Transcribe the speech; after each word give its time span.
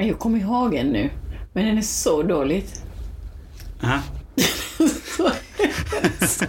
Jag 0.00 0.18
kommer 0.18 0.38
ihåg 0.38 0.74
en 0.74 0.86
nu, 0.86 1.10
men 1.52 1.66
den 1.66 1.78
är 1.78 1.82
så 1.82 2.22
dåligt. 2.22 2.82
Aha. 3.82 3.98
så, 5.16 5.30
så, 6.26 6.44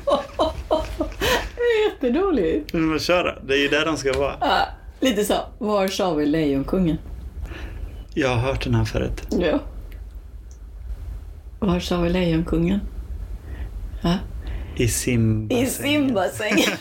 det 1.56 1.62
är 1.62 1.90
jättedåligt. 1.90 2.74
Men 2.74 3.00
kör 3.00 3.24
då. 3.24 3.48
Det 3.48 3.54
är 3.54 3.58
ju 3.58 3.68
där 3.68 3.86
de 3.86 3.98
ska 3.98 4.14
vara. 4.14 4.36
Ja, 4.42 4.68
lite 5.00 5.24
så. 5.24 5.36
Var 5.58 5.88
sa 5.88 6.14
vi 6.14 6.26
Lejonkungen? 6.26 6.98
Jag 8.14 8.30
har 8.30 8.38
hört 8.38 8.64
den 8.64 8.76
här 8.76 8.86
förut. 8.86 9.28
Ja. 9.32 9.60
Var 11.60 11.80
sa 11.80 12.02
vi 12.02 12.10
Lejonkungen? 12.10 12.80
Ja. 14.02 14.18
I 14.76 14.88
Simba. 14.88 15.56
I 15.56 15.66
simbassängen. 15.66 16.70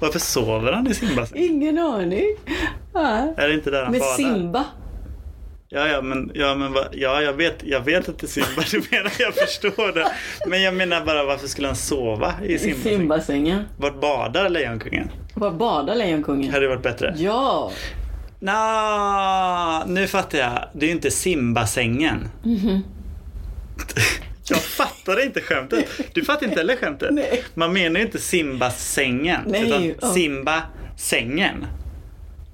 Varför 0.00 0.18
sover 0.18 0.72
han 0.72 0.86
i 0.86 0.94
simbassängen? 0.94 1.44
Ingen 1.50 1.78
aning. 1.78 2.36
Ja. 2.94 3.34
Är 3.36 3.48
det 3.48 3.54
inte 3.54 3.70
där 3.70 3.82
han 3.82 3.92
Med 3.92 4.00
badar? 4.00 4.16
Simba. 4.16 4.64
Ja, 5.68 5.88
ja, 5.88 6.02
men, 6.02 6.30
ja, 6.34 6.54
men 6.54 6.72
va, 6.72 6.80
ja, 6.92 7.22
jag 7.22 7.32
vet, 7.32 7.64
jag 7.64 7.80
vet 7.80 8.08
att 8.08 8.18
det 8.18 8.26
är 8.26 8.28
Simba 8.28 8.62
du 8.70 8.82
menar, 8.90 9.12
jag 9.18 9.34
förstår 9.34 9.92
det. 9.92 10.12
Men 10.46 10.62
jag 10.62 10.74
menar 10.74 11.04
bara 11.04 11.24
varför 11.24 11.46
skulle 11.46 11.66
han 11.68 11.76
sova 11.76 12.34
i 12.42 12.58
simbassängen? 12.58 12.98
simbassängen. 12.98 13.64
Vart 13.76 14.00
badar 14.00 14.48
Lejonkungen? 14.48 15.10
Var 15.34 15.50
badar 15.50 15.94
Lejonkungen? 15.94 16.50
Hade 16.52 16.64
det 16.64 16.68
varit 16.68 16.82
bättre? 16.82 17.14
Ja. 17.16 17.70
Nå, 18.40 19.84
nu 19.86 20.06
fattar 20.06 20.38
jag. 20.38 20.68
Det 20.72 20.86
är 20.86 20.88
ju 20.88 20.94
inte 20.94 21.10
simbassängen. 21.10 22.28
Jag 24.48 24.58
fattar 24.62 25.24
inte 25.24 25.40
skämtet. 25.40 25.86
Du 26.12 26.24
fattar 26.24 26.46
inte 26.46 26.58
heller 26.58 26.76
skämtet? 26.76 27.08
Nej. 27.12 27.44
Man 27.54 27.72
menar 27.72 28.00
ju 28.00 28.06
inte 28.06 28.18
Simba-sängen. 28.18 29.40
Nej, 29.46 29.88
utan. 29.88 30.14
Simba-sängen. 30.14 31.66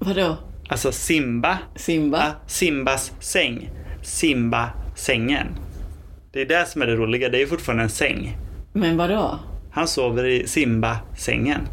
Vadå? 0.05 0.37
Alltså 0.69 0.91
Simba. 0.91 1.57
Simba? 1.75 2.31
Simbas 2.47 3.11
säng. 3.19 3.69
Simba-sängen. 4.03 5.47
Det 6.31 6.41
är 6.41 6.45
det 6.45 6.65
som 6.69 6.81
är 6.81 6.87
det 6.87 6.95
roliga. 6.95 7.29
Det 7.29 7.41
är 7.41 7.45
fortfarande 7.47 7.83
en 7.83 7.89
säng. 7.89 8.37
Men 8.73 8.97
vadå? 8.97 9.39
Han 9.71 9.87
sover 9.87 10.25
i 10.25 10.47
Simba-sängen. 10.47 11.67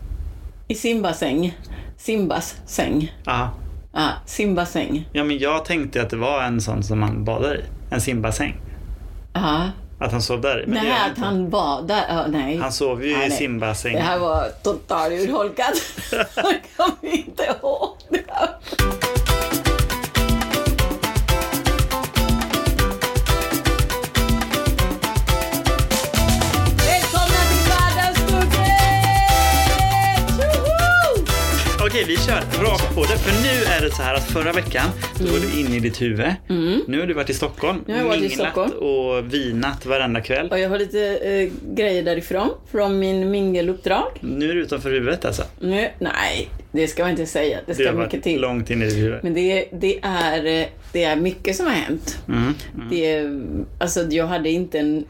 I 0.68 0.74
Simbasäng. 0.74 1.58
Simbas 1.96 2.56
säng. 2.66 3.14
Ja. 3.24 3.50
Ja, 3.92 4.08
Simbasäng. 4.26 5.08
ja, 5.12 5.24
men 5.24 5.38
jag 5.38 5.64
tänkte 5.64 6.02
att 6.02 6.10
det 6.10 6.16
var 6.16 6.42
en 6.42 6.60
sån 6.60 6.82
som 6.82 6.98
man 6.98 7.24
badar 7.24 7.54
i. 7.56 7.60
En 7.90 8.00
Simba-säng. 8.00 8.60
Ja. 9.32 9.70
Att 10.00 10.12
han 10.12 10.22
sov 10.22 10.40
där 10.40 10.62
i. 10.62 10.64
Det 10.66 10.70
Nej, 10.72 10.90
han 10.90 11.02
att 11.02 11.08
inte. 11.16 11.20
han 11.20 11.50
badar. 11.50 12.04
Ja, 12.08 12.26
nej. 12.28 12.56
Han 12.56 12.72
sov 12.72 13.04
ju 13.04 13.12
Nej, 13.16 13.26
i 13.26 13.28
nej. 13.28 13.38
Simba-sängen. 13.38 13.98
Det 13.98 14.04
här 14.06 14.18
var 14.18 14.44
totalt 14.62 15.12
urholkat. 15.28 15.74
Jag 16.36 16.56
kommer 16.76 17.14
inte 17.14 17.42
ihåg 17.42 17.88
Välkomna 26.86 27.40
till 27.50 27.64
Vardagsstuket! 27.70 28.78
Tjoho! 30.38 31.86
Okej, 31.86 32.04
vi 32.06 32.16
kör 32.16 32.62
rakt 32.64 32.94
på 32.94 33.00
det. 33.02 33.18
För 33.18 33.42
nu 33.42 33.64
är 33.76 33.80
det 33.80 33.94
så 33.94 34.02
här 34.02 34.14
att 34.14 34.24
förra 34.30 34.52
veckan 34.52 34.86
då 35.18 35.32
var 35.32 35.38
du 35.38 35.60
inne 35.60 35.76
i 35.76 35.80
ditt 35.80 36.02
huvud. 36.02 36.26
Nu 36.86 37.00
har 37.00 37.06
du 37.06 37.14
varit 37.14 37.30
i 37.30 37.34
Stockholm, 37.34 37.78
Mm. 37.78 37.84
Nu 37.86 37.92
har 37.92 38.00
jag 38.00 38.06
varit 38.08 38.18
i 38.18 38.28
minglat 38.28 38.52
Stockholm. 38.52 38.72
och 38.72 39.34
vinat 39.34 39.86
varenda 39.86 40.20
kväll. 40.20 40.48
Och 40.50 40.58
jag 40.58 40.68
har 40.68 40.78
lite 40.78 41.00
eh, 41.16 41.48
grejer 41.74 42.02
därifrån, 42.02 42.50
från 42.72 42.98
min 42.98 43.30
mingeluppdrag. 43.30 44.04
Nu 44.20 44.50
är 44.50 44.54
du 44.54 44.60
utanför 44.62 44.90
huvudet 44.90 45.24
alltså. 45.24 45.42
Nu, 45.60 45.88
nej, 45.98 46.48
det 46.72 46.88
ska 46.88 47.02
man 47.02 47.10
inte 47.10 47.26
säga. 47.26 47.58
Det 47.66 47.74
ska 47.74 47.92
har 47.92 48.04
mycket 48.04 48.22
till. 48.22 48.40
långt 48.40 48.70
in 48.70 48.82
i 48.82 48.84
ditt 48.84 48.96
huvud. 48.96 49.18
Men 49.22 49.34
det, 49.34 49.68
det, 49.72 49.98
är, 50.02 50.60
eh, 50.60 50.66
det 50.92 51.04
är 51.04 51.16
mycket 51.16 51.56
som 51.56 51.66
har 51.66 51.72
hänt. 51.72 52.18
Mm. 52.28 52.54
Det, 52.90 53.06
är- 53.14 53.42
alltså, 53.78 54.00
jag 54.10 54.26
hade 54.26 54.50
inte 54.50 54.78
en 54.78 55.04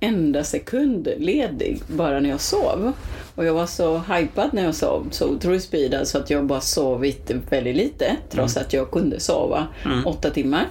enda 0.00 0.44
sekund 0.44 1.08
ledig 1.18 1.80
bara 1.86 2.20
när 2.20 2.30
jag 2.30 2.40
sov. 2.40 2.92
Och 3.34 3.44
jag 3.44 3.54
var 3.54 3.66
så 3.66 3.98
hypad 3.98 4.48
när 4.52 4.64
jag 4.64 4.74
sov, 4.74 5.08
så 5.10 5.28
otroligt 5.28 5.62
speedad 5.62 6.08
så 6.08 6.18
att 6.18 6.30
jag 6.30 6.44
bara 6.46 6.60
sovit 6.60 7.30
väldigt 7.50 7.76
lite 7.76 8.16
trots 8.30 8.56
att 8.56 8.72
jag 8.72 8.90
kunde 8.90 9.20
sova 9.20 9.66
åtta 10.06 10.30
timmar. 10.30 10.68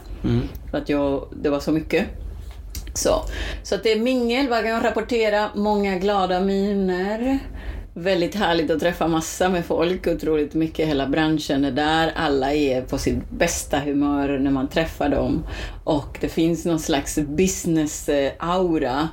För 0.72 0.78
att 0.78 0.90
jag, 0.90 1.28
det 1.42 1.50
var 1.50 1.60
så 1.60 1.72
mycket. 1.72 2.06
Så, 2.96 3.10
så 3.64 3.76
att 3.76 3.84
det 3.84 3.92
är 3.92 4.00
mingel, 4.00 4.50
vad 4.50 4.60
kan 4.62 4.70
jag 4.70 4.86
rapportera? 4.86 5.50
Många 5.56 5.96
glada 5.98 6.40
miner. 6.40 7.40
Väldigt 7.96 8.36
härligt 8.36 8.72
att 8.72 8.80
träffa 8.80 9.08
massa 9.08 9.50
med 9.50 9.66
folk, 9.66 10.08
otroligt 10.08 10.54
mycket. 10.54 10.88
Hela 10.88 11.08
branschen 11.08 11.66
är 11.66 11.72
där, 11.72 12.12
alla 12.16 12.54
är 12.54 12.82
på 12.82 12.98
sitt 12.98 13.30
bästa 13.30 13.80
humör 13.80 14.40
när 14.40 14.52
man 14.52 14.68
träffar 14.68 15.10
dem. 15.10 15.44
Och 15.84 16.18
det 16.22 16.30
finns 16.30 16.66
någon 16.66 16.80
slags 16.80 17.18
business-aura. 17.18 19.08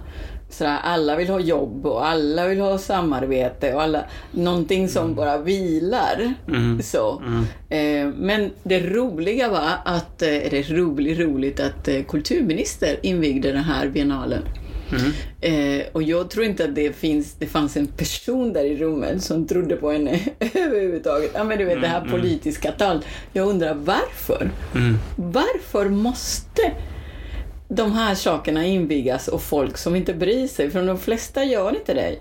Sådär, 0.50 0.78
alla 0.82 1.16
vill 1.16 1.28
ha 1.28 1.40
jobb 1.40 1.86
och 1.86 2.06
alla 2.06 2.46
vill 2.46 2.60
ha 2.60 2.78
samarbete 2.78 3.74
och 3.74 3.82
alla, 3.82 4.04
någonting 4.30 4.88
som 4.88 5.14
bara 5.14 5.38
vilar. 5.38 6.34
Så. 6.82 7.22
Eh, 7.68 8.08
men 8.16 8.50
det 8.62 8.80
roliga 8.80 9.48
var 9.48 9.70
att, 9.84 10.22
eh, 10.22 10.28
det 10.28 10.70
roligt, 10.70 11.18
roligt 11.18 11.60
att 11.60 11.88
eh, 11.88 12.02
kulturminister 12.08 12.96
invigde 13.02 13.52
den 13.52 13.64
här 13.64 13.88
biennalen. 13.88 14.42
Eh, 15.40 15.86
och 15.92 16.02
jag 16.02 16.30
tror 16.30 16.44
inte 16.44 16.64
att 16.64 16.74
det, 16.74 16.96
finns, 16.96 17.34
det 17.38 17.46
fanns 17.46 17.76
en 17.76 17.86
person 17.86 18.52
där 18.52 18.64
i 18.64 18.76
rummet 18.76 19.22
som 19.22 19.46
trodde 19.46 19.76
på 19.76 19.90
henne 19.90 20.20
överhuvudtaget. 20.54 21.30
Ja, 21.34 21.44
men 21.44 21.58
du 21.58 21.64
vet 21.64 21.80
det 21.80 21.86
här 21.88 22.00
politiska 22.10 22.72
tal. 22.72 23.04
Jag 23.32 23.48
undrar 23.48 23.74
varför? 23.74 24.50
Varför 25.16 25.88
måste 25.88 26.62
de 27.72 27.92
här 27.92 28.14
sakerna 28.14 28.64
invigas 28.66 29.28
och 29.28 29.42
folk 29.42 29.76
som 29.78 29.96
inte 29.96 30.14
bryr 30.14 30.46
sig? 30.46 30.70
För 30.70 30.82
de 30.86 30.98
flesta 30.98 31.44
gör 31.44 31.70
inte 31.76 31.94
det. 31.94 32.16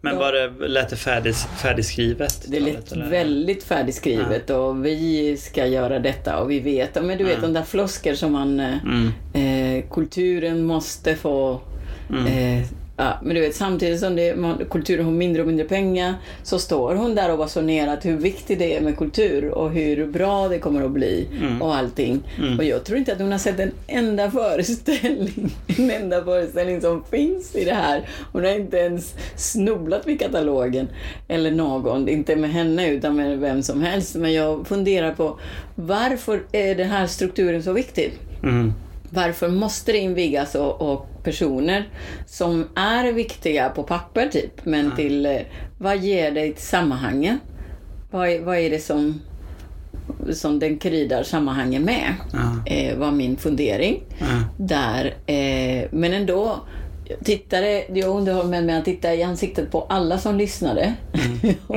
Men 0.00 0.16
var 0.16 0.32
det, 0.32 0.68
lät 0.68 0.88
det 0.90 0.96
färdig, 0.96 1.34
färdigskrivet? 1.34 2.44
Det 2.48 2.60
lät 2.60 2.92
väldigt 2.96 3.64
färdigskrivet 3.64 4.50
och 4.50 4.86
vi 4.86 5.36
ska 5.36 5.66
göra 5.66 5.98
detta 5.98 6.38
och 6.38 6.50
vi 6.50 6.60
vet. 6.60 6.90
ja, 6.94 7.02
Men 7.02 7.18
du 7.18 7.24
vet 7.24 7.40
de 7.40 7.52
där 7.52 7.62
flosker 7.62 8.14
som 8.14 8.32
man... 8.32 8.60
eh, 8.60 8.76
Eh, 9.34 9.84
kulturen 9.90 10.64
måste 10.64 11.16
få... 11.16 11.60
Eh, 12.12 12.64
ja, 12.96 13.18
men 13.22 13.34
du 13.34 13.40
vet, 13.40 13.54
samtidigt 13.54 14.00
som 14.00 14.16
det, 14.16 14.36
man, 14.36 14.64
kulturen 14.70 15.04
har 15.04 15.12
mindre 15.12 15.42
och 15.42 15.48
mindre 15.48 15.66
pengar 15.66 16.14
så 16.42 16.58
står 16.58 16.94
hon 16.94 17.14
där 17.14 17.32
och 17.32 17.38
basunerar 17.38 17.98
hur 18.02 18.16
viktigt 18.16 18.58
det 18.58 18.76
är 18.76 18.80
med 18.80 18.98
kultur 18.98 19.48
och 19.48 19.70
hur 19.70 20.06
bra 20.06 20.48
det 20.48 20.58
kommer 20.58 20.84
att 20.84 20.90
bli 20.90 21.28
och 21.60 21.76
allting. 21.76 22.22
Och 22.58 22.64
jag 22.64 22.84
tror 22.84 22.98
inte 22.98 23.12
att 23.12 23.20
hon 23.20 23.32
har 23.32 23.38
sett 23.38 23.60
en 23.60 23.72
enda 23.86 24.30
föreställning, 24.30 25.50
en 25.78 25.90
enda 25.90 26.24
föreställning 26.24 26.80
som 26.80 27.04
finns 27.04 27.56
i 27.56 27.64
det 27.64 27.74
här. 27.74 28.08
Hon 28.32 28.44
har 28.44 28.52
inte 28.52 28.76
ens 28.76 29.14
snubblat 29.36 30.06
vid 30.06 30.20
katalogen 30.20 30.88
eller 31.28 31.50
någon, 31.50 32.08
inte 32.08 32.36
med 32.36 32.50
henne 32.50 32.90
utan 32.90 33.16
med 33.16 33.38
vem 33.38 33.62
som 33.62 33.82
helst. 33.82 34.14
Men 34.14 34.32
jag 34.32 34.66
funderar 34.66 35.12
på 35.12 35.38
varför 35.74 36.42
är 36.52 36.74
den 36.74 36.88
här 36.88 37.06
strukturen 37.06 37.62
så 37.62 37.72
viktig? 37.72 38.12
Mm. 38.42 38.72
Varför 39.14 39.48
måste 39.48 39.92
det 39.92 39.98
invigas 39.98 40.54
och, 40.54 40.82
och 40.92 41.06
personer 41.24 41.88
som 42.26 42.68
är 42.74 43.12
viktiga 43.12 43.68
på 43.68 43.82
papper 43.82 44.28
typ, 44.28 44.64
men 44.64 44.96
till 44.96 45.26
eh, 45.26 45.36
vad 45.78 45.98
ger 45.98 46.30
det 46.30 46.52
till 46.52 46.62
sammanhanget? 46.62 47.36
Vad, 48.10 48.28
är- 48.28 48.40
vad 48.40 48.58
är 48.58 48.70
det 48.70 48.78
som, 48.78 49.20
som 50.32 50.58
den 50.58 50.78
kryddar 50.78 51.22
sammanhanget 51.22 51.82
med? 51.82 52.14
Ja. 52.32 52.72
Eh, 52.72 52.96
var 52.98 53.10
min 53.10 53.36
fundering. 53.36 54.02
Ja. 54.18 54.26
Där, 54.58 55.04
eh, 55.26 55.84
men 55.90 56.12
ändå, 56.12 56.60
tittade, 57.24 57.84
jag 57.94 58.08
underhöll 58.16 58.46
mig 58.48 58.62
med 58.62 58.78
att 58.78 58.84
titta 58.84 59.14
i 59.14 59.22
ansiktet 59.22 59.70
på 59.70 59.80
alla 59.88 60.18
som 60.18 60.36
lyssnade. 60.38 60.94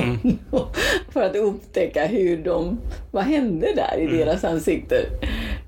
för 1.13 1.21
att 1.21 1.35
upptäcka 1.35 2.05
hur 2.05 2.43
de, 2.43 2.77
vad 3.11 3.23
hände 3.23 3.67
där 3.75 3.99
i 3.99 4.17
deras 4.17 4.43
ansikten. 4.43 5.01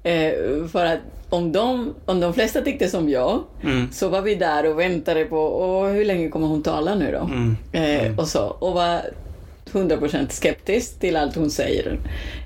Eh, 0.04 0.32
för 0.72 0.86
att 0.86 1.00
om 1.30 1.52
de, 1.52 1.94
om 2.06 2.20
de 2.20 2.34
flesta 2.34 2.62
tyckte 2.62 2.88
som 2.88 3.10
jag, 3.10 3.44
så 3.92 4.10
var 4.10 4.22
vi 4.22 4.36
där 4.36 4.66
och 4.66 4.80
väntade 4.80 5.26
på 5.26 5.40
och 5.40 5.90
hur 5.90 6.06
länge 6.06 6.30
kommer 6.30 6.48
hon 6.48 6.64
tala 6.64 6.96
nu 6.96 7.12
då? 7.12 7.30
Eh, 7.80 8.20
och 8.20 8.28
så. 8.28 8.44
Och 8.46 8.74
var 8.74 9.02
100% 9.72 10.30
skeptisk 10.30 11.00
till 11.00 11.16
allt 11.16 11.36
hon 11.36 11.52
säger. 11.52 12.00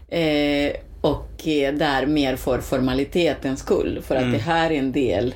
Eh, 0.09 0.71
och 1.01 1.47
eh, 1.47 1.73
där 1.73 2.05
mer 2.05 2.35
för 2.35 2.59
formalitetens 2.59 3.59
skull, 3.59 4.01
för 4.07 4.15
att 4.15 4.31
det 4.31 4.37
här 4.37 4.71
är 4.71 4.75
en 4.75 4.91
del 4.91 5.33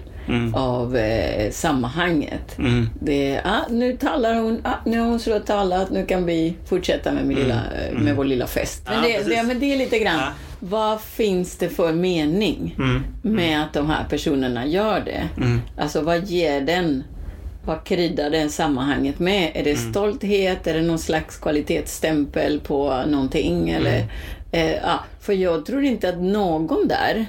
av 0.54 0.98
eh, 0.98 1.52
sammanhanget. 1.52 2.58
Det, 3.00 3.42
ah, 3.44 3.62
nu 3.70 3.98
talar 3.98 4.36
hon, 4.36 4.62
ah, 4.64 4.74
nu 4.86 5.00
har 5.00 5.08
hon 5.08 5.20
slutat 5.20 5.46
tala, 5.48 5.88
nu 5.92 6.06
kan 6.06 6.26
vi 6.26 6.54
fortsätta 6.66 7.12
med, 7.12 7.26
min 7.26 7.38
lilla, 7.38 7.56
eh, 7.56 7.98
med 8.00 8.16
vår 8.16 8.24
lilla 8.26 8.48
fest. 8.48 8.82
Men, 8.86 8.94
Ja, 8.96 9.02
det, 9.02 9.14
precis. 9.14 9.36
det, 9.38 9.44
men 9.44 9.60
det 9.60 9.74
är 9.74 9.78
lite 9.78 10.00
grann, 10.00 10.20
Ja. 10.20 10.28
vad 10.60 11.02
finns 11.02 11.58
det 11.58 11.70
för 11.70 11.94
mening 11.94 12.76
med 13.22 13.64
att 13.64 13.74
de 13.74 13.90
här 13.90 14.04
personerna 14.10 14.66
gör 14.68 15.00
det? 15.06 15.24
Alltså 15.78 16.02
vad 16.02 16.26
ger 16.26 16.62
den 16.62 17.04
vad 17.66 17.84
kryddar 17.84 18.30
det 18.30 18.50
sammanhanget 18.50 19.20
med? 19.20 19.52
Är 19.54 19.64
det 19.64 19.80
Mm. 19.80 19.92
stolthet? 19.92 20.68
Är 20.68 20.74
det 20.74 20.82
någon 20.82 21.00
slags 21.00 21.38
kvalitetsstämpel 21.38 22.60
på 22.60 23.04
någonting? 23.08 23.70
Eller, 23.70 23.96
Mm. 23.96 24.08
eh, 24.52 24.72
ja, 24.72 25.00
för 25.22 25.34
jag 25.34 25.66
tror 25.66 25.84
inte 25.84 26.10
att 26.10 26.22
någon 26.22 26.88
där, 26.88 27.26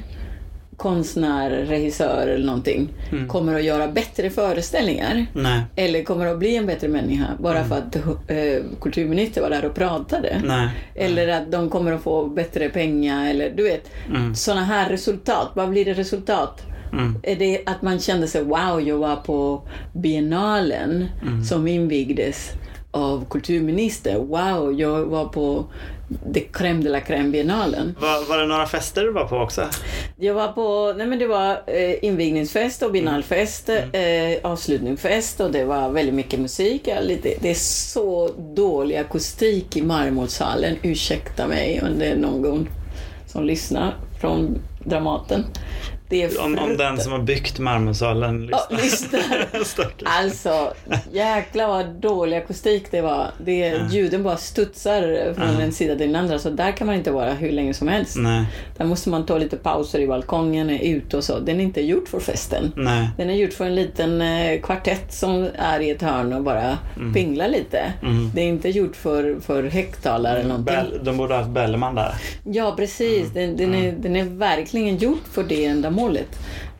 konstnär, 0.76 1.50
regissör 1.50 2.26
eller 2.28 2.46
någonting, 2.46 2.88
Mm. 3.12 3.28
kommer 3.28 3.54
att 3.54 3.64
göra 3.64 3.88
bättre 3.88 4.30
föreställningar. 4.30 5.26
Nej. 5.32 5.60
Eller 5.76 6.02
kommer 6.04 6.26
att 6.26 6.38
bli 6.38 6.56
en 6.56 6.66
bättre 6.66 6.88
människa 6.88 7.26
bara 7.38 7.64
för 7.64 7.76
att 7.76 7.96
eh, 7.96 8.62
kulturministern 8.80 9.42
var 9.42 9.50
där 9.50 9.64
och 9.64 9.74
pratade. 9.74 10.42
Nej. 10.44 10.68
Eller 10.94 11.28
att 11.28 11.52
de 11.52 11.70
kommer 11.70 11.92
att 11.92 12.02
få 12.02 12.26
bättre 12.26 12.68
pengar 12.68 13.30
eller 13.30 13.50
du 13.50 13.62
vet. 13.62 13.90
Mm. 14.08 14.34
Sådana 14.34 14.64
här 14.64 14.90
resultat. 14.90 15.50
Vad 15.54 15.68
blir 15.70 15.84
det 15.84 15.92
resultat? 15.94 16.62
Mm. 16.92 17.14
Är 17.22 17.36
det 17.36 17.60
att 17.66 17.82
man 17.82 17.98
kände 17.98 18.28
sig 18.28 18.44
wow, 18.44 18.80
jag 18.80 18.98
var 18.98 19.16
på 19.16 19.62
biennalen 19.92 21.08
Mm. 21.22 21.44
som 21.44 21.66
invigdes 21.68 22.50
av 22.96 23.24
kulturministern. 23.30 24.26
Wow, 24.26 24.72
jag 24.80 25.04
var 25.04 25.24
på 25.24 25.64
the 26.34 26.40
crème 26.40 26.82
de 26.82 26.88
la 26.90 27.00
crème 27.00 27.30
biennalen. 27.30 27.96
Var, 28.00 28.28
var 28.28 28.38
det 28.38 28.46
några 28.46 28.66
fester 28.66 29.02
du 29.02 29.12
var 29.12 29.24
på 29.24 29.36
också? 29.36 29.62
Jag 30.16 30.34
var 30.34 30.48
på, 30.48 30.94
nej 30.96 31.06
men 31.06 31.18
det 31.18 31.26
var 31.26 31.50
eh, 31.66 32.04
invigningsfest 32.04 32.82
och 32.82 32.92
biennalfest, 32.92 33.68
Mm. 33.68 34.32
eh, 34.34 34.50
avslutningsfest 34.50 35.40
och 35.40 35.50
det 35.50 35.64
var 35.64 35.88
väldigt 35.88 36.14
mycket 36.14 36.40
musik. 36.40 36.88
Lite, 37.02 37.34
det 37.40 37.50
är 37.50 37.54
så 37.54 38.30
dålig 38.56 38.96
akustik 38.96 39.76
i 39.76 39.82
Marmorsalen, 39.82 40.76
ursäkta 40.82 41.46
mig 41.46 41.82
om 41.82 41.98
det 41.98 42.06
är 42.06 42.16
någon 42.16 42.68
som 43.26 43.44
lyssnar 43.44 43.94
från 44.20 44.58
Dramaten. 44.84 45.44
Om, 46.38 46.58
om 46.58 46.76
den 46.76 46.98
som 47.00 47.12
har 47.12 47.18
byggt 47.18 47.58
Marmorsalen 47.58 48.48
Ja, 48.52 48.66
lyssnar. 48.70 49.64
Stackars. 49.64 50.02
Alltså, 50.04 50.72
jäklar 51.12 51.68
vad 51.68 51.86
dålig 51.86 52.36
akustik 52.36 52.84
det 52.90 53.00
var. 53.00 53.26
Det, 53.44 53.80
Ljuden 53.90 54.22
bara 54.22 54.36
studsar 54.36 55.34
från 55.34 55.60
en 55.60 55.72
sida 55.72 55.96
till 55.96 56.06
den 56.12 56.16
andra, 56.16 56.38
så 56.38 56.50
där 56.50 56.72
kan 56.72 56.86
man 56.86 56.96
inte 56.96 57.10
vara 57.10 57.32
hur 57.32 57.52
länge 57.52 57.74
som 57.74 57.88
helst. 57.88 58.16
Nej, 58.16 58.44
Där 58.76 58.84
måste 58.84 59.08
man 59.10 59.26
ta 59.26 59.38
lite 59.38 59.56
pauser 59.56 59.98
i 59.98 60.06
balkongen, 60.06 60.70
ute 60.70 61.16
och 61.16 61.24
så. 61.24 61.38
Den 61.38 61.60
är 61.60 61.64
inte 61.64 61.80
gjord 61.80 62.08
för 62.08 62.20
festen. 62.20 62.72
nej. 62.76 63.08
Den 63.16 63.30
är 63.30 63.34
gjord 63.34 63.52
för 63.52 63.64
en 63.64 63.74
liten 63.74 64.20
eh, 64.22 64.60
kvartett 64.60 65.12
som 65.14 65.48
är 65.58 65.80
i 65.80 65.90
ett 65.90 66.02
hörn 66.02 66.32
och 66.32 66.42
bara 66.42 66.78
pinglar 67.14 67.48
lite. 67.48 67.92
Det 68.34 68.40
är 68.40 68.46
inte 68.46 68.68
gjort 68.68 68.96
för, 68.96 69.36
för 69.40 69.62
högtalare 69.62 70.38
eller 70.38 70.48
någonting. 70.48 70.74
Bell, 70.74 71.00
de 71.02 71.16
borde 71.16 71.34
ha 71.34 71.40
haft 71.40 71.52
Bellman 71.52 71.94
där. 71.94 72.14
Ja, 72.44 72.74
precis. 72.76 73.30
Den, 73.34 73.56
den, 73.56 73.74
är, 73.74 73.92
den 73.92 74.16
är 74.16 74.24
verkligen 74.24 74.96
gjord 74.96 75.18
för 75.32 75.44
det 75.44 75.64
ändamålet. 75.64 75.95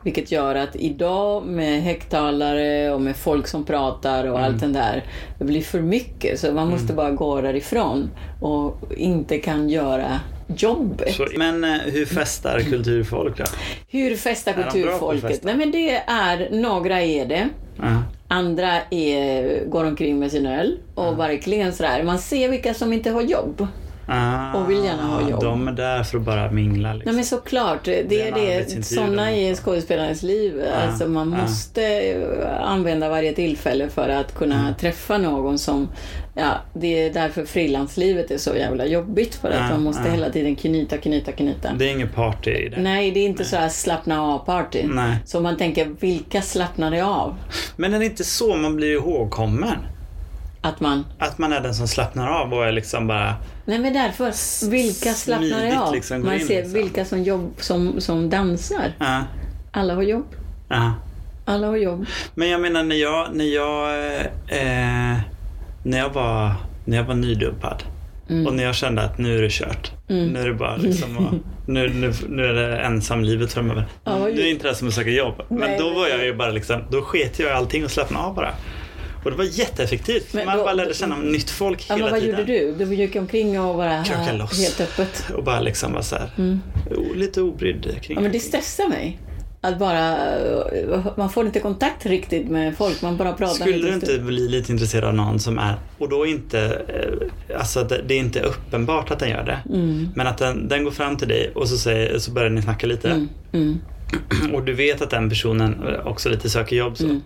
Vilket 0.03 0.33
gör 0.33 0.55
att 0.55 0.77
idag 0.77 1.47
med 1.47 1.83
högtalare 1.83 2.91
och 2.91 3.01
med 3.01 3.17
folk 3.17 3.47
som 3.47 3.65
pratar 3.65 4.25
och 4.25 4.41
allt 4.41 4.61
det 4.61 4.67
där, 4.67 5.05
det 5.39 5.45
blir 5.45 5.63
för 5.63 5.81
mycket. 5.81 6.41
Så 6.41 6.53
man 6.53 6.69
måste 6.69 6.93
bara 6.93 7.11
gå 7.11 7.41
därifrån 7.41 8.11
och 8.41 8.93
inte 8.97 9.39
kan 9.39 9.69
göra 9.69 10.21
jobbet. 10.57 11.15
Så, 11.15 11.27
men 11.37 11.65
eh, 11.65 11.71
hur 11.71 12.07
festar 12.07 12.61
kulturfolk 12.61 13.39
då? 13.39 13.45
Hur 13.89 14.17
festar 14.17 14.53
kulturfolket? 14.53 15.45
Nej 15.45 15.57
men 15.57 15.73
det 15.73 15.91
är, 16.07 16.49
några 16.51 17.03
är 17.03 17.27
det. 17.27 17.49
Ja. 17.77 18.03
Andra 18.29 18.81
är, 18.91 19.65
går 19.67 19.85
omkring 19.85 20.19
med 20.19 20.31
sin 20.31 20.47
öl 20.47 20.79
och 20.95 21.19
verkligen 21.19 21.73
sådär. 21.73 22.03
Man 22.03 22.19
ser 22.19 22.49
vilka 22.49 22.75
som 22.75 22.93
inte 22.93 23.11
har 23.11 23.23
jobb. 23.23 23.67
Ah, 24.09 24.55
Och 24.55 24.71
vill 24.71 24.85
gärna 24.85 25.03
ha 25.03 25.31
jobb. 25.31 25.41
De 25.43 25.69
är 25.69 25.73
där 25.73 26.03
för 26.03 26.19
att 26.19 26.25
bara 26.25 26.51
mingla. 26.51 26.93
Liksom. 26.93 27.07
Nej 27.07 27.15
men 27.17 27.25
såklart, 27.25 27.85
det 27.85 28.03
Det 28.03 28.29
är 28.29 28.33
det. 28.33 28.85
Sådana 28.85 29.31
är 29.33 29.55
skådespelarens 29.55 30.23
liv. 30.23 30.63
Alltså 30.87 31.07
man 31.09 31.33
ja. 31.33 31.43
måste 31.43 32.15
använda 32.61 33.09
varje 33.09 33.33
tillfälle 33.33 33.89
för 33.89 34.09
att 34.09 34.35
kunna 34.35 34.61
Mm. 34.61 34.75
träffa 34.75 35.19
någon 35.19 35.59
som... 35.59 35.89
Ja, 36.35 36.51
det 36.75 37.07
är 37.07 37.13
därför 37.13 37.45
frilanslivet 37.45 38.31
är 38.31 38.39
så 38.39 38.57
jävla 38.57 38.87
jobbigt. 38.87 39.35
För 39.35 39.51
att 39.51 39.71
man 39.71 39.83
måste 39.83 40.03
ja. 40.09 40.11
hela 40.15 40.31
tiden 40.31 40.57
knyta, 40.57 40.97
knyta, 40.97 41.33
knyta. 41.33 41.73
Det 41.79 41.85
är 41.89 41.93
inget 41.93 42.15
party 42.15 42.51
i 42.51 42.69
det. 42.69 42.81
Nej, 42.81 43.11
det 43.11 43.21
är 43.21 43.27
inte 43.27 43.45
så 43.45 43.57
här 43.57 43.69
slappna 43.69 44.23
av-party. 44.23 44.83
Nej. 44.85 45.17
Så 45.25 45.41
man 45.41 45.57
tänker, 45.57 45.85
vilka 46.01 46.43
slappnar 46.43 47.03
av? 47.03 47.35
Men 47.77 47.95
är 47.95 47.99
det 47.99 48.05
inte 48.05 48.25
så 48.25 48.57
man 48.57 48.77
blir 48.77 48.93
ihågkommen? 48.93 49.77
Att 50.61 50.81
man... 50.81 51.07
Att 51.19 51.39
man 51.39 51.53
är 51.53 51.61
den 51.61 51.75
som 51.75 51.89
slappnar 51.89 52.29
av 52.29 52.55
och 52.55 52.67
är 52.67 52.73
liksom 52.73 53.07
bara... 53.07 53.35
Nej 53.69 53.79
men 53.79 53.93
därför, 53.93 54.33
vilka 54.71 55.13
slappnar 55.13 55.49
smidigt 55.59 55.79
av? 55.79 55.95
liksom 55.95 56.23
man 56.25 56.35
in, 56.35 56.47
ser 56.47 56.55
liksom. 56.57 56.73
vilka 56.73 57.05
som, 57.05 57.23
jobb, 57.23 57.53
som, 57.59 58.01
som 58.01 58.31
dansar. 58.31 58.93
Ja, 58.99 59.25
Alla 59.73 59.95
har 59.95 60.03
jobb. 60.03 60.27
ja. 60.69 60.93
Alla 61.45 61.67
har 61.67 61.77
jobb. 61.77 62.07
Men 62.35 62.49
jag 62.49 62.61
menar 62.61 62.83
när 62.83 62.97
jag, 62.97 63.29
när 63.35 63.45
jag, 63.45 63.91
eh, 64.49 65.19
när 65.85 65.99
jag 65.99 66.11
var, 66.11 66.53
när 66.85 66.97
jag 66.97 67.05
var 67.05 67.15
nydumpad 67.15 67.83
Mm. 68.31 68.47
och 68.47 68.55
när 68.55 68.65
jag 68.65 68.75
kände 68.75 69.03
att 69.03 69.19
nu 69.19 69.39
är 69.39 69.43
det 69.43 69.51
kört. 69.53 69.91
Nu 70.07 70.39
är 70.41 70.47
det 70.49 70.55
bara 70.55 70.77
liksom 70.77 71.19
att, 71.27 71.35
nu, 71.69 71.89
nu, 71.89 72.13
nu 72.29 72.45
är 72.45 72.53
det 72.55 72.79
ensamlivet 72.79 73.53
framöver. 73.53 73.85
Ja, 74.05 74.19
nu 74.19 74.31
är 74.31 74.35
det 74.37 74.51
inte 74.51 74.69
det 74.69 74.75
som 74.75 74.89
att 74.89 74.95
söka 74.95 75.11
jobb. 75.11 75.43
Men 75.49 75.59
Nej, 75.59 75.77
då 75.79 75.85
men- 75.87 75.95
var 75.95 76.09
jag 76.09 76.25
ju 76.25 76.35
bara 76.35 76.51
liksom, 76.51 76.81
då 76.91 77.03
sket 77.03 77.39
jag 77.39 77.49
i 77.49 77.53
allting 77.53 77.85
och 77.85 77.91
slappnade 77.91 78.25
av 78.27 78.35
bara. 78.35 78.51
Och 79.27 79.33
det 79.33 79.39
var 79.39 79.45
jätteeffektivt. 79.45 80.33
Men 80.33 80.47
Man 80.47 80.57
då- 80.59 80.65
bara 80.65 80.73
lärde 80.75 80.95
känna 80.95 81.17
nytt 81.17 81.51
folk 81.51 81.87
Ja, 81.89 81.95
hela 81.95 82.05
men 82.07 82.13
vad 82.13 82.21
tiden. 82.23 82.41
gjorde 82.41 82.53
du? 82.85 82.85
Du 82.85 82.95
gick 82.95 83.17
omkring 83.17 83.61
och 83.61 83.77
bara 83.77 84.05
Kröka 84.05 84.21
här, 84.21 84.39
loss. 84.39 84.61
helt 84.61 84.81
öppet. 84.81 85.25
Och 85.37 85.45
bara 85.45 85.61
liksom 85.61 85.93
var 85.93 86.03
så 86.03 86.17
här, 86.17 86.31
o- 86.97 87.15
lite 87.15 87.43
obrydd 87.43 87.83
kring 87.83 87.95
Mm. 87.97 88.15
Ja, 88.17 88.21
men 88.21 88.33
det 88.33 88.41
stressar 88.41 88.89
mig. 88.89 89.19
Att 89.61 89.79
bara, 89.79 90.17
eh, 90.39 91.07
man 91.17 91.31
får 91.31 91.47
inte 91.47 91.61
kontakt 91.61 92.07
riktigt 92.07 92.49
med 92.49 92.77
folk, 92.77 93.03
man 93.03 93.17
bara 93.17 93.33
pratar 93.33 93.55
Skulle 93.55 93.77
du 93.89 93.95
inte 93.95 94.19
bli 94.19 94.49
lite 94.49 94.73
intresserad 94.73 95.05
av 95.05 95.15
någon 95.15 95.39
som 95.41 95.59
är, 95.59 95.75
och 95.99 96.09
då 96.09 96.27
inte, 96.27 96.61
eh, 96.89 97.59
alltså 97.59 97.85
det, 97.85 98.01
det 98.07 98.15
är 98.15 98.19
inte 98.19 98.41
uppenbart 98.41 99.11
att 99.11 99.19
den 99.19 99.31
gör 99.31 99.45
det. 99.45 99.59
Mm. 99.79 100.09
Men 100.15 100.27
att 100.27 100.39
den, 100.39 100.69
den 100.69 100.85
går 100.85 100.91
fram 100.91 101.17
till 101.17 101.29
dig 101.29 101.53
och 101.55 101.69
så, 101.69 101.79
säger, 101.79 102.19
så 102.19 102.31
börjar 102.31 102.51
ni 102.51 102.63
snacka 102.63 102.87
lite. 102.87 103.11
Mm, 103.11 103.29
mm, 103.53 103.79
Och 104.55 104.63
du 104.65 104.73
vet 104.73 105.03
att 105.03 105.11
den 105.11 105.29
personen 105.29 105.87
också 106.05 106.29
lite 106.29 106.51
söker 106.51 106.77
jobb 106.77 106.97
så. 106.97 107.21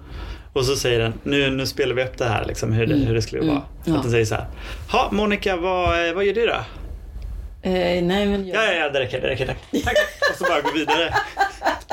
Mm. 0.53 0.61
Och 0.61 0.65
så 0.65 0.77
säger 0.77 0.99
den, 1.01 1.13
nu, 1.23 1.51
nu 1.51 1.67
spelar 1.67 1.95
vi 1.95 2.03
upp 2.05 2.19
det 2.19 2.25
här 2.25 2.45
liksom, 2.45 2.73
hur, 2.73 2.87
det, 2.87 2.95
hur 2.95 3.15
det 3.15 3.23
skulle 3.23 3.43
Mm. 3.43 3.55
vara. 3.55 3.65
Ja. 3.85 3.97
Att 3.97 4.03
den 4.03 4.11
säger 4.13 4.25
så 4.25 4.35
här, 4.35 4.47
ha 4.93 5.09
Monica 5.13 5.57
vad, 5.57 6.09
eh, 6.09 6.15
vad 6.15 6.25
gör 6.25 6.35
du 6.35 6.47
då? 6.47 6.53
Eh, 7.63 8.03
nej 8.05 8.27
men 8.27 8.47
jag... 8.49 8.57
Ja, 8.57 8.65
ja, 8.65 8.73
ja, 8.73 8.91
det 8.91 9.01
räcker, 9.01 9.21
det 9.21 9.29
räcker, 9.29 9.47
tack. 9.47 9.57
tack. 9.85 9.97
Och 10.31 10.37
så 10.39 10.45
bara 10.45 10.61
gå 10.61 10.71
vidare. 10.75 11.15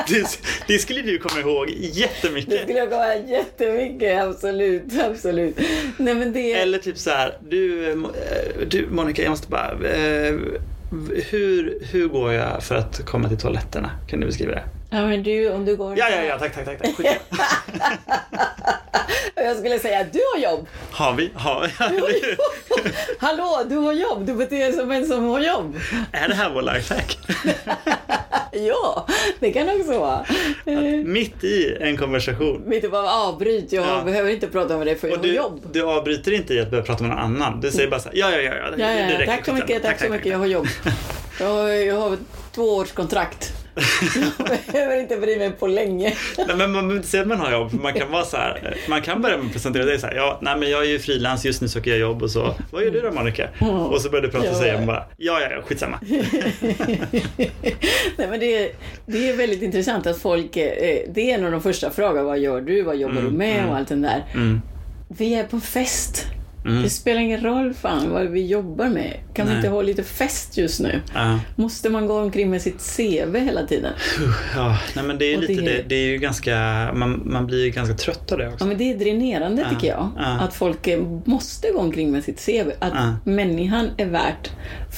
Det, 0.07 0.39
det 0.67 0.79
skulle 0.79 1.01
du 1.01 1.17
komma 1.17 1.39
ihåg 1.41 1.67
Det 1.67 1.73
jättemycket. 1.87 2.61
skulle 2.63 2.79
jag 2.79 2.89
komma 2.89 3.15
jättemycket, 3.15 4.21
absolut, 4.23 4.83
absolut. 5.03 5.57
Nej 5.97 6.13
men 6.15 6.33
det... 6.33 6.53
Eller 6.53 6.77
typ 6.77 6.97
så 6.97 7.09
här, 7.09 7.37
du, 7.49 7.91
eh, 7.91 7.97
du 8.67 8.87
Monica, 8.91 9.21
jag 9.23 9.29
måste 9.29 9.47
bara, 9.47 9.71
eh, 9.71 10.35
hur, 11.29 11.79
hur 11.91 12.07
går 12.07 12.33
jag 12.33 12.63
för 12.63 12.75
att 12.75 13.05
komma 13.05 13.27
till 13.29 13.37
toaletterna? 13.37 13.91
Kan 14.09 14.19
du 14.19 14.25
beskriva 14.25 14.51
det? 14.51 14.63
Ja 14.89 15.07
men 15.07 15.23
du, 15.23 15.49
om 15.51 15.65
du 15.65 15.75
går... 15.75 15.97
Ja, 15.97 16.09
ja, 16.09 16.21
ja, 16.23 16.39
tack, 16.39 16.55
tack, 16.55 16.65
tack. 16.65 16.77
tack. 16.81 16.95
Skicka. 16.95 17.15
Jag 19.35 19.57
skulle 19.57 19.79
säga, 19.79 20.05
du 20.13 20.19
har 20.35 20.51
jobb! 20.51 20.67
Har 20.91 21.13
vi? 21.13 21.31
Har 21.35 21.61
vi? 22.07 22.35
Hallå, 23.19 23.63
du 23.69 23.75
har 23.75 23.93
jobb! 23.93 24.25
Du 24.25 24.33
beter 24.33 24.57
dig 24.59 24.73
som 24.73 24.91
en 24.91 25.05
som 25.05 25.23
har 25.29 25.39
jobb. 25.39 25.77
Är 26.11 26.27
det 26.27 26.33
här 26.33 26.49
vår 26.49 26.61
lifehack? 26.61 27.17
Ja, 28.51 29.07
det 29.39 29.51
kan 29.51 29.69
också 29.69 29.99
vara. 29.99 30.25
Mitt 31.05 31.43
i 31.43 31.77
en 31.81 31.97
konversation. 31.97 32.63
Mitt 32.65 32.83
i 32.83 32.89
bara 32.89 33.11
avbryt, 33.13 33.71
jag 33.71 33.85
Ja. 33.87 34.01
behöver 34.05 34.29
inte 34.31 34.47
prata 34.47 34.77
med 34.77 34.87
dig 34.87 34.95
för 34.95 35.07
jag 35.07 35.17
Och 35.17 35.23
har 35.25 35.29
du, 35.31 35.35
jobb. 35.35 35.61
du 35.71 35.83
avbryter 35.83 36.31
inte 36.33 36.53
i 36.53 36.59
att 36.61 36.71
börja 36.71 36.83
prata 36.83 37.03
med 37.03 37.09
någon 37.11 37.19
annan. 37.23 37.61
Du 37.61 37.71
säger 37.71 37.89
bara 37.89 37.99
så 37.99 38.09
här, 38.09 38.15
ja, 38.17 38.31
ja, 38.31 38.41
ja. 38.41 38.53
ja, 38.77 38.91
Ja, 38.91 39.09
ja, 39.19 39.25
tack 39.25 39.45
så 39.45 39.53
mycket, 39.53 39.83
tack, 39.83 39.99
så 40.01 40.09
mycket, 40.09 40.27
jag 40.31 40.37
har 40.37 40.45
jobb. 40.45 40.67
Jag 41.39 41.47
har, 41.47 41.67
jag 41.69 41.95
har 41.99 42.17
två 42.55 42.63
års 42.75 42.91
kontrakt. 42.91 43.53
Jag 43.77 44.73
behöver 44.73 44.99
inte 44.99 45.17
bry 45.17 45.37
mig 45.37 45.51
på 45.51 45.67
länge. 45.67 46.13
Nej, 46.37 46.47
men 46.47 46.57
man 46.57 46.71
behöver 46.73 46.95
inte 46.95 47.07
säga 47.07 47.21
att 47.21 47.27
man 47.29 47.39
har 47.39 47.51
jobb. 47.51 47.73
Man 47.81 47.93
kan 47.93 48.11
vara 48.11 48.25
så 48.25 48.37
här, 48.37 48.77
man 48.89 49.01
kan 49.01 49.21
börja 49.21 49.37
med 49.37 49.45
att 49.45 49.51
presentera 49.53 49.85
dig 49.85 49.99
så 49.99 50.07
här, 50.07 50.15
ja, 50.15 50.39
nej 50.41 50.57
men 50.59 50.69
jag 50.69 50.81
är 50.81 50.87
ju 50.89 50.99
frilans, 50.99 51.45
just 51.45 51.61
nu 51.61 51.67
söker 51.67 51.91
jag 51.91 51.99
jobb 51.99 52.23
och 52.23 52.31
så, 52.31 52.55
vad 52.71 52.83
gör 52.83 52.91
du 52.91 53.01
då 53.01 53.11
Monica? 53.11 53.49
Och 53.91 54.01
så 54.01 54.09
börjar 54.09 54.21
du 54.23 54.29
prata 54.31 54.49
och 54.49 54.55
Ja. 54.55 54.59
säga 54.59 54.85
bara, 54.85 55.03
ja, 55.17 55.39
ja, 55.41 55.47
ja, 55.55 55.61
skitsamma. 55.61 55.99
Nej, 58.17 58.27
men 58.29 58.39
det, 58.39 58.57
är, 58.57 58.71
det 59.05 59.29
är 59.29 59.37
väldigt 59.37 59.61
intressant 59.61 60.07
att 60.07 60.17
folk, 60.21 60.57
eh, 60.57 60.99
det 61.09 61.31
är 61.31 61.35
en 61.37 61.45
av 61.45 61.51
de 61.51 61.61
första 61.61 61.91
frågorna, 61.91 62.23
vad 62.23 62.39
gör 62.39 62.61
du, 62.61 62.81
vad 62.81 62.97
jobbar 62.97 63.21
du 63.21 63.29
med 63.31 63.69
och 63.69 63.75
allt 63.75 63.87
det 63.87 63.95
där. 63.95 64.25
Mm. 64.33 64.61
Vi 65.17 65.33
är 65.35 65.43
på 65.43 65.59
fest. 65.59 66.25
Mm. 66.67 66.83
Det 66.83 66.89
spelar 66.89 67.21
ingen 67.21 67.41
roll 67.41 67.73
fan 67.73 68.09
vad 68.11 68.25
vi 68.27 68.45
jobbar 68.47 68.89
med. 68.89 69.13
Kan 69.33 69.45
vi 69.45 69.51
Nej. 69.53 69.57
inte 69.59 69.69
ha 69.69 69.81
lite 69.81 70.03
fest 70.03 70.57
just 70.57 70.79
nu? 70.79 71.01
Ja. 71.13 71.39
Måste 71.55 71.89
man 71.89 72.07
gå 72.07 72.19
omkring 72.21 72.49
med 72.49 72.61
sitt 72.61 72.95
CV 72.97 73.35
hela 73.39 73.65
tiden? 73.67 73.93
Ja, 74.55 74.77
nej 74.95 75.05
men 75.05 75.17
det 75.17 75.33
är, 75.33 75.37
lite, 75.37 75.53
det- 75.53 75.61
det, 75.61 75.83
det 75.87 75.95
är 75.95 76.07
ju 76.07 76.17
ganska, 76.17 76.55
man, 76.95 77.21
man 77.25 77.47
blir 77.47 77.65
ju 77.65 77.69
ganska 77.71 77.95
trött 77.95 78.31
av 78.31 78.37
det 78.37 78.47
också. 78.47 78.63
Ja, 78.63 78.67
men 78.67 78.77
det 78.77 78.91
är 78.93 78.97
dränerande 78.97 79.61
Ja, 79.61 79.69
tycker 79.69 79.87
jag. 79.87 80.09
ja. 80.17 80.25
Att 80.41 80.53
folk 80.53 80.87
eh, 80.87 80.99
måste 81.25 81.71
gå 81.71 81.79
omkring 81.79 82.11
med 82.11 82.23
sitt 82.23 82.45
CV. 82.45 82.69
Att 82.79 82.93
Ja. 82.95 83.15
människan 83.23 83.89
är 83.97 84.05
värt 84.05 84.51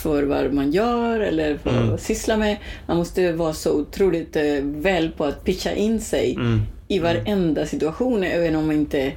för 0.03 0.23
vad 0.23 0.53
man 0.53 0.71
gör 0.71 1.19
eller 1.19 1.57
för 1.57 1.69
vad 1.69 1.75
Mm. 1.75 1.89
man 1.89 1.97
sysslar 1.97 2.37
med. 2.37 2.57
Man 2.87 2.97
måste 2.97 3.31
vara 3.31 3.53
så 3.53 3.71
otroligt 3.79 4.35
eh, 4.35 4.43
väl 4.63 5.09
på 5.09 5.25
att 5.25 5.43
pitcha 5.43 5.71
in 5.71 6.01
sig 6.01 6.33
Mm. 6.35 6.61
i 6.87 6.99
varenda 6.99 7.65
situation, 7.65 8.23
även 8.23 8.55
om 8.55 8.65
man 8.67 8.75
inte 8.75 9.11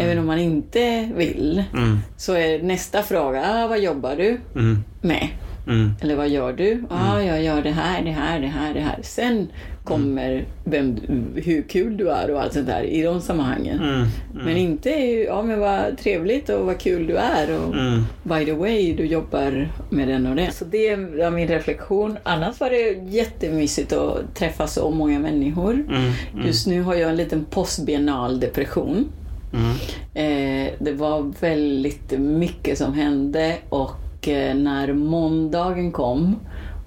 Även 0.00 0.18
om 0.18 0.26
man 0.26 0.38
inte 0.38 1.08
vill, 1.16 1.64
Mm. 1.74 1.98
så 2.16 2.34
är 2.34 2.62
nästa 2.62 3.02
fråga, 3.02 3.42
ah, 3.46 3.66
vad 3.68 3.80
jobbar 3.80 4.16
du 4.16 4.38
Mm. 4.54 4.78
med? 5.00 5.28
Mm. 5.66 5.90
Eller 6.00 6.16
vad 6.16 6.28
gör 6.28 6.52
du? 6.52 6.84
Ah, 6.90 7.20
jag 7.20 7.42
gör 7.42 7.62
det 7.62 7.70
här, 7.70 8.02
det 8.04 8.10
här, 8.10 8.40
det 8.40 8.46
här, 8.46 8.74
det 8.74 8.80
här. 8.80 8.98
Sen 9.02 9.48
kommer 9.84 10.44
vem, 10.64 10.96
hur 11.34 11.62
kul 11.62 11.96
du 11.96 12.08
är 12.10 12.30
och 12.30 12.42
allt 12.42 12.52
sånt 12.52 12.66
där 12.66 12.82
i 12.82 13.02
de 13.02 13.20
sammanhangen. 13.20 13.78
Mm. 13.78 13.94
Mm. 13.94 14.08
Men 14.44 14.56
inte, 14.56 14.90
ja 15.28 15.42
men 15.42 15.60
vad 15.60 15.98
trevligt 15.98 16.48
och 16.48 16.66
vad 16.66 16.78
kul 16.78 17.06
du 17.06 17.16
är 17.16 17.58
och 17.60 17.74
Mm. 17.74 18.02
by 18.22 18.44
the 18.44 18.52
way, 18.52 18.92
du 18.94 19.06
jobbar 19.06 19.68
med 19.90 20.08
den 20.08 20.26
och 20.26 20.36
den. 20.36 20.52
Så 20.52 20.64
det 20.64 20.96
var 20.96 21.30
min 21.30 21.48
reflektion. 21.48 22.18
Annars 22.22 22.60
var 22.60 22.70
det 22.70 23.10
jättemysigt 23.16 23.92
att 23.92 24.34
träffa 24.34 24.66
så 24.66 24.90
många 24.90 25.18
människor. 25.18 25.72
Mm. 25.72 26.12
Mm. 26.34 26.46
Just 26.46 26.66
nu 26.66 26.82
har 26.82 26.94
jag 26.94 27.10
en 27.10 27.16
liten 27.16 27.44
postbiennal 27.44 28.40
depression. 28.40 29.08
Mm. 29.54 29.76
Eh, 30.14 30.72
det 30.78 30.92
var 30.92 31.32
väldigt 31.40 32.18
mycket 32.18 32.78
som 32.78 32.94
hände 32.94 33.56
och 33.68 34.28
eh, 34.28 34.54
när 34.54 34.92
måndagen 34.92 35.92
kom 35.92 36.36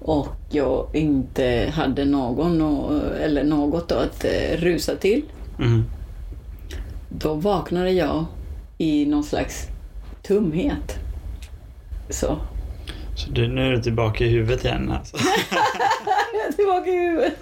och 0.00 0.36
jag 0.50 0.86
inte 0.92 1.72
hade 1.74 2.04
någon 2.04 2.62
och, 2.62 3.16
eller 3.20 3.44
något 3.44 3.92
att 3.92 4.24
eh, 4.24 4.56
rusa 4.56 4.96
till. 4.96 5.22
Mm. 5.58 5.84
Då 7.08 7.34
vaknade 7.34 7.90
jag 7.90 8.24
i 8.78 9.06
någon 9.06 9.24
slags 9.24 9.68
tumhet. 10.22 10.98
Så. 12.10 12.38
Så 13.18 13.30
du, 13.30 13.48
nu 13.48 13.66
är 13.66 13.70
du 13.70 13.82
tillbaka 13.82 14.24
i 14.24 14.28
huvudet 14.28 14.64
igen 14.64 14.92
alltså. 14.92 15.16
Jag 16.32 16.48
är 16.48 16.52
tillbaka 16.52 16.90
i 16.90 16.96
huvudet. 16.96 17.34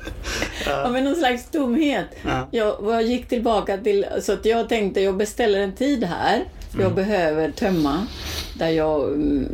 Ja, 0.67 0.89
men 0.89 1.05
någon 1.05 1.15
slags 1.15 1.51
tomhet. 1.51 2.07
Ja. 2.25 2.49
Jag, 2.51 2.77
jag 2.83 3.03
gick 3.03 3.29
tillbaka 3.29 3.77
till, 3.77 4.07
så 4.21 4.33
att 4.33 4.45
jag 4.45 4.69
tänkte 4.69 5.01
jag 5.01 5.17
beställer 5.17 5.61
en 5.61 5.73
tid 5.73 6.05
här. 6.05 6.45
Jag 6.79 6.95
behöver 6.95 7.51
tömma. 7.51 8.07
Där 8.55 8.69
jag 8.69 9.09
mm, 9.09 9.49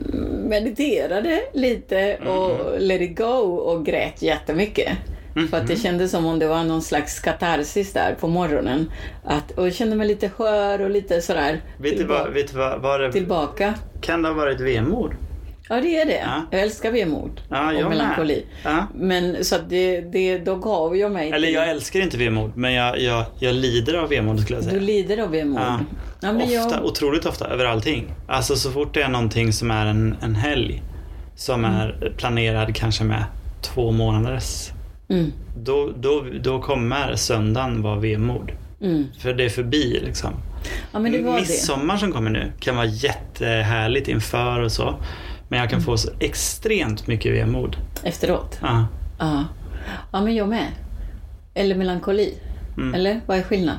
mediterade 0.49 1.41
lite 1.55 2.17
och 2.17 2.81
let 2.81 3.00
it 3.00 3.19
go 3.19 3.57
och 3.57 3.87
grät 3.87 4.23
jättemycket. 4.23 4.88
För 5.50 5.57
att 5.57 5.67
det 5.67 5.76
kändes 5.76 6.11
som 6.11 6.26
om 6.26 6.38
det 6.38 6.47
var 6.47 6.64
någon 6.64 6.83
slags 6.83 7.21
katarsis 7.21 7.93
där 7.93 8.14
på 8.21 8.29
morgonen. 8.29 8.91
Att, 9.25 9.50
och 9.50 9.67
jag 9.67 9.75
kände 9.75 9.97
mig 9.97 10.07
lite 10.09 10.29
skör 10.29 10.81
och 10.81 10.91
lite 10.91 11.21
sådär 11.23 11.61
Vet 11.79 11.99
du 11.99 12.05
vad, 12.05 12.33
vet 12.33 12.52
du 12.52 12.59
vad, 12.59 12.81
vad 12.81 13.00
det, 13.00 13.12
tillbaka. 13.12 13.75
kan 14.00 14.23
det 14.23 14.29
ha 14.29 14.35
varit 14.35 14.61
vemod? 14.61 15.12
Ja, 15.69 15.81
det 15.81 16.00
är 16.00 16.07
det. 16.07 16.21
Ja. 16.25 16.42
Jag 16.50 16.61
älskar 16.61 16.92
vemod 16.92 17.40
Ja, 17.49 17.85
och 17.85 17.90
melankoli. 17.90 18.45
Ja. 18.64 18.87
Men 18.95 19.45
så 19.45 19.57
det, 19.69 20.00
det, 20.00 20.38
då 20.38 20.57
gav 20.57 20.97
jag 20.97 21.12
mig 21.12 21.31
Eller 21.31 21.47
till- 21.47 21.54
jag 21.54 21.71
älskar 21.71 22.00
inte 22.00 22.16
vemod, 22.19 22.57
men 22.57 22.73
jag, 22.73 23.00
jag, 23.00 23.25
jag 23.38 23.54
lider 23.54 23.95
av 23.95 24.09
vemod 24.09 24.40
skulle 24.40 24.57
jag 24.59 24.64
Du 24.64 24.71
säga. 24.71 24.83
lider 24.83 25.19
av 25.23 25.31
vemod. 25.31 25.61
Ja. 25.62 25.81
Ja, 26.21 26.31
ofta, 26.37 26.52
jag, 26.52 26.85
otroligt 26.85 27.26
ofta, 27.26 27.47
över 27.49 27.64
allting. 27.64 28.14
Alltså 28.28 28.57
så 28.57 28.71
fort 28.71 28.95
det 28.95 29.02
är 29.02 29.09
någonting 29.09 29.52
som 29.52 29.71
är 29.71 29.87
en, 29.87 30.16
en 30.23 30.35
helg 30.35 30.83
som 31.37 31.64
Mm. 31.64 31.76
är 31.81 32.12
planerad 32.16 32.75
kanske 32.76 33.04
med 33.04 33.25
två 33.62 33.90
månaders 33.90 34.71
mm, 35.09 35.33
då, 35.59 35.92
då, 35.97 36.25
då 36.40 36.61
kommer 36.62 37.14
söndagen 37.16 37.83
vara 37.83 37.99
vemod. 37.99 38.52
mm. 38.83 39.04
För 39.19 39.33
det 39.35 39.45
är 39.45 39.49
förbi 39.49 40.00
liksom. 40.04 40.31
Ja, 40.92 40.99
men 40.99 41.12
det. 41.12 41.19
Midsommar 41.19 41.97
som 41.97 42.12
kommer 42.12 42.31
nu 42.31 42.52
kan 42.61 42.76
vara 42.76 42.87
jättehärligt 42.87 44.09
inför 44.09 44.61
och 44.61 44.73
så. 44.73 44.95
Men 45.52 45.61
jag 45.61 45.71
kan 45.71 45.76
Mm. 45.78 45.85
få 45.87 45.97
så 45.97 46.11
extremt 46.21 47.06
mycket 47.06 47.32
vemod. 47.32 47.76
Efteråt. 48.02 48.59
Ja. 48.62 48.87
Ja. 49.18 49.44
ja, 50.12 50.21
men 50.21 50.35
jag 50.35 50.49
med. 50.49 50.66
Eller 51.54 51.75
melankoli. 51.75 52.35
Mm. 52.76 52.94
Eller 52.94 53.21
vad 53.26 53.38
är 53.38 53.42
skillnad? 53.42 53.76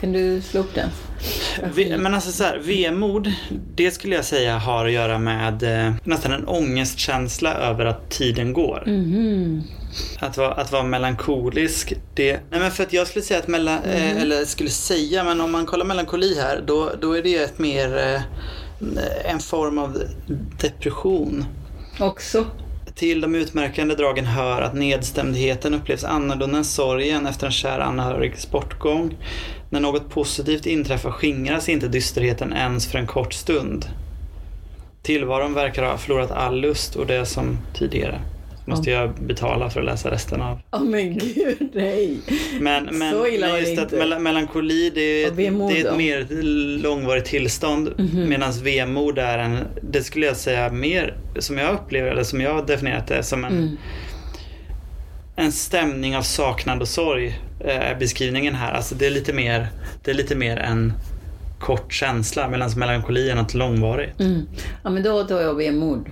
Kan 0.00 0.12
du 0.12 0.40
slå 0.40 0.60
upp 0.60 0.74
den? 0.74 2.02
Men 2.02 2.14
alltså 2.14 2.32
så 2.32 2.44
här, 2.44 2.58
vemod, 2.58 3.32
det 3.74 3.90
skulle 3.90 4.14
jag 4.16 4.24
säga 4.24 4.58
har 4.58 4.86
att 4.86 4.92
göra 4.92 5.18
med 5.18 5.62
eh, 5.86 5.94
nästan 6.04 6.32
en 6.32 6.44
ångestkänsla 6.48 7.54
över 7.54 7.84
att 7.84 8.10
tiden 8.10 8.52
går. 8.52 8.82
Mhm. 8.86 9.62
Att, 10.18 10.36
vara, 10.36 10.52
att 10.52 10.72
vara 10.72 10.82
melankolisk, 10.82 11.92
det... 12.14 12.40
Nej 12.50 12.60
men 12.60 12.70
för 12.70 12.82
att 12.82 12.92
jag 12.92 13.06
skulle 13.06 13.24
säga 13.24 13.40
att 13.40 13.48
mellan, 13.48 13.78
eh, 13.82 14.22
eller 14.22 14.44
skulle 14.44 14.70
säga, 14.70 15.24
men 15.24 15.40
om 15.40 15.52
man 15.52 15.66
kollar 15.66 15.84
melankoli 15.84 16.40
här, 16.40 16.62
då, 16.66 16.90
då 17.00 17.12
är 17.12 17.22
det 17.22 17.34
ett 17.36 17.58
mer 17.58 17.98
eh, 17.98 18.20
en 19.24 19.40
form 19.40 19.78
av 19.78 20.02
depression. 20.60 21.44
Också. 22.00 22.46
Till 22.94 23.20
de 23.20 23.34
utmärkande 23.34 23.94
dragen 23.94 24.26
hör 24.26 24.62
att 24.62 24.74
nedstämdheten 24.74 25.74
upplevs 25.74 26.04
annorlunda 26.04 26.58
än 26.58 26.64
sorgen 26.64 27.26
efter 27.26 27.46
en 27.46 27.52
kär 27.52 27.78
anhörigs 27.78 28.50
bortgång. 28.50 29.16
När 29.70 29.80
något 29.80 30.10
positivt 30.10 30.66
inträffar 30.66 31.10
skingras 31.10 31.68
inte 31.68 31.88
dysterheten 31.88 32.52
ens 32.52 32.86
för 32.86 32.98
en 32.98 33.06
kort 33.06 33.32
stund. 33.32 33.86
Tillvaron 35.02 35.54
verkar 35.54 35.82
ha 35.82 35.98
förlorat 35.98 36.30
all 36.30 36.60
lust 36.60 36.96
och 36.96 37.06
det 37.06 37.26
som 37.26 37.58
tidigare. 37.74 38.20
Måste 38.66 38.90
jag 38.90 39.14
betala 39.14 39.70
för 39.70 39.80
att 39.80 39.86
läsa 39.86 40.10
resten 40.10 40.42
av. 40.42 40.58
Ja, 40.70 40.78
men 40.78 41.18
gud 41.18 41.68
nej. 41.74 42.18
Men, 42.60 42.84
men, 42.92 43.12
Så 43.12 43.26
illa 43.26 43.46
var 43.48 43.54
det 43.54 43.60
just 43.60 43.78
att 43.78 43.92
inte. 43.92 44.06
mel- 44.06 44.18
melankoli 44.18 44.90
det 44.94 45.00
är, 45.00 45.30
det 45.30 45.46
är 45.46 45.86
ett 45.90 45.96
mer 45.96 46.26
långvarigt 46.82 47.24
tillstånd. 47.26 47.92
Mhm. 47.98 48.28
Medan 48.28 48.52
vemod 48.52 49.18
är 49.18 49.38
en, 49.38 49.58
det 49.82 50.02
skulle 50.02 50.26
jag 50.26 50.36
säga 50.36 50.70
mer, 50.72 51.14
som 51.38 51.58
jag 51.58 51.74
upplever 51.74 52.10
eller 52.10 52.24
som 52.24 52.40
jag 52.40 52.54
har 52.54 52.66
definierat 52.66 53.06
det, 53.06 53.22
som 53.22 53.44
en, 53.44 53.52
Mm. 53.52 53.76
en 55.36 55.52
stämning 55.52 56.16
av 56.16 56.22
saknad 56.22 56.80
och 56.80 56.88
sorg. 56.88 57.38
eh, 57.60 57.90
Är 57.90 57.94
beskrivningen 57.94 58.54
här. 58.54 58.72
Alltså 58.72 58.94
det 58.94 59.06
är 59.06 59.10
lite 59.10 59.32
mer, 59.32 59.66
det 60.04 60.10
är 60.10 60.14
lite 60.14 60.34
mer 60.36 60.56
en 60.56 60.92
kort 61.60 61.92
känsla 61.92 62.48
medan 62.48 62.70
melankoli 62.76 63.30
är 63.30 63.34
något 63.34 63.54
långvarigt. 63.54 64.20
Mm. 64.20 64.46
Ja, 64.82 64.90
men 64.90 65.02
då 65.02 65.24
tar 65.24 65.40
jag 65.40 65.54
vemod. 65.54 66.06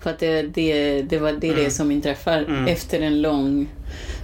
För 0.00 0.10
att 0.10 0.18
det, 0.18 0.42
det, 0.42 1.02
det, 1.02 1.18
var, 1.18 1.32
det 1.32 1.48
är 1.48 1.54
det 1.54 1.60
Mm. 1.60 1.70
som 1.70 1.90
inträffar 1.90 2.38
Mm. 2.42 2.66
efter 2.66 3.00
en 3.00 3.22
lång 3.22 3.68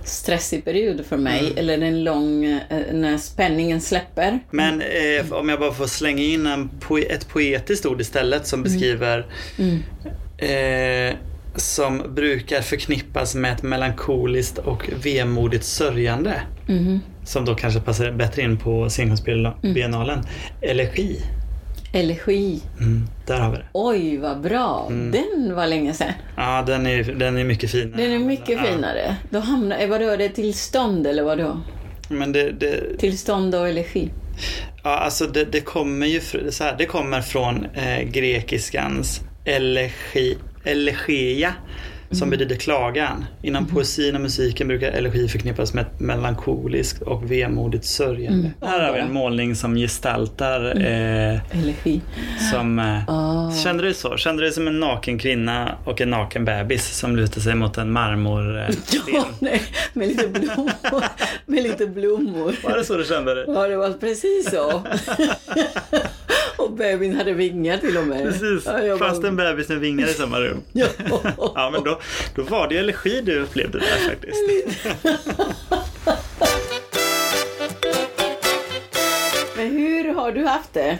stressig 0.04 0.64
period 0.64 1.04
för 1.09 1.16
mig. 1.16 1.40
Mm. 1.40 1.52
Eller 1.59 1.80
en 1.80 2.04
lång, 2.04 2.45
eh, 2.45 2.61
när 2.92 3.18
spänningen 3.18 3.80
släpper. 3.80 4.38
Men 4.50 4.80
eh, 4.83 5.33
om 5.33 5.49
jag 5.49 5.61
bara 5.61 5.73
får 5.73 5.87
slänga 5.87 6.23
in 6.23 6.47
en 6.47 6.71
ett 7.11 7.28
poetiskt 7.28 7.87
ord 7.87 8.00
istället 8.00 8.47
som 8.47 8.62
beskriver 8.62 9.26
Mm. 9.59 9.83
eh, 10.38 11.16
som 11.56 12.02
brukar 12.14 12.61
förknippas 12.61 13.35
med 13.35 13.52
ett 13.52 13.62
melankoliskt 13.62 14.59
och 14.59 14.90
vemodigt 15.04 15.64
sörjande. 15.64 16.42
Mhm. 16.68 17.00
Som 17.25 17.45
då 17.45 17.54
kanske 17.54 17.80
passar 17.80 18.11
bättre 18.12 18.42
in 18.42 18.56
på 18.59 18.90
scenkonstbiennalen. 18.90 20.18
Elegi. 20.62 21.21
Elegi. 21.93 22.61
Mm, 22.81 23.07
där 23.26 23.40
har 23.40 23.50
vi 23.50 23.57
det. 23.57 23.64
Oj, 23.73 24.16
vad 24.16 24.40
bra. 24.40 24.87
Mm. 24.90 25.11
Den 25.12 25.55
var 25.55 25.66
länge 25.66 25.93
sedan. 25.95 26.12
Ja, 26.37 26.62
den 26.66 26.87
är, 26.87 27.02
den 27.05 27.38
är 27.38 27.45
mycket 27.45 27.71
finare. 27.71 28.02
Den 28.02 28.12
är 28.12 28.19
mycket 28.19 28.49
Ja. 28.49 28.62
finare. 28.62 29.16
Då 29.31 29.38
hamnar, 29.38 29.87
vadå, 29.87 30.05
är 30.09 30.16
det 30.19 30.28
tillstånd 30.28 31.07
eller 31.07 31.23
vadå? 31.23 31.61
Men 32.09 32.33
det, 32.33 32.50
det, 32.52 32.99
Tillstånd 32.99 33.55
och 33.55 33.69
elegi. 33.69 34.11
ja, 34.85 34.90
alltså 34.99 35.26
det, 35.26 35.45
det 35.45 35.61
kommer 35.61 36.07
ju 36.07 36.21
så 36.50 36.64
här, 36.64 36.75
det 36.78 36.87
kommer 36.87 37.21
från 37.21 37.66
eh, 37.75 38.02
grekiskans 38.02 39.21
elegi, 39.45 40.37
elegia 40.64 41.55
som 42.10 42.30
betyder 42.30 42.56
klagan. 42.56 43.25
Inom 43.42 43.66
poesin 43.66 44.14
och 44.14 44.20
musiken 44.20 44.68
brukar 44.68 44.88
elegi 44.92 45.28
förknippas 45.28 45.75
med 45.75 45.82
ett 45.82 46.00
melankoliskt 46.00 47.02
och 47.02 47.30
vemodigt 47.30 47.84
sörjande. 47.84 48.38
Mm. 48.38 48.50
Här 48.72 48.80
har 48.86 48.92
vi 48.92 48.98
en 49.00 49.12
målning 49.12 49.54
som 49.56 49.75
gestaltar 49.76 50.64
eh, 50.76 51.60
Elegi. 51.62 52.00
som 52.52 52.78
eh, 52.78 53.08
Ah. 53.08 53.52
Kände 53.64 53.82
du 53.82 53.94
så? 53.94 54.16
Kände 54.16 54.42
du 54.42 54.46
dig 54.46 54.54
som 54.54 54.66
en 54.66 54.80
naken 54.80 55.18
kvinna 55.18 55.75
och 55.84 56.00
en 56.00 56.10
naken 56.10 56.44
bebis 56.44 56.96
som 56.98 57.16
lutar 57.16 57.40
sig 57.40 57.54
mot 57.54 57.78
en 57.78 57.92
marmorsten? 57.92 58.76
Ja, 59.14 59.25
nej, 59.38 59.62
med 59.92 60.08
lite 60.08 60.28
blommor. 60.28 60.72
med 61.46 61.62
lite 61.62 61.86
blommor. 61.86 62.54
Var 62.64 62.76
det 62.76 62.84
så 62.84 62.96
du 62.96 63.04
kände 63.04 63.34
dig? 63.34 63.44
Ja, 63.48 63.68
det 63.68 63.76
var 63.76 63.90
precis 63.90 64.50
så. 64.50 64.82
och 66.56 66.72
bebisen 66.72 67.16
hade 67.16 67.32
vingar 67.32 67.76
till 67.78 67.96
och 67.96 68.06
med. 68.06 68.25
Precis, 68.25 68.62
Ja, 68.66 68.72
det 68.72 68.96
bara- 68.98 69.28
en 69.28 69.36
bebis 69.36 69.68
med 69.68 69.78
vingar 69.78 70.06
i 70.06 70.12
samma 70.12 70.40
rum? 70.40 70.60
Ja, 70.72 71.70
men 71.72 71.84
då, 71.84 71.95
då 72.34 72.42
var 72.42 72.68
det 72.68 72.78
elegi 72.78 73.20
du 73.20 73.40
upplevde 73.40 73.78
där 73.78 74.08
faktiskt. 74.08 74.36
Men 79.56 79.70
hur 79.70 80.14
har 80.14 80.32
du 80.32 80.44
haft 80.44 80.74
det? 80.74 80.98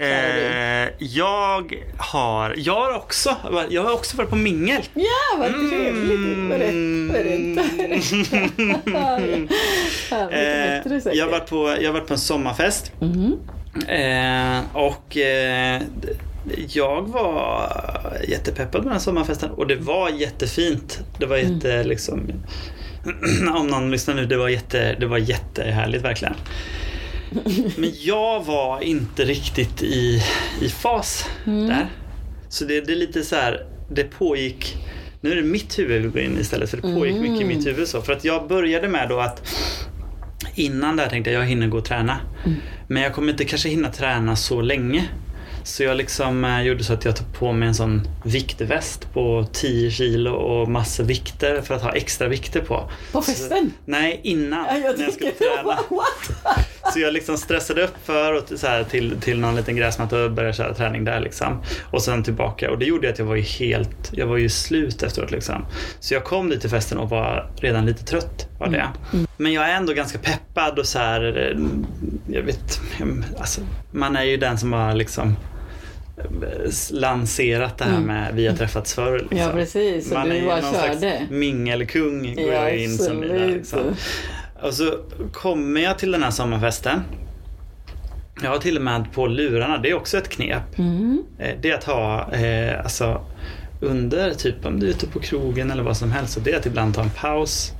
Eh, 0.00 0.88
jag 0.98 1.84
har, 1.96 2.54
jag 2.56 2.74
har 2.74 2.96
också, 2.96 3.36
jag 3.70 3.82
har 3.82 3.92
också 3.92 4.16
varit 4.16 4.30
på 4.30 4.36
mingel. 4.36 4.82
Ja, 4.94 5.38
vad 5.38 5.50
trevligt. 5.50 6.48
Berätta, 6.48 7.62
berätta. 7.76 8.28
Eh, 10.30 11.08
jag 11.12 11.24
har 11.24 11.30
varit 11.30 11.50
på, 11.50 11.76
jag 11.80 11.88
har 11.88 11.92
varit 11.92 12.06
på 12.08 12.14
en 12.14 12.20
sommarfest. 12.20 12.92
Mhm. 13.00 13.36
Eh, 13.88 14.76
och 14.76 15.16
eh, 15.16 15.82
jag 16.68 17.08
var 17.08 17.72
jättepeppad 18.28 18.82
på 18.82 18.88
den 18.88 19.00
sommarfesten 19.00 19.50
och 19.50 19.66
det 19.66 19.76
var 19.76 20.08
jättefint. 20.10 21.00
Det 21.18 21.26
var 21.26 21.36
jätte 21.36 21.84
liksom 21.84 22.32
om 23.54 23.66
någon 23.66 23.90
lyssnar 23.90 24.14
nu, 24.14 24.26
det 24.26 24.36
var, 24.36 24.48
jätte, 24.48 24.96
det 25.00 25.06
var 25.06 25.18
jättehärligt 25.18 26.04
verkligen. 26.04 26.34
Men 27.76 27.90
jag 28.00 28.44
var 28.44 28.80
inte 28.80 29.24
riktigt 29.24 29.82
i, 29.82 30.22
i 30.60 30.68
fas 30.68 31.26
där. 31.44 31.86
Så 32.48 32.64
det, 32.64 32.80
det 32.80 32.92
är 32.92 32.96
lite 32.96 33.22
så 33.22 33.36
här, 33.36 33.66
det 33.90 34.04
pågick 34.04 34.76
nu 35.20 35.30
är 35.32 35.36
det 35.36 35.42
mitt 35.42 35.78
huvud 35.78 36.02
vi 36.02 36.08
går 36.08 36.20
in 36.20 36.38
istället 36.40 36.70
för 36.70 36.76
det 36.76 36.82
pågick 36.82 37.16
mycket 37.16 37.40
i 37.40 37.44
mitt 37.44 37.66
huvud 37.66 37.88
så. 37.88 38.02
För 38.02 38.12
att 38.12 38.24
jag 38.24 38.48
började 38.48 38.88
med 38.88 39.08
då 39.08 39.20
att 39.20 39.48
innan 40.54 40.96
där 40.96 41.08
tänkte 41.08 41.30
jag 41.30 41.42
jag 41.42 41.46
hinner 41.46 41.66
gå 41.66 41.78
och 41.78 41.84
träna. 41.84 42.16
Men 42.86 43.02
jag 43.02 43.14
kommer 43.14 43.32
inte 43.32 43.44
kanske 43.44 43.68
hinna 43.68 43.90
träna 43.90 44.36
så 44.36 44.60
länge. 44.60 45.08
Så 45.68 45.82
jag 45.82 45.96
liksom 45.96 46.44
eh, 46.44 46.62
gjorde 46.62 46.84
så 46.84 46.92
att 46.92 47.04
jag 47.04 47.16
tog 47.16 47.34
på 47.34 47.52
mig 47.52 47.68
en 47.68 47.74
sån 47.74 48.08
viktväst 48.24 49.12
på 49.12 49.46
10 49.52 49.90
kilo 49.90 50.30
och 50.30 50.68
massor 50.68 51.04
vikter 51.04 51.60
för 51.62 51.74
att 51.74 51.82
ha 51.82 51.92
extra 51.92 52.28
vikter 52.28 52.60
på. 52.60 52.90
På 53.12 53.22
festen? 53.22 53.72
Så, 53.84 53.90
nej, 53.90 54.20
innan. 54.22 54.66
Ja, 54.66 54.78
jag 54.78 54.98
när 54.98 55.04
jag 55.04 55.14
skulle 55.14 55.30
träna. 55.56 55.78
Så 56.92 57.00
jag 57.00 57.12
liksom 57.12 57.38
stressade 57.38 57.82
upp 57.82 57.94
för 58.04 58.32
och 58.32 58.58
så 58.58 58.66
här, 58.66 58.84
till, 58.84 59.20
till 59.20 59.40
någon 59.40 59.56
liten 59.56 59.76
gräsmatta 59.76 60.24
och 60.24 60.32
började 60.32 60.54
köra 60.54 60.74
träning 60.74 61.04
där 61.04 61.20
liksom. 61.20 61.62
Och 61.90 62.02
sen 62.02 62.22
tillbaka 62.22 62.70
och 62.70 62.78
det 62.78 62.84
gjorde 62.84 63.10
att 63.10 63.18
jag 63.18 63.26
var 63.26 63.36
ju 63.36 63.42
helt, 63.42 64.10
jag 64.12 64.26
var 64.26 64.36
ju 64.36 64.48
slut 64.48 65.02
efteråt 65.02 65.30
liksom. 65.30 65.66
Så 66.00 66.14
jag 66.14 66.24
kom 66.24 66.50
dit 66.50 66.60
till 66.60 66.70
festen 66.70 66.98
och 66.98 67.10
var 67.10 67.50
redan 67.56 67.86
lite 67.86 68.04
trött 68.04 68.48
var 68.58 68.68
det. 68.68 68.88
Men 69.36 69.52
jag 69.52 69.70
är 69.70 69.74
ändå 69.74 69.92
ganska 69.92 70.18
peppad 70.18 70.78
och 70.78 70.86
så 70.86 70.98
här, 70.98 71.38
eh, 71.38 71.58
jag 72.34 72.42
vet, 72.42 72.80
alltså, 73.38 73.60
man 73.90 74.16
är 74.16 74.24
ju 74.24 74.36
den 74.36 74.58
som 74.58 74.72
har 74.72 74.94
liksom 74.94 75.36
lanserat 76.90 77.78
det 77.78 77.84
här 77.84 78.00
med 78.00 78.34
vi 78.34 78.46
har 78.46 78.56
träffats 78.56 78.94
förr. 78.94 79.18
Liksom. 79.18 79.38
Ja, 79.38 79.50
precis. 79.52 80.08
Så 80.08 80.14
Man 80.14 80.28
du 80.28 80.46
bara 80.46 80.60
någon 80.60 80.74
körde. 80.74 81.26
mingelkung 81.30 82.34
går 82.34 82.44
Ja, 82.52 82.52
jag 82.68 82.76
in 82.78 82.98
som 82.98 83.24
i 83.24 83.28
där, 83.28 83.46
liksom. 83.48 83.80
Och 84.62 84.74
så 84.74 84.94
kommer 85.32 85.80
jag 85.80 85.98
till 85.98 86.10
den 86.12 86.22
här 86.22 86.30
sommarfesten. 86.30 87.02
Jag 88.42 88.50
har 88.50 88.58
till 88.58 88.76
och 88.76 88.82
med 88.82 89.12
på 89.12 89.26
lurarna, 89.26 89.78
det 89.78 89.90
är 89.90 89.94
också 89.94 90.18
ett 90.18 90.28
knep. 90.28 90.78
Mm. 90.78 91.22
Eh, 91.38 91.54
Det 91.60 91.70
är 91.70 91.74
att 91.74 91.84
ha, 91.84 92.32
eh, 92.32 92.80
alltså 92.80 93.20
under, 93.80 94.34
typ 94.34 94.66
om 94.66 94.80
du 94.80 94.86
är 94.86 94.90
ute 94.90 95.06
på 95.06 95.20
krogen 95.20 95.70
eller 95.70 95.82
vad 95.82 95.96
som 95.96 96.12
helst, 96.12 96.32
så 96.34 96.40
det 96.40 96.52
är 96.52 96.56
att 96.58 96.66
ibland 96.66 96.94
ta 96.94 97.02
en 97.02 97.10
paus. 97.10 97.72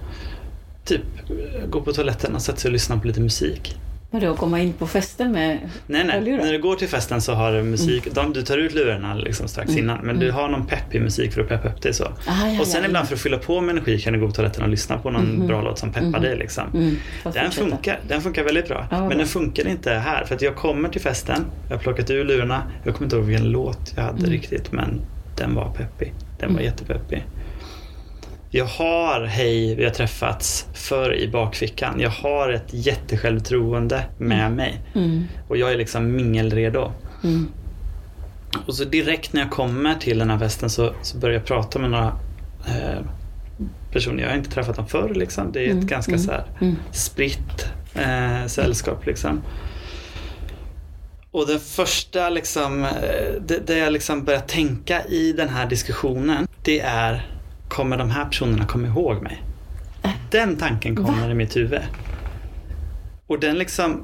Typ 0.85 1.00
gå 1.71 1.80
på 1.80 1.92
toaletten 1.92 2.35
och 2.35 2.42
sätta 2.42 2.59
sig 2.59 2.68
och 2.68 2.73
lyssna 2.73 2.99
på 2.99 3.07
lite 3.07 3.21
musik. 3.21 3.76
Vadå, 4.11 4.35
komma 4.37 4.61
in 4.61 4.73
på 4.73 4.87
festen 4.87 5.33
med 5.33 5.59
Nej, 5.87 6.05
nej. 6.05 6.11
hörlurar? 6.19 6.45
När 6.45 6.53
du 6.53 6.59
går 6.62 6.77
till 6.77 6.88
festen 6.88 7.21
så 7.21 7.33
har 7.35 7.53
du 7.53 7.62
musik. 7.62 8.09
De, 8.15 8.33
du 8.33 8.43
tar 8.43 8.59
ut 8.59 8.75
lurarna 8.75 9.15
liksom 9.15 9.49
strax 9.49 9.77
innan. 9.77 9.99
Men 10.07 10.19
du 10.19 10.31
har 10.31 10.49
någon 10.49 10.67
peppig 10.67 11.00
musik 11.03 11.33
för 11.33 11.41
att 11.41 11.49
peppa 11.49 11.69
upp 11.69 11.83
dig 11.83 11.95
så. 11.95 12.05
Ah, 12.05 12.47
ja, 12.55 12.61
och 12.61 12.67
sen 12.67 12.83
ja, 12.83 12.88
ibland 12.88 13.09
för 13.09 13.15
att 13.15 13.21
fylla 13.21 13.38
på 13.38 13.61
med 13.61 13.71
energi 13.73 13.99
kan 14.00 14.12
du 14.12 14.21
gå 14.21 14.27
på 14.27 14.33
toaletten 14.33 14.62
och 14.62 14.69
lyssna 14.69 14.99
på 14.99 15.11
någon 15.11 15.47
bra 15.47 15.62
låt 15.62 15.79
som 15.79 15.93
peppar 15.93 16.21
dig. 16.21 16.37
Liksom. 16.37 16.65
Mm, 16.75 16.97
Den 17.35 17.50
funkar, 17.50 18.00
den 18.09 18.21
funkar 18.23 18.45
väldigt 18.45 18.69
bra. 18.69 18.79
Ja, 18.81 18.87
vad 18.91 19.00
men 19.00 19.09
bra. 19.09 19.19
den 19.19 19.27
funkar 19.27 19.69
inte 19.69 19.93
här. 19.93 20.25
För 20.25 20.35
att 20.35 20.43
jag 20.43 20.57
kommer 20.57 20.88
till 20.88 21.00
festen, 21.00 21.45
jag 21.69 21.77
har 21.77 21.83
plockat 21.83 22.11
ur 22.11 22.25
lurarna. 22.25 22.62
Jag 22.85 22.95
kommer 22.95 23.07
inte 23.07 23.17
ihåg 23.17 23.25
vilken 23.25 23.50
låt 23.50 23.93
jag 23.97 24.03
hade 24.03 24.19
Mm. 24.19 24.31
riktigt. 24.31 24.73
Men 24.73 25.00
den 25.37 25.55
var 25.55 25.71
peppig. 25.73 26.12
Den 26.41 26.55
var 26.55 26.61
jättepeppig. 26.61 27.25
Jag 28.50 28.64
har 28.64 29.25
Hej, 29.25 29.75
vi 29.75 29.85
har 29.85 29.90
träffats 29.90 30.67
för 30.75 31.14
i 31.14 31.28
bakfickan. 31.28 32.00
Jag 32.00 32.11
har 32.11 32.49
ett 32.49 32.69
jättesjälvtroende 32.71 34.05
med 34.19 34.52
mig. 34.52 34.81
Mm. 34.95 35.25
Och 35.49 35.57
jag 35.57 35.73
är 35.73 35.76
liksom 35.76 36.17
mingelredo. 36.17 36.93
Mm. 37.25 37.49
Och 38.67 38.75
så 38.75 38.85
direkt 38.85 39.33
när 39.33 39.40
jag 39.40 39.50
kommer 39.50 39.95
till 39.95 40.19
den 40.19 40.31
här 40.31 40.38
festen 40.38 40.71
så, 40.71 40.95
så 41.02 41.19
börjar 41.19 41.35
jag 41.35 41.45
prata 41.45 41.78
med 41.78 41.90
några 41.90 42.19
eh, 42.67 43.05
personer. 43.93 44.23
Jag 44.23 44.31
har 44.31 44.37
inte 44.37 44.50
träffat 44.50 44.76
dem 44.76 44.87
förr. 44.87 45.14
Liksom. 45.14 45.52
Det 45.52 45.61
är 45.61 45.67
ett 45.67 45.73
Mm, 45.73 45.87
ganska 45.87 46.12
mm, 46.12 46.25
så 46.25 46.31
här 46.31 46.45
mm. 46.61 46.76
spritt 46.93 47.67
eh, 47.95 48.47
sällskap. 48.47 49.07
Liksom. 49.07 49.43
Och 51.31 51.47
det 51.47 51.59
första 51.59 52.31
liksom, 52.31 52.85
eh, 52.85 52.90
det, 53.40 53.67
det 53.67 53.78
jag 53.78 53.93
liksom 53.93 54.25
börjar 54.25 54.40
tänka 54.40 55.05
i 55.05 55.33
den 55.33 55.49
här 55.49 55.67
diskussionen, 55.67 56.49
det 56.62 56.81
är 56.81 57.38
kommer 57.68 57.96
de 57.96 58.10
här 58.10 58.25
personerna 58.25 58.64
komma 58.66 58.87
ihåg 58.88 59.22
mig? 59.22 59.42
Den 60.30 60.56
tanken 60.56 60.96
kommer 60.96 61.25
Va? 61.26 61.30
i 61.30 61.34
mitt 61.34 61.57
huvud. 61.57 61.81
Och 63.26 63.40
den 63.40 63.59
liksom, 63.59 64.02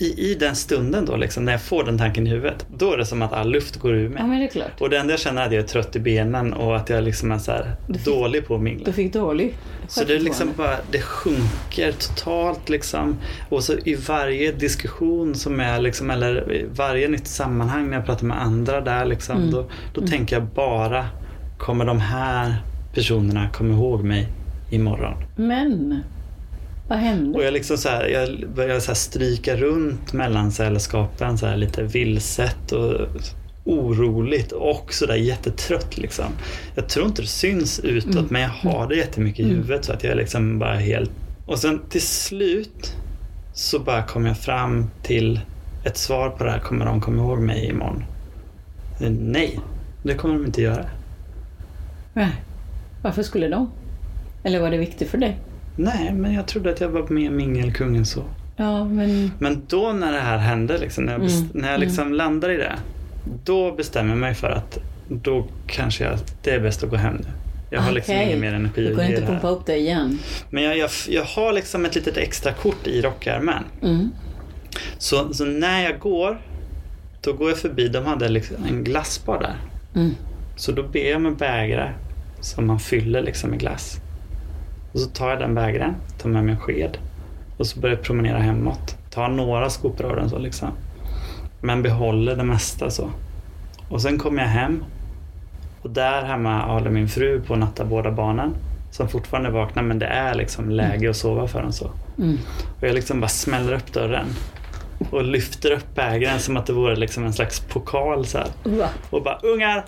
i, 0.00 0.30
i 0.30 0.34
den 0.34 0.56
stunden 0.56 1.04
då, 1.06 1.16
liksom, 1.16 1.44
när 1.44 1.52
jag 1.52 1.62
får 1.62 1.84
den 1.84 1.98
tanken 1.98 2.26
i 2.26 2.30
huvudet, 2.30 2.66
då 2.76 2.92
är 2.92 2.96
det 2.96 3.06
som 3.06 3.22
att 3.22 3.32
all 3.32 3.50
luft 3.50 3.76
går 3.76 3.94
ur 3.94 4.08
mig. 4.08 4.18
Ja, 4.22 4.26
men 4.26 4.38
det 4.38 4.44
är 4.44 4.48
klart. 4.48 4.80
Och 4.80 4.90
det 4.90 4.98
enda 4.98 5.12
jag 5.12 5.20
känner 5.20 5.42
är 5.42 5.46
att 5.46 5.52
jag 5.52 5.62
är 5.62 5.66
trött 5.66 5.96
i 5.96 6.00
benen 6.00 6.52
och 6.52 6.76
att 6.76 6.90
jag 6.90 7.04
liksom 7.04 7.32
är 7.32 7.38
så 7.38 7.52
fick- 7.88 8.04
dålig 8.04 8.46
på 8.46 8.54
att 8.54 8.60
mingla. 8.60 8.84
Du 8.84 8.92
fick 8.92 9.12
dålig 9.12 9.54
Så 9.88 10.04
det 10.04 10.18
liksom 10.18 10.50
bara, 10.56 10.76
det 10.90 11.00
sjunker 11.00 11.92
totalt 11.92 12.68
liksom. 12.68 13.16
Och 13.48 13.64
så 13.64 13.72
i 13.84 13.94
varje 13.94 14.52
diskussion 14.52 15.34
som 15.34 15.60
är 15.60 15.80
liksom, 15.80 16.10
eller 16.10 16.52
i 16.52 16.66
varje 16.74 17.08
nytt 17.08 17.26
sammanhang 17.26 17.90
när 17.90 17.96
jag 17.96 18.06
pratar 18.06 18.26
med 18.26 18.42
andra 18.42 18.80
där 18.80 19.04
liksom, 19.04 19.36
Mm. 19.36 19.50
då, 19.50 19.66
då 19.94 20.06
tänker 20.06 20.36
jag 20.36 20.44
bara, 20.44 21.06
kommer 21.58 21.84
de 21.84 22.00
här 22.00 22.54
personerna 22.94 23.48
komma 23.52 23.74
ihåg 23.74 24.04
mig 24.04 24.28
imorgon? 24.70 25.14
Men, 25.36 26.00
vad 26.88 26.98
hände? 26.98 27.38
Och 27.38 27.44
jag 27.44 27.52
liksom 27.52 27.78
så 27.78 27.88
här, 27.88 28.06
jag 28.08 28.48
börjar 28.54 28.80
så 28.80 28.94
stryka 28.94 29.56
runt 29.56 30.12
mellan 30.12 30.52
sällskapen 30.52 31.38
så 31.38 31.46
här 31.46 31.56
lite 31.56 31.82
vilset 31.82 32.72
och 32.72 33.06
oroligt 33.64 34.52
och 34.52 34.94
sådär 34.94 35.14
jättetrött 35.14 35.98
liksom. 35.98 36.24
Jag 36.74 36.88
tror 36.88 37.06
inte 37.06 37.22
det 37.22 37.28
syns 37.28 37.80
utåt 37.80 38.14
Mm. 38.14 38.26
men 38.30 38.42
jag 38.42 38.48
har 38.48 38.88
det 38.88 38.96
jättemycket 38.96 39.40
i 39.40 39.42
Mm. 39.42 39.56
huvudet 39.56 39.84
så 39.84 39.92
att 39.92 40.04
jag 40.04 40.16
liksom 40.16 40.58
bara 40.58 40.74
helt... 40.74 41.10
Och 41.46 41.58
sen 41.58 41.80
till 41.90 42.02
slut 42.02 42.96
så 43.54 43.78
bara 43.78 44.02
kom 44.02 44.26
jag 44.26 44.38
fram 44.38 44.90
till 45.02 45.40
ett 45.84 45.96
svar 45.96 46.30
på 46.30 46.44
det 46.44 46.50
här. 46.50 46.58
Kommer 46.58 46.84
de 46.84 47.00
komma 47.00 47.22
ihåg 47.22 47.38
mig 47.38 47.64
imorgon? 47.66 48.04
Eh, 49.00 49.10
Nej, 49.10 49.60
det 50.02 50.14
kommer 50.14 50.34
de 50.34 50.46
inte 50.46 50.62
göra. 50.62 50.84
Nej. 52.12 52.30
Varför 53.04 53.22
skulle 53.22 53.48
de? 53.48 53.70
Eller 54.42 54.60
var 54.60 54.70
det 54.70 54.78
viktigt 54.78 55.10
för 55.10 55.18
dig? 55.18 55.38
Nej, 55.76 56.12
men 56.12 56.34
jag 56.34 56.46
trodde 56.46 56.70
att 56.70 56.80
jag 56.80 56.88
var 56.88 57.08
mer 57.08 57.30
mingelkungen 57.30 58.06
så. 58.06 58.24
Ja, 58.56 58.84
men... 58.84 59.30
Men 59.38 59.62
då 59.68 59.92
när 59.92 60.12
det 60.12 60.20
här 60.20 60.38
hände, 60.38 60.78
liksom, 60.78 61.04
när 61.04 61.12
jag, 61.12 61.22
Mm, 61.22 61.48
när 61.54 61.70
jag 61.70 61.80
liksom 61.80 62.12
landar 62.12 62.50
i 62.50 62.56
det. 62.56 62.76
Då 63.44 63.72
bestämmer 63.72 64.10
jag 64.10 64.18
mig 64.18 64.34
för 64.34 64.50
att 64.50 64.78
då 65.08 65.46
kanske 65.66 66.04
jag, 66.04 66.18
det 66.42 66.50
är 66.50 66.60
bäst 66.60 66.82
att 66.82 66.90
gå 66.90 66.96
hem 66.96 67.14
nu. 67.16 67.28
Jag 67.70 67.80
har 67.80 67.92
liksom 67.92 68.14
Okej. 68.14 68.26
ingen 68.26 68.40
mer 68.40 68.54
energi 68.54 68.94
Du 68.96 69.02
ge 69.02 69.08
inte 69.08 69.26
pumpa 69.26 69.48
upp 69.48 69.66
det 69.66 69.76
igen? 69.76 70.18
Men 70.50 70.62
jag, 70.62 70.78
jag, 70.78 70.90
jag 71.08 71.24
har 71.24 71.52
liksom 71.52 71.84
ett 71.84 71.94
litet 71.94 72.16
extra 72.16 72.52
kort 72.52 72.86
i 72.86 73.02
rockärmen. 73.02 73.64
Mm. 73.82 74.10
Så, 74.98 75.34
så 75.34 75.44
när 75.44 75.82
jag 75.82 75.98
går, 75.98 76.40
då 77.20 77.32
går 77.32 77.48
jag 77.48 77.58
förbi, 77.58 77.88
de 77.88 78.04
hade 78.06 78.28
liksom 78.28 78.56
en 78.68 78.84
glassbar 78.84 79.40
där. 79.40 79.56
Mm. 80.00 80.14
Så 80.56 80.72
då 80.72 80.82
ber 80.82 81.10
jag 81.10 81.20
med 81.20 81.36
bägare 81.36 81.92
som 82.44 82.66
man 82.66 82.78
fyller 82.78 83.22
liksom 83.22 83.50
med 83.50 83.60
glass. 83.60 84.00
Och 84.92 85.00
så 85.00 85.10
tar 85.10 85.30
jag 85.30 85.38
den 85.38 85.54
bägaren, 85.54 85.94
tar 86.18 86.28
med 86.28 86.44
mig 86.44 86.54
en 86.54 86.60
sked 86.60 86.98
och 87.56 87.66
så 87.66 87.80
börjar 87.80 87.96
jag 87.96 88.04
promenera 88.04 88.38
hemåt. 88.38 88.96
Tar 89.10 89.28
några 89.28 89.70
skopor 89.70 90.06
av 90.06 90.16
den 90.16 90.30
så 90.30 90.38
liksom. 90.38 90.68
Men 91.60 91.82
behåller 91.82 92.36
det 92.36 92.44
mesta 92.44 92.90
så. 92.90 93.10
Och 93.88 94.02
sen 94.02 94.18
kommer 94.18 94.42
jag 94.42 94.48
hem 94.48 94.84
och 95.82 95.90
där 95.90 96.24
hemma 96.24 96.66
håller 96.66 96.90
min 96.90 97.08
fru 97.08 97.40
på 97.40 97.52
att 97.52 97.58
natta 97.58 97.84
båda 97.84 98.10
barnen 98.10 98.54
som 98.90 99.08
fortfarande 99.08 99.48
är 99.48 99.52
vakna 99.52 99.82
men 99.82 99.98
det 99.98 100.06
är 100.06 100.34
liksom 100.34 100.70
läge 100.70 101.10
att 101.10 101.16
sova 101.16 101.48
för 101.48 101.62
dem 101.62 101.72
så. 101.72 101.90
Mm. 102.18 102.38
Och 102.80 102.82
jag 102.88 102.94
liksom 102.94 103.20
bara 103.20 103.28
smäller 103.28 103.72
upp 103.72 103.92
dörren 103.92 104.26
och 105.10 105.24
lyfter 105.24 105.70
upp 105.70 105.94
bägaren 105.94 106.40
som 106.40 106.56
att 106.56 106.66
det 106.66 106.72
vore 106.72 106.96
liksom 106.96 107.24
en 107.24 107.32
slags 107.32 107.60
pokal 107.60 108.26
så 108.26 108.38
här. 108.38 108.48
Och 109.10 109.22
bara 109.22 109.38
ungar, 109.42 109.84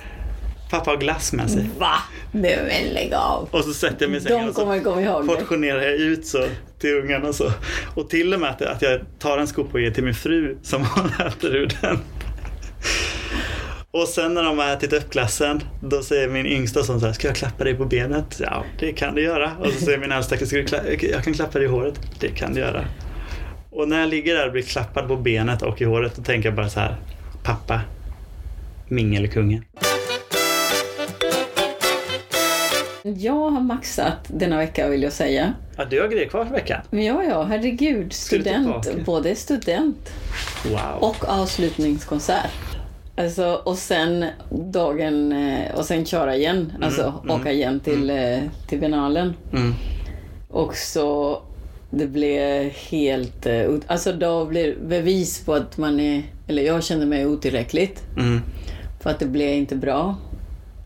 pappa 0.70 0.90
har 0.90 0.96
glass 0.96 1.32
med 1.32 1.50
sig. 1.50 1.70
Va? 1.78 1.94
Nej 2.32 2.58
men 2.68 2.94
lägg 2.94 3.14
av! 3.14 3.48
Och 3.50 3.64
så 3.64 3.72
sätter 3.72 4.02
jag 4.04 4.10
mig 4.10 4.18
i 4.18 4.22
sängen 4.22 4.38
De 4.42 4.48
och 4.48 4.54
så 4.54 4.60
kommer 4.60 4.80
komma 4.80 5.02
ihåg 5.02 5.22
det. 5.22 5.26
portionerar 5.26 5.82
jag 5.82 5.94
ut 5.94 6.26
så 6.26 6.44
till 6.78 6.94
ungarna 6.94 7.28
och 7.28 7.34
så. 7.34 7.52
Och 7.94 8.10
till 8.10 8.34
och 8.34 8.40
med 8.40 8.50
att, 8.50 8.62
att 8.62 8.82
jag 8.82 9.00
tar 9.18 9.38
en 9.38 9.46
skopa 9.46 9.72
och 9.72 9.80
ger 9.80 9.90
till 9.90 10.04
min 10.04 10.14
fru 10.14 10.56
som 10.62 10.84
hon 10.84 11.26
äter 11.26 11.56
ur 11.56 11.70
den. 11.80 11.98
Och 13.90 14.08
sen 14.08 14.34
när 14.34 14.42
de 14.42 14.58
har 14.58 14.66
ätit 14.68 14.92
upp 14.92 15.10
glassen, 15.10 15.62
då 15.82 16.02
säger 16.02 16.28
min 16.28 16.46
yngsta 16.46 16.82
son 16.82 17.00
så 17.00 17.06
här, 17.06 17.12
ska 17.12 17.26
jag 17.28 17.36
klappa 17.36 17.64
dig 17.64 17.74
på 17.74 17.84
benet? 17.84 18.40
Ja, 18.40 18.64
det 18.78 18.92
kan 18.92 19.14
du 19.14 19.22
göra. 19.22 19.52
Och 19.60 19.66
så 19.66 19.84
säger 19.84 19.98
min 19.98 20.12
äldsta, 20.12 20.36
ska 20.36 20.64
jag 21.12 21.24
kan 21.24 21.34
klappa 21.34 21.58
dig 21.58 21.68
i 21.68 21.70
håret? 21.70 22.00
Det 22.20 22.28
kan 22.28 22.54
du 22.54 22.60
göra. 22.60 22.84
Och 23.70 23.88
när 23.88 24.00
jag 24.00 24.08
ligger 24.08 24.34
där 24.34 24.46
och 24.46 24.52
blir 24.52 24.62
klappad 24.62 25.08
på 25.08 25.16
benet 25.16 25.62
och 25.62 25.80
i 25.80 25.84
håret, 25.84 26.16
då 26.16 26.22
tänker 26.22 26.48
jag 26.48 26.56
bara 26.56 26.68
så 26.68 26.80
här, 26.80 26.96
pappa, 27.42 27.80
mingelkungen? 28.88 29.64
Jag 33.14 33.50
har 33.50 33.60
maxat 33.60 34.18
denna 34.28 34.56
vecka 34.56 34.88
vill 34.88 35.02
jag 35.02 35.12
säga. 35.12 35.52
Ja, 35.76 35.84
du 35.84 36.00
har 36.00 36.08
grejer 36.08 36.28
kvar 36.28 36.44
för 36.44 36.52
veckan. 36.52 36.80
Ja, 36.90 37.22
ja, 37.28 37.42
herregud. 37.42 38.12
Student. 38.12 39.04
Både 39.04 39.34
student 39.34 40.10
Wow. 40.64 40.78
och 41.10 41.28
avslutningskonsert. 41.28 42.50
Alltså, 43.16 43.60
och 43.64 43.78
sen 43.78 44.24
dagen, 44.50 45.32
eh, 45.32 45.74
och 45.74 45.84
sen 45.84 46.04
köra 46.06 46.36
igen. 46.36 46.72
Alltså 46.82 47.14
mm, 47.24 47.40
åka 47.40 47.52
igen 47.52 47.80
till, 47.80 48.10
eh, 48.10 48.38
till 48.68 48.80
finalen. 48.80 49.34
Mm. 49.52 49.74
Och 50.48 50.76
så 50.76 51.42
det 51.90 52.06
blev 52.06 52.70
helt... 52.70 53.46
eh, 53.46 53.68
Alltså 53.86 54.12
då 54.12 54.44
blir 54.44 54.66
det 54.66 54.86
bevis 54.88 55.44
på 55.44 55.54
att 55.54 55.78
man 55.78 56.00
är... 56.00 56.22
Eller 56.48 56.62
jag 56.62 56.84
kände 56.84 57.06
mig 57.06 57.26
otillräckligt. 57.26 58.02
Mm. 58.16 58.40
För 59.00 59.10
att 59.10 59.18
det 59.18 59.26
blev 59.26 59.54
inte 59.54 59.76
bra. 59.76 60.16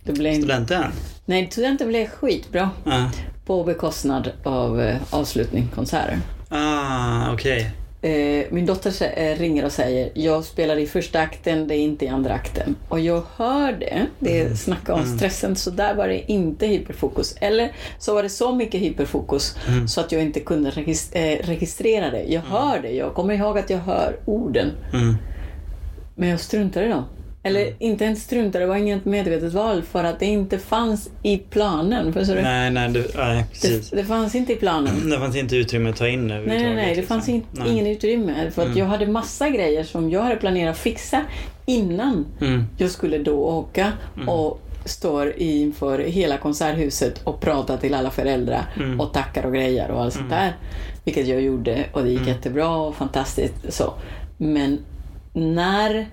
Det 0.04 0.12
blev 0.12 0.35
Studenten? 0.35 0.85
Nej, 1.30 1.48
studenten 1.50 1.88
blev 1.88 2.06
skitbra. 2.06 2.70
Ja. 2.84 3.10
På 3.46 3.64
bekostnad 3.64 4.30
av 4.44 4.80
eh, 4.80 4.96
avslutningskonserter. 5.10 6.18
Ah, 6.48 7.32
okej. 7.32 7.70
Eh, 8.02 8.46
min 8.50 8.66
dotter 8.66 8.92
eh, 9.16 9.38
ringer 9.38 9.64
och 9.64 9.72
säger 9.72 10.10
jag 10.14 10.44
spelar 10.44 10.76
i 10.76 10.86
första 10.86 11.20
akten, 11.20 11.68
det 11.68 11.74
är 11.76 11.78
inte 11.80 12.04
i 12.04 12.08
andra 12.08 12.34
akten. 12.34 12.76
Och 12.88 13.00
jag 13.00 13.22
hör 13.36 13.72
det. 13.72 14.06
Det 14.18 14.40
är 14.40 14.54
snacka 14.54 14.94
om 14.94 15.16
stressen. 15.16 15.56
Så 15.56 15.70
där 15.70 15.94
var 15.94 16.08
det 16.08 16.32
inte 16.32 16.66
hyperfokus. 16.66 17.36
Eller 17.40 17.72
så 17.98 18.14
var 18.14 18.22
det 18.22 18.28
så 18.28 18.54
mycket 18.54 18.80
hyperfokus 18.80 19.56
så 19.88 20.00
att 20.00 20.12
jag 20.12 20.22
inte 20.22 20.40
kunde 20.40 20.70
regis- 20.70 21.14
eh, 21.16 21.46
registrera 21.46 22.10
det. 22.10 22.22
Jag 22.22 22.40
hör 22.42 22.78
det. 22.82 22.90
Jag 22.90 23.14
kommer 23.14 23.34
ihåg 23.34 23.58
att 23.58 23.70
jag 23.70 23.78
hör 23.78 24.16
orden. 24.24 24.70
Mm. 24.92 25.16
Men 26.14 26.28
jag 26.28 26.40
struntade 26.40 26.86
i 26.86 26.88
dem. 26.88 27.04
Eller 27.42 27.72
inte 27.79 28.05
ens 28.05 28.22
struntade, 28.22 28.64
det 28.64 28.68
var 28.68 28.76
inget 28.76 29.05
medvetet 29.05 29.53
val 29.53 29.83
för 29.83 30.05
att 30.05 30.18
det 30.20 30.26
inte 30.26 30.59
fanns 30.59 31.11
i 31.22 31.38
planen. 31.38 32.12
Förstår 32.12 32.35
du? 32.35 32.42
Nej, 32.42 32.70
nej, 32.70 32.88
du, 32.88 33.07
nej, 33.16 33.44
precis. 33.53 33.90
Det, 33.90 33.96
det 33.96 34.05
fanns 34.05 34.35
inte 34.35 34.53
i 34.53 34.57
planen. 34.57 34.92
Det 35.11 35.18
fanns 35.18 35.37
inte 35.37 35.57
utrymme 35.57 35.90
att 35.90 35.96
ta 35.96 36.09
in 36.09 36.26
Nej, 36.26 36.37
överhuvudtaget. 36.37 36.66
nej, 36.76 36.85
nej. 36.85 36.90
Det 36.94 37.00
liksom. 37.00 37.16
fanns 37.16 37.29
in, 37.29 37.42
Nej. 37.53 37.68
ingen 37.70 37.87
utrymme. 37.87 38.50
För 38.50 38.66
att 38.70 38.76
jag 38.76 38.87
hade 38.87 39.07
massa 39.07 39.48
grejer 39.48 39.85
som 39.85 40.11
jag 40.11 40.22
hade 40.22 40.37
planerat 40.37 40.79
fixa 40.79 41.20
innan 41.66 42.26
Mm. 42.40 42.64
jag 42.79 42.90
skulle 42.90 43.18
då 43.18 43.33
åka 43.44 43.92
och 44.26 44.61
står 44.85 45.33
inför 45.37 45.98
hela 45.98 46.37
konserthuset 46.37 47.20
och 47.24 47.40
pratar 47.40 47.76
till 47.76 47.94
alla 47.94 48.11
föräldrar 48.11 48.64
Mm. 48.76 49.00
och 49.00 49.12
tackar 49.12 49.46
och 49.46 49.53
grejer 49.53 49.90
och 49.90 50.03
allt 50.03 50.14
sånt 50.14 50.31
där. 50.31 50.57
Vilket 51.05 51.26
jag 51.26 51.40
gjorde 51.40 51.85
och 51.92 52.03
det 52.05 52.11
gick 52.11 52.20
Mm. 52.20 52.29
jättebra 52.35 52.68
och 52.76 52.94
fantastiskt. 52.96 53.55
Så. 53.68 53.94
Men 54.38 54.79
när 55.33 56.07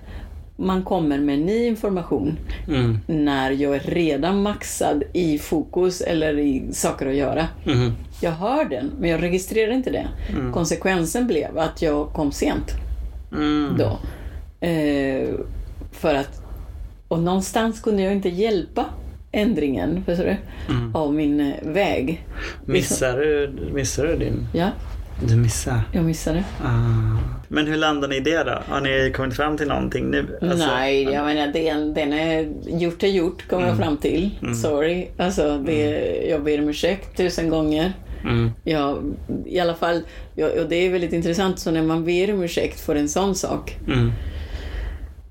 man 0.60 0.82
kommer 0.82 1.18
med 1.18 1.38
ny 1.38 1.66
information 1.66 2.38
Mm. 2.68 2.98
när 3.06 3.50
jag 3.50 3.74
är 3.74 3.80
redan 3.80 4.42
maxad 4.42 5.02
i 5.12 5.38
fokus 5.38 6.00
eller 6.00 6.38
i 6.38 6.62
saker 6.72 7.06
att 7.06 7.14
göra. 7.14 7.46
Mm. 7.66 7.92
Jag 8.22 8.32
hör 8.32 8.64
den, 8.64 8.90
men 9.00 9.10
jag 9.10 9.22
registrerar 9.22 9.72
inte 9.72 9.90
det. 9.90 10.08
Konsekvensen 10.52 11.26
blev 11.26 11.58
att 11.58 11.82
jag 11.82 12.08
kom 12.12 12.32
sent 12.32 12.74
Mm. 13.32 13.76
då. 13.78 13.98
Eh, 14.66 15.28
för 15.92 16.14
att, 16.14 16.42
och 17.08 17.18
någonstans 17.18 17.80
kunde 17.80 18.02
jag 18.02 18.12
inte 18.12 18.28
hjälpa 18.28 18.84
ändringen 19.32 20.02
förstår 20.06 20.24
du, 20.24 20.36
Mm. 20.74 20.96
av 20.96 21.14
min 21.14 21.40
eh, 21.40 21.54
väg. 21.62 22.26
Missar 22.64 23.18
du, 23.18 23.52
missar 23.74 24.04
du 24.06 24.16
din... 24.16 24.46
Ja, 24.54 24.70
Du 25.20 25.36
missar. 25.36 25.80
jag 25.92 26.04
missade. 26.04 26.44
Ah. 26.64 27.18
Men 27.48 27.66
hur 27.66 27.76
landar 27.76 28.08
ni 28.08 28.16
i 28.16 28.20
det 28.20 28.44
då? 28.44 28.58
Har 28.68 28.80
ni 28.80 29.12
kommit 29.16 29.36
fram 29.36 29.56
till 29.56 29.68
någonting 29.68 30.10
nu? 30.10 30.38
Alltså- 30.42 30.66
Nej, 30.66 31.02
jag 31.02 31.24
menar 31.26 31.46
den, 31.46 31.94
den 31.94 32.12
är 32.12 32.48
gjort 32.66 33.02
är 33.02 33.06
gjort 33.08 33.48
kom 33.48 33.60
jag 33.60 33.68
Mm. 33.68 33.78
fram 33.82 33.96
till. 33.96 34.30
Sorry. 34.62 35.08
Alltså, 35.18 35.58
det, 35.58 35.80
jag 36.30 36.42
ber 36.44 36.58
om 36.62 36.68
ursäkt 36.68 37.16
tusen 37.16 37.50
gånger. 37.50 37.92
Mm. 38.24 38.50
Ja, 38.64 38.98
i 39.46 39.60
alla 39.60 39.74
fall, 39.74 40.02
ja, 40.34 40.46
och 40.60 40.68
det 40.68 40.76
är 40.76 40.90
väldigt 40.90 41.12
intressant, 41.12 41.58
så 41.58 41.70
när 41.70 41.82
man 41.82 42.04
ber 42.04 42.32
om 42.34 42.42
ursäkt 42.42 42.80
för 42.80 42.96
en 42.96 43.08
sån 43.08 43.34
sak, 43.34 43.76
Mm. 43.86 44.12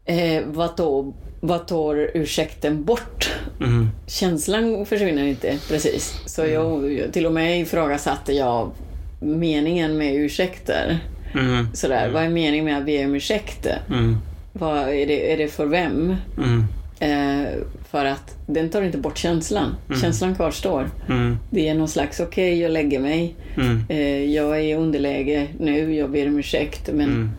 eh, 0.05 0.43
vad, 0.47 0.77
då, 0.77 1.13
vad 1.39 1.67
tar 1.67 2.11
ursäkten 2.13 2.83
bort? 2.83 3.29
Mm. 3.59 3.89
Känslan 4.07 4.85
försvinner 4.85 5.23
inte 5.25 5.57
precis. 5.69 6.21
Så 6.25 6.41
jag, 6.45 6.93
jag- 6.93 7.13
till 7.13 7.25
och 7.25 7.33
med 7.33 7.61
ifrågasatte 7.61 8.33
jag 8.33 8.71
meningen 9.19 9.97
med 9.97 10.15
ursäkter. 10.15 10.99
Mm. 11.33 11.67
Sådär, 11.73 12.09
vad 12.09 12.23
är 12.23 12.29
meningen 12.29 12.65
med 12.65 12.77
att 12.77 12.85
be 12.85 13.05
om 13.05 13.15
ursäkt? 13.15 13.67
Mm. 13.89 14.17
Vad 14.53 14.77
är, 14.77 15.07
det, 15.07 15.33
är 15.33 15.37
det 15.37 15.47
för 15.47 15.65
vem? 15.65 16.15
Mm. 16.37 16.63
Eh, 16.99 17.47
för 17.89 18.05
att 18.05 18.35
den 18.47 18.69
tar 18.69 18.81
inte 18.81 18.97
bort 18.97 19.17
känslan. 19.17 19.75
Känslan 20.01 20.35
kvarstår. 20.35 20.89
Mm. 21.09 21.37
Det 21.49 21.69
är 21.69 21.73
någon 21.75 21.87
slags, 21.87 22.19
okej 22.19 22.61
jag 22.61 22.71
lägger 22.71 22.99
mig. 22.99 23.35
Mm. 23.57 23.83
Eh, 23.89 24.23
jag 24.23 24.57
är 24.57 24.61
i 24.61 24.73
underläge 24.75 25.47
nu, 25.59 25.95
jag 25.95 26.09
ber 26.11 26.27
om 26.27 26.39
ursäkt. 26.39 26.89
Men 26.93 27.09
Mm. 27.09 27.31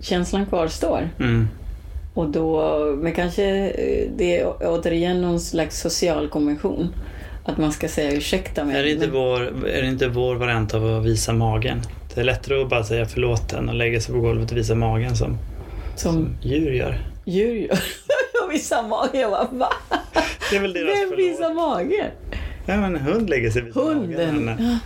känslan 0.00 0.46
kvarstår. 0.46 1.08
Mm. 1.18 1.48
Och 2.14 2.28
då, 2.28 2.78
men 3.02 3.12
kanske 3.12 3.44
eh, 3.68 4.10
det 4.16 4.38
är 4.40 4.52
återigen 4.60 5.20
någon 5.22 5.40
slags 5.40 5.80
social 5.80 6.28
konvention. 6.28 6.88
Att 7.44 7.58
man 7.58 7.72
ska 7.72 7.88
säga 7.88 8.12
ursäkta 8.12 8.64
mig. 8.64 8.76
Är, 8.76 8.82
det 8.82 8.90
inte 8.90 9.06
vår, 9.06 9.40
är 9.66 9.82
det 9.82 9.88
inte 9.88 10.08
vår 10.08 10.34
variant 10.34 10.74
av 10.74 10.96
att 10.98 11.04
visa 11.04 11.32
magen? 11.32 11.80
Det 12.14 12.20
är 12.20 12.24
lättare 12.24 12.62
att 12.62 12.68
bara 12.68 12.84
säga 12.84 13.06
förlåt 13.06 13.52
än 13.52 13.68
att 13.68 13.76
lägga 13.76 14.00
sig 14.00 14.14
på 14.14 14.20
golvet 14.20 14.50
och 14.50 14.56
visa 14.56 14.74
magen 14.74 15.16
som, 15.16 15.38
som 15.96 16.28
djur 16.42 16.72
gör. 16.72 16.98
djur 17.24 17.54
gör. 17.54 17.78
jag 18.42 18.48
visar 18.48 18.88
mage. 18.88 19.18
Jag 19.20 19.30
bara, 19.30 19.48
va? 19.52 19.68
Det 20.50 20.56
är 20.56 20.60
väl 20.60 20.72
deras 20.72 20.98
Vem 21.00 21.16
visar 21.16 21.42
förlåt. 21.44 21.56
mage? 21.56 22.10
Ja, 22.66 22.76
men 22.76 22.96
en 22.96 23.00
hund 23.02 23.30
lägger 23.30 23.50
sig 23.50 23.62
vid 23.62 23.74
Hunden. 23.74 24.44
magen. 24.44 24.78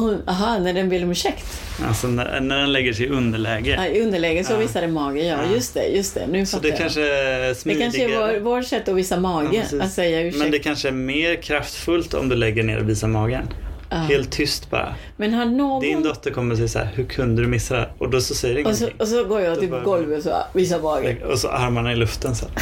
Hon, 0.00 0.22
aha, 0.26 0.58
när 0.58 0.72
den 0.72 0.88
ber 0.88 1.02
om 1.02 1.10
ursäkt. 1.10 1.44
Alltså 1.88 2.06
när, 2.06 2.40
när 2.40 2.58
den 2.58 2.72
lägger 2.72 2.92
sig 2.92 3.06
i 3.06 3.08
underläge. 3.08 3.70
Ja, 3.78 3.86
I 3.86 4.02
underläge 4.02 4.44
så 4.44 4.52
Ja. 4.52 4.56
visar 4.58 4.80
den 4.80 4.92
mage. 4.92 5.22
Ja, 5.24 5.38
Ja. 5.48 5.54
just 5.54 5.74
det. 5.74 5.86
Just 5.86 6.14
det. 6.14 6.26
Nu 6.26 6.46
Så 6.46 6.58
det 6.58 6.68
jag. 6.68 6.78
kanske 6.78 7.00
är 7.00 7.40
det 7.64 7.74
kanske 7.80 8.04
är 8.04 8.08
vår, 8.18 8.40
vår 8.40 8.62
sätt 8.62 8.88
att 8.88 8.94
visa 8.94 9.14
Ja, 9.14 9.20
mage. 9.20 9.48
precis. 9.60 9.80
att 9.80 9.92
säga 9.92 10.20
ursäkt. 10.20 10.42
Men 10.42 10.50
det 10.50 10.58
kanske 10.58 10.88
är 10.88 10.92
mer 10.92 11.34
kraftfullt 11.42 12.14
om 12.14 12.28
du 12.28 12.36
lägger 12.36 12.62
ner 12.62 12.78
och 12.78 12.88
visar 12.88 13.08
magen. 13.08 13.48
Ja. 13.90 13.96
Helt 13.96 14.32
tyst 14.32 14.70
bara. 14.70 14.94
Men 15.16 15.34
har 15.34 15.44
någon... 15.44 15.82
Din 15.82 16.02
dotter 16.02 16.30
kommer 16.30 16.56
säga 16.56 16.68
så 16.68 16.78
här, 16.78 16.88
hur 16.94 17.04
kunde 17.04 17.42
du 17.42 17.48
missa 17.48 17.76
det? 17.76 17.88
Och 17.98 18.10
då 18.10 18.20
så 18.20 18.34
säger 18.34 18.54
det 18.54 18.64
och, 18.64 18.76
så, 18.76 18.84
ingenting. 18.84 19.00
och 19.00 19.08
så 19.08 19.24
går 19.24 19.40
jag 19.40 19.58
till 19.60 19.68
bara- 19.70 19.82
golvet 19.82 20.18
och 20.18 20.24
så 20.24 20.36
visar 20.54 20.80
mage. 20.80 21.16
Och 21.24 21.38
så 21.38 21.48
armarna 21.48 21.92
i 21.92 21.96
luften 21.96 22.34
så 22.36 22.46
här. 22.46 22.54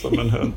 Som 0.02 0.18
en 0.18 0.30
hund. 0.30 0.52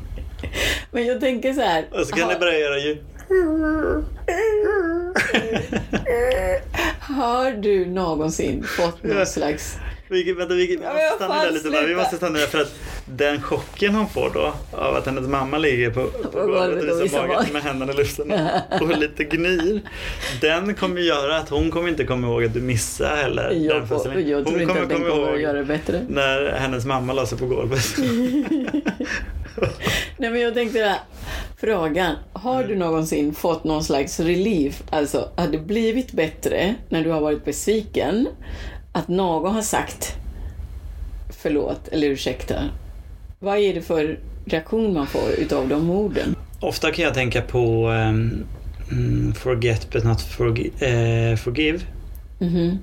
Men 0.92 1.06
jag 1.06 1.20
tänker 1.20 1.52
så 1.52 1.60
här. 1.60 1.84
Och 1.92 2.06
så 2.06 2.12
kan 2.16 2.22
har, 2.24 2.32
ni 2.34 2.38
börja 2.38 2.58
göra 2.58 2.78
ljud. 2.78 2.98
har 7.00 7.50
du 7.50 7.86
någonsin 7.86 8.64
fått 8.64 9.02
någon 9.02 9.26
slags... 9.26 9.78
Vi, 10.08 10.32
vänta, 10.32 10.54
vi, 10.54 10.76
måste 10.78 11.16
stanna 11.16 11.42
där 11.42 11.50
lite 11.50 11.70
bara. 11.70 11.82
Vi 11.86 11.94
måste 11.94 12.16
stanna 12.16 12.38
där 12.38 12.46
för 12.46 12.60
att 12.60 12.74
den 13.04 13.42
chocken 13.42 13.94
hon 13.94 14.08
får 14.08 14.30
då 14.34 14.52
av 14.72 14.96
att 14.96 15.06
hennes 15.06 15.28
mamma 15.28 15.58
ligger 15.58 15.90
på, 15.90 16.04
på 16.32 16.46
golvet 16.46 16.92
och 16.92 17.04
visar 17.04 17.26
magen 17.26 17.52
med 17.52 17.62
händerna 17.62 17.92
i 17.92 17.96
luften 17.96 18.32
och 18.80 18.98
lite 18.98 19.24
gnyr. 19.24 19.80
Den 20.40 20.74
kommer 20.74 21.00
göra 21.00 21.36
att 21.36 21.48
hon 21.48 21.70
kommer 21.70 21.88
inte 21.88 22.04
komma 22.04 22.26
ihåg 22.26 22.44
att 22.44 22.54
du 22.54 22.60
missade 22.60 23.16
heller 23.16 23.50
Jag, 23.50 23.88
föreställningen. 23.88 24.30
jag 24.30 24.44
tror 24.46 24.52
Hon 24.52 24.62
inte 24.62 24.82
att 24.82 24.88
den 24.88 25.00
kommer 25.04 25.34
att 25.34 25.40
göra 25.40 25.58
det 25.58 25.64
bättre. 25.64 26.00
när 26.08 26.52
hennes 26.52 26.84
mamma 26.84 27.12
la 27.12 27.26
sig 27.26 27.38
på 27.38 27.46
golvet. 27.46 27.84
Nej 30.18 30.30
men 30.30 30.40
jag 30.40 30.54
tänkte 30.54 30.78
där, 30.78 30.96
frågan. 31.56 32.14
Har 32.32 32.56
Mm. 32.56 32.68
du 32.68 32.76
någonsin 32.76 33.34
fått 33.34 33.64
någon 33.64 33.84
slags 33.84 34.20
relief? 34.20 34.82
Alltså, 34.90 35.28
har 35.36 35.48
det 35.48 35.58
blivit 35.58 36.12
bättre 36.12 36.74
när 36.88 37.04
du 37.04 37.10
har 37.10 37.20
varit 37.20 37.44
besviken? 37.44 38.28
Att 38.92 39.08
någon 39.08 39.54
har 39.54 39.62
sagt 39.62 40.12
förlåt 41.42 41.88
eller 41.88 42.06
ursäkta? 42.06 42.54
Vad 43.38 43.58
är 43.58 43.74
det 43.74 43.82
för 43.82 44.18
reaktion 44.44 44.94
man 44.94 45.06
får 45.06 45.30
utav 45.38 45.68
de 45.68 45.90
orden? 45.90 46.34
Ofta 46.60 46.90
kan 46.92 47.04
jag 47.04 47.14
tänka 47.14 47.42
på 47.42 47.86
mm, 48.90 49.34
forget 49.34 49.90
but 49.90 50.04
not 50.04 50.18
forgi- 50.20 50.72
eh, 51.32 51.36
forgive. 51.36 51.78
Mhm. 52.38 52.78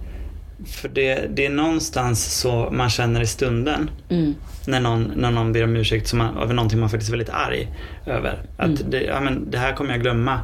För 0.65 0.89
det, 0.89 1.27
det 1.35 1.45
är 1.45 1.49
någonstans 1.49 2.39
så 2.39 2.69
man 2.71 2.89
känner 2.89 3.21
i 3.21 3.27
stunden 3.27 3.89
Mm. 4.09 4.35
När 4.67 4.79
någon, 4.79 5.11
när 5.15 5.31
någon 5.31 5.53
ber 5.53 5.63
om 5.63 5.75
ursäkt 5.75 6.07
som 6.07 6.19
man, 6.19 6.37
över 6.37 6.53
någonting 6.53 6.79
man 6.79 6.89
faktiskt 6.89 7.09
är 7.09 7.17
väldigt 7.17 7.33
arg 7.33 7.67
över. 8.05 8.41
Att 8.57 8.65
Mm. 8.65 8.89
det, 8.89 9.01
ja, 9.01 9.21
men 9.21 9.51
det 9.51 9.57
här 9.57 9.73
kommer 9.73 9.91
jag 9.91 10.01
glömma. 10.01 10.39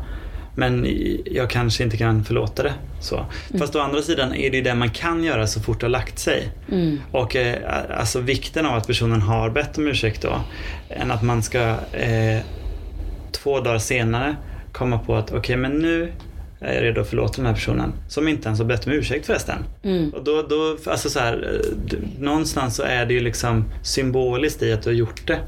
Men 0.56 0.88
jag 1.26 1.50
kanske 1.50 1.84
inte 1.84 1.98
kan 1.98 2.24
förlåta 2.24 2.64
det. 2.64 2.74
Så. 3.02 3.26
Fast 3.60 3.76
å 3.76 3.80
andra 3.80 4.02
sidan 4.02 4.34
är 4.36 4.50
det 4.50 4.58
ju 4.58 4.64
det 4.64 4.76
man 4.76 4.90
kan 4.90 5.24
göra 5.24 5.48
så 5.48 5.60
fort 5.60 5.80
det 5.80 5.86
har 5.86 5.92
lagt 5.92 6.20
sig. 6.20 6.50
Mm. 6.72 7.00
Och 7.12 7.36
eh, 7.36 7.58
alltså 8.00 8.20
vikten 8.20 8.66
av 8.66 8.76
att 8.76 8.88
personen 8.88 9.22
har 9.22 9.50
bett 9.50 9.78
om 9.78 9.88
ursäkt 9.88 10.22
då. 10.22 10.42
Än 10.90 11.12
att 11.12 11.24
man 11.24 11.44
ska 11.44 11.60
eh, 11.94 12.40
två 13.32 13.60
dagar 13.60 13.80
senare 13.80 14.36
komma 14.72 15.00
på 15.00 15.16
att 15.16 15.32
okej 15.32 15.58
men 15.58 15.72
nu 15.72 16.12
jag 16.60 16.76
är 16.76 16.82
redo 16.82 17.02
att 17.02 17.08
förlåta 17.10 17.34
den 17.36 17.46
här 17.46 17.54
personen. 17.54 17.94
Som 18.08 18.28
inte 18.28 18.48
ens 18.48 18.60
har 18.60 18.66
bett 18.66 18.86
om 18.88 18.92
ursäkt 18.94 19.26
förresten. 19.26 19.58
Mm. 19.84 20.10
Och 20.10 20.24
då, 20.24 20.42
då, 20.42 20.78
alltså 20.92 21.10
så 21.10 21.20
här, 21.20 21.60
eh, 21.92 21.98
någonstans 22.20 22.76
så 22.76 22.84
är 22.84 23.06
det 23.06 23.14
ju 23.14 23.20
liksom 23.20 23.66
symboliskt 23.84 24.64
i 24.64 24.74
att 24.74 24.82
du 24.82 24.90
har 24.90 24.96
gjort 24.96 25.28
det. 25.28 25.40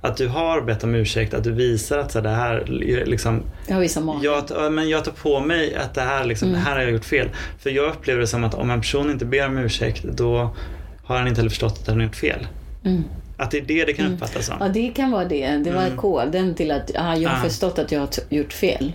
Att 0.00 0.16
du 0.16 0.28
har 0.28 0.60
bett 0.60 0.84
om 0.84 0.94
ursäkt, 0.94 1.34
att 1.34 1.44
du 1.44 1.52
visar 1.52 1.98
att 1.98 2.12
så 2.12 2.18
här, 2.18 2.22
det 2.22 2.30
här 2.30 2.64
liksom, 3.06 3.42
Jag 3.68 4.04
mage. 4.04 4.24
jag, 4.24 4.72
men 4.72 4.88
jag 4.88 5.04
tar 5.04 5.12
på 5.12 5.40
mig 5.40 5.74
att 5.74 5.94
det 5.94 6.00
här, 6.00 6.24
liksom, 6.24 6.48
Mm. 6.48 6.60
det 6.60 6.66
här 6.66 6.76
har 6.76 6.82
jag 6.82 6.92
gjort 6.92 7.04
fel. 7.04 7.28
För 7.58 7.70
jag 7.70 7.88
upplever 7.90 8.20
det 8.20 8.26
som 8.26 8.44
att 8.44 8.54
om 8.54 8.70
en 8.70 8.80
person 8.80 9.10
inte 9.10 9.24
ber 9.24 9.46
om 9.46 9.58
ursäkt 9.58 10.02
då 10.04 10.56
har 11.04 11.18
han 11.18 11.28
inte 11.28 11.38
heller 11.40 11.50
förstått 11.50 11.78
att 11.80 11.86
han 11.86 11.96
har 11.96 12.04
gjort 12.06 12.16
fel. 12.16 12.46
Mm. 12.84 13.04
Att 13.38 13.50
det 13.50 13.58
är 13.58 13.62
det 13.62 13.84
det 13.84 13.92
kan 13.92 14.12
uppfattas 14.12 14.46
som. 14.46 14.56
Ja, 14.60 14.68
det 14.68 14.88
kan 14.88 15.10
vara 15.10 15.24
det. 15.24 15.56
Det 15.56 15.70
var 15.70 15.84
Mm. 15.86 15.96
koden 15.96 16.54
till 16.54 16.70
att 16.70 16.90
ah, 16.96 17.16
jag 17.16 17.30
har 17.30 17.36
Ah. 17.38 17.48
förstått 17.48 17.78
att 17.78 17.92
jag 17.92 18.00
har 18.00 18.08
gjort 18.28 18.52
fel. 18.52 18.92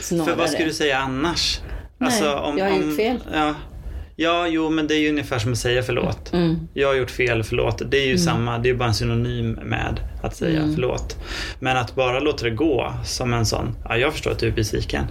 Snarare. 0.00 0.26
För 0.26 0.36
vad 0.36 0.50
skulle 0.50 0.68
du 0.68 0.74
säga 0.74 0.98
annars? 0.98 1.60
Alltså, 2.00 2.24
Nej, 2.24 2.58
jag 2.58 2.70
har 2.70 2.78
gjort 2.82 2.96
fel. 2.96 3.16
Ja, 3.34 3.54
ja, 4.16 4.46
jo 4.48 4.70
men 4.70 4.86
det 4.86 4.94
är 4.94 4.98
ju 4.98 5.08
ungefär 5.08 5.38
som 5.38 5.52
att 5.52 5.58
säga 5.58 5.82
förlåt. 5.82 6.32
Mm. 6.32 6.68
Jag 6.74 6.88
har 6.88 6.94
gjort 6.94 7.10
fel, 7.10 7.42
förlåt. 7.42 7.82
Det 7.90 7.96
är 7.98 8.06
ju 8.06 8.18
samma, 8.18 8.58
det 8.58 8.68
är 8.68 8.72
ju 8.72 8.76
bara 8.78 8.88
en 8.88 8.94
synonym 8.94 9.52
med 9.52 10.00
att 10.22 10.36
säga 10.36 10.58
Mm. 10.60 10.74
förlåt. 10.74 11.16
Men 11.60 11.76
att 11.76 11.94
bara 11.94 12.20
låta 12.20 12.44
det 12.44 12.50
gå 12.50 12.94
som 13.04 13.32
en 13.34 13.46
sån, 13.46 13.76
ja 13.88 13.96
jag 13.96 14.12
förstår 14.12 14.30
att 14.30 14.38
du 14.38 14.46
är 14.46 14.52
besviken. 14.52 15.04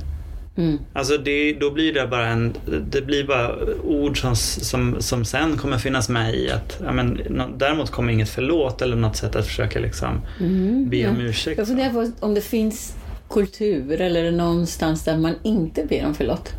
Mm. 0.57 0.79
Alltså 0.93 1.17
det, 1.17 1.53
då 1.53 1.71
blir 1.71 1.93
det 1.93 2.07
bara 2.07 2.27
en, 2.27 2.53
det 2.91 3.01
blir 3.01 3.23
bara 3.27 3.55
ord 3.83 4.21
som, 4.21 4.35
som, 4.35 4.95
som 4.99 5.25
sen 5.25 5.57
kommer 5.57 5.77
finnas 5.77 6.09
med 6.09 6.35
i 6.35 6.51
att, 6.51 6.79
ja, 6.83 6.91
men, 6.91 7.21
däremot 7.57 7.91
kommer 7.91 8.13
inget 8.13 8.29
förlåt 8.29 8.81
eller 8.81 8.95
något 8.95 9.15
sätt 9.17 9.35
att 9.35 9.45
försöka 9.47 9.79
liksom 9.79 10.21
Mm. 10.39 10.89
be 10.89 11.07
om 11.09 11.15
Ja. 11.19 11.25
ursäkt. 11.27 11.57
Jag 11.57 11.67
funderar 11.67 11.89
på 11.89 12.11
om 12.19 12.33
det 12.33 12.41
finns 12.41 12.95
kultur 13.29 14.01
eller 14.01 14.31
någonstans 14.31 15.03
där 15.03 15.17
man 15.17 15.35
inte 15.43 15.85
ber 15.85 16.05
om 16.05 16.15
förlåt. 16.15 16.49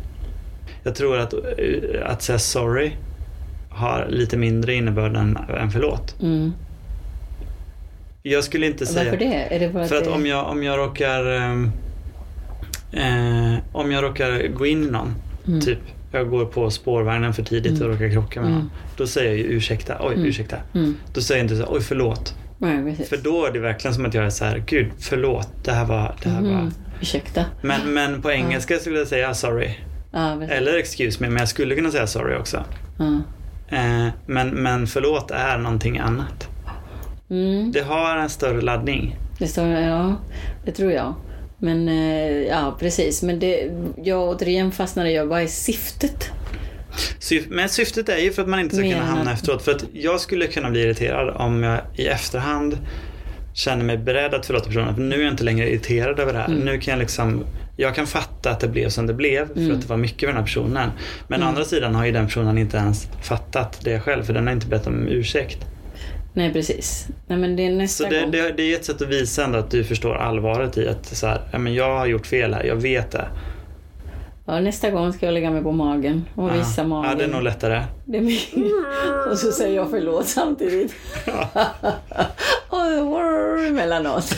Jag 0.83 0.95
tror 0.95 1.17
att, 1.17 1.33
att 2.05 2.21
säga 2.21 2.39
sorry 2.39 2.91
har 3.69 4.07
lite 4.09 4.37
mindre 4.37 4.73
innebörd 4.73 5.15
än, 5.15 5.37
än 5.37 5.71
förlåt. 5.71 6.15
Mm. 6.21 6.51
Jag 8.23 8.43
skulle 8.43 8.65
inte 8.65 8.85
säga... 8.85 9.11
Varför 9.11 9.17
det? 9.25 9.57
Det 9.59 9.87
För 9.87 9.97
att 9.97 10.03
det... 10.03 10.09
om 10.09 10.25
jag, 10.25 10.47
om 10.47 10.63
jag 10.63 10.77
råkar 10.77 11.25
ehm, 11.25 11.71
eh, 12.91 13.53
Om 13.71 13.91
jag 13.91 14.03
råkar 14.03 14.47
gå 14.47 14.65
in 14.65 14.83
i 14.83 14.91
någon 14.91 15.15
Mm. 15.47 15.61
Typ 15.61 15.79
jag 16.11 16.29
går 16.29 16.45
på 16.45 16.71
spårvagnen 16.71 17.33
för 17.33 17.43
tidigt 17.43 17.81
och 17.81 17.87
råkar 17.87 18.09
krocka 18.11 18.39
med 18.41 18.49
Mm. 18.49 18.59
någon. 18.61 18.71
Då 18.97 19.07
säger 19.07 19.29
jag 19.29 19.37
ju 19.37 19.43
ursäkta, 19.43 19.97
oj 19.99 20.13
Mm. 20.13 20.25
ursäkta. 20.25 20.57
Mm. 20.73 20.95
Då 21.13 21.21
säger 21.21 21.41
jag 21.43 21.45
inte 21.51 21.65
så 21.65 21.73
oj 21.75 21.81
förlåt. 21.81 22.35
Nej. 22.57 22.95
För 23.09 23.17
då 23.17 23.45
är 23.45 23.51
det 23.51 23.59
verkligen 23.59 23.95
som 23.95 24.05
att 24.05 24.13
jag 24.13 24.25
är 24.25 24.29
så 24.29 24.45
här, 24.45 24.63
gud 24.67 24.91
förlåt, 24.99 25.49
det 25.63 25.71
här 25.71 25.85
var, 25.85 26.15
det 26.23 26.29
här 26.29 26.41
var. 26.41 26.49
Mhm. 26.49 26.73
Ursäkta. 27.01 27.45
Men, 27.61 27.93
men 27.93 28.21
på 28.21 28.31
engelska 28.31 28.79
skulle 28.79 28.97
jag 28.99 29.07
säga 29.07 29.33
sorry. 29.33 29.69
Ja. 30.11 30.43
Eller 30.43 30.77
excuse 30.77 31.17
me, 31.23 31.29
men 31.29 31.39
jag 31.39 31.49
skulle 31.49 31.75
kunna 31.75 31.91
säga 31.91 32.07
sorry 32.07 32.35
också. 32.35 32.63
Ja. 32.97 33.21
Eh, 33.77 34.07
men, 34.25 34.49
men 34.49 34.87
förlåt 34.87 35.31
är 35.31 35.57
någonting 35.57 35.97
annat. 35.97 36.47
Mm. 37.29 37.71
Det 37.71 37.81
har 37.81 38.17
en 38.17 38.29
större 38.29 38.61
laddning. 38.61 39.15
Det 39.39 39.47
står, 39.47 39.67
ja, 39.67 40.15
det 40.65 40.71
tror 40.71 40.91
jag. 40.91 41.13
Men 41.59 41.89
eh, 41.89 42.31
ja, 42.47 42.77
precis. 42.79 43.23
Men 43.23 43.39
det, 43.39 43.71
jag 44.03 44.29
återigen 44.29 44.71
fastnade 44.71 45.11
jag, 45.11 45.25
vad 45.25 45.41
är 45.41 45.47
syftet? 45.47 46.29
Syf- 47.19 47.45
Men 47.49 47.69
syftet 47.69 48.09
är 48.09 48.17
ju 48.17 48.31
för 48.31 48.41
att 48.41 48.47
man 48.47 48.59
inte 48.59 48.75
ska 48.75 48.85
Mer 48.85 48.93
kunna 48.93 49.05
hamna 49.05 49.31
att- 49.31 49.37
efteråt. 49.39 49.61
För 49.63 49.71
att 49.71 49.83
jag 49.93 50.19
skulle 50.21 50.47
kunna 50.47 50.69
bli 50.69 50.81
irriterad 50.81 51.35
om 51.35 51.63
jag 51.63 51.79
i 51.95 52.07
efterhand 52.07 52.77
känner 53.53 53.83
mig 53.83 53.97
beredd 53.97 54.33
att 54.33 54.45
förlåta 54.45 54.65
personen. 54.65 54.95
För 54.95 55.01
nu 55.01 55.15
är 55.15 55.23
jag 55.23 55.33
inte 55.33 55.43
längre 55.43 55.69
irriterad 55.69 56.19
över 56.19 56.33
det 56.33 56.39
här. 56.39 56.47
Mm. 56.47 56.59
Nu 56.59 56.79
kan 56.79 56.91
jag 56.91 56.99
liksom 56.99 57.43
jag 57.79 57.95
kan 57.95 58.07
fatta 58.07 58.51
att 58.51 58.59
det 58.59 58.67
blev 58.67 58.89
som 58.89 59.07
det 59.07 59.13
blev 59.13 59.47
för 59.53 59.59
Mm. 59.59 59.75
att 59.75 59.81
det 59.81 59.87
var 59.87 59.97
mycket 59.97 60.21
med 60.21 60.29
den 60.29 60.35
här 60.35 60.43
personen. 60.43 60.89
Men 61.27 61.39
å 61.39 61.43
Mm. 61.43 61.47
andra 61.47 61.63
sidan 61.65 61.95
har 61.95 62.05
ju 62.05 62.11
den 62.11 62.25
personen 62.25 62.57
inte 62.57 62.77
ens 62.77 63.07
fattat 63.23 63.79
det 63.83 63.99
själv 63.99 64.23
för 64.23 64.33
den 64.33 64.47
har 64.47 64.53
inte 64.53 64.67
bett 64.67 64.87
om 64.87 65.07
ursäkt. 65.07 65.57
Nej, 66.37 66.53
precis. 66.53 67.07
Nej, 67.27 67.37
men 67.37 67.55
det 67.55 67.65
är 67.65 67.71
nästa 67.71 68.03
Så 68.03 68.09
det, 68.09 68.21
gång. 68.21 68.31
det, 68.31 68.51
det 68.51 68.73
är 68.73 68.75
ett 68.75 68.85
sätt 68.85 69.01
att 69.01 69.07
visa 69.07 69.43
ändå 69.43 69.59
att 69.59 69.71
du 69.71 69.83
förstår 69.83 70.15
allvaret 70.15 70.77
i 70.77 70.87
att 70.87 71.05
så 71.05 71.27
här, 71.27 71.41
ja, 71.51 71.57
men 71.57 71.73
jag 71.73 71.97
har 71.97 72.05
gjort 72.05 72.27
fel 72.27 72.53
här, 72.53 72.63
jag 72.63 72.75
vet 72.75 73.11
det. 73.11 73.27
Ja, 74.45 74.59
nästa 74.59 74.89
gång 74.89 75.13
ska 75.13 75.25
jag 75.25 75.33
lägga 75.33 75.51
mig 75.51 75.63
på 75.63 75.71
magen 75.71 76.25
och 76.35 76.55
visa 76.55 76.81
ja. 76.81 76.87
magen. 76.87 77.09
ja, 77.11 77.17
det 77.17 77.23
är 77.23 77.27
nog 77.27 77.43
lättare. 77.43 77.83
Det 78.05 78.17
är 78.17 78.21
min... 78.21 78.39
Och 79.31 79.39
så 79.39 79.51
säger 79.51 79.75
jag 79.75 79.89
förlåt 79.89 80.27
samtidigt. 80.27 80.95
och 82.69 82.85
wrr, 82.85 83.67
emellanåt. 83.67 84.35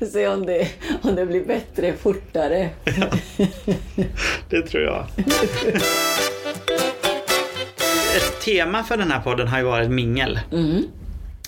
Se 0.12 0.28
om 0.28 0.46
det, 0.46 0.68
om 1.02 1.14
det 1.14 1.26
blir 1.26 1.44
bättre 1.44 1.92
fortare. 1.92 2.70
Det 4.50 4.62
tror 4.62 4.82
jag. 4.82 5.06
Ett 8.16 8.40
tema 8.44 8.84
för 8.84 8.96
den 8.96 9.10
här 9.10 9.20
podden 9.20 9.48
har 9.48 9.58
ju 9.58 9.64
varit 9.64 9.90
mingel. 9.90 10.40
Mm. 10.52 10.84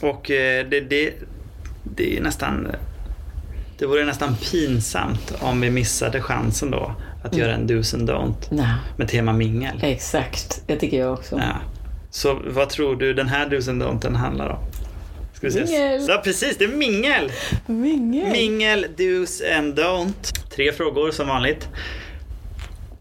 Och 0.02 0.30
eh, 0.30 0.66
det, 0.68 0.80
det, 0.80 1.12
det 1.82 2.16
är 2.16 2.20
nästan... 2.20 2.68
Det 3.78 3.86
vore 3.86 4.04
nästan 4.04 4.36
pinsamt 4.36 5.34
om 5.40 5.60
vi 5.60 5.70
missade 5.70 6.20
chansen 6.20 6.70
då 6.70 6.94
att 7.24 7.36
göra 7.36 7.54
en 7.54 7.66
dos 7.66 7.94
and 7.94 8.10
don't 8.10 8.34
Nej, 8.50 8.74
med 8.96 9.08
tema 9.08 9.32
mingel. 9.32 9.78
exakt. 9.82 10.62
Det 10.66 10.76
tycker 10.76 10.98
jag 10.98 11.12
också. 11.12 11.36
Ja. 11.36 11.56
Så 12.10 12.40
vad 12.46 12.68
tror 12.68 12.96
du 12.96 13.14
den 13.14 13.28
här 13.28 13.46
dos 13.48 13.68
and 13.68 13.82
don't 13.82 14.16
handlar 14.16 14.48
om? 14.48 14.58
Ska 15.32 15.48
vi. 15.48 15.64
Mingel. 15.64 16.06
Ja 16.08 16.20
precis, 16.24 16.58
det 16.58 16.64
är 16.64 16.68
mingel! 16.68 17.32
Mingel. 17.66 18.32
Mingel, 18.32 18.86
dos 18.96 19.42
and 19.58 19.78
don't. 19.78 20.48
Tre 20.54 20.72
frågor 20.72 21.10
som 21.10 21.28
vanligt. 21.28 21.68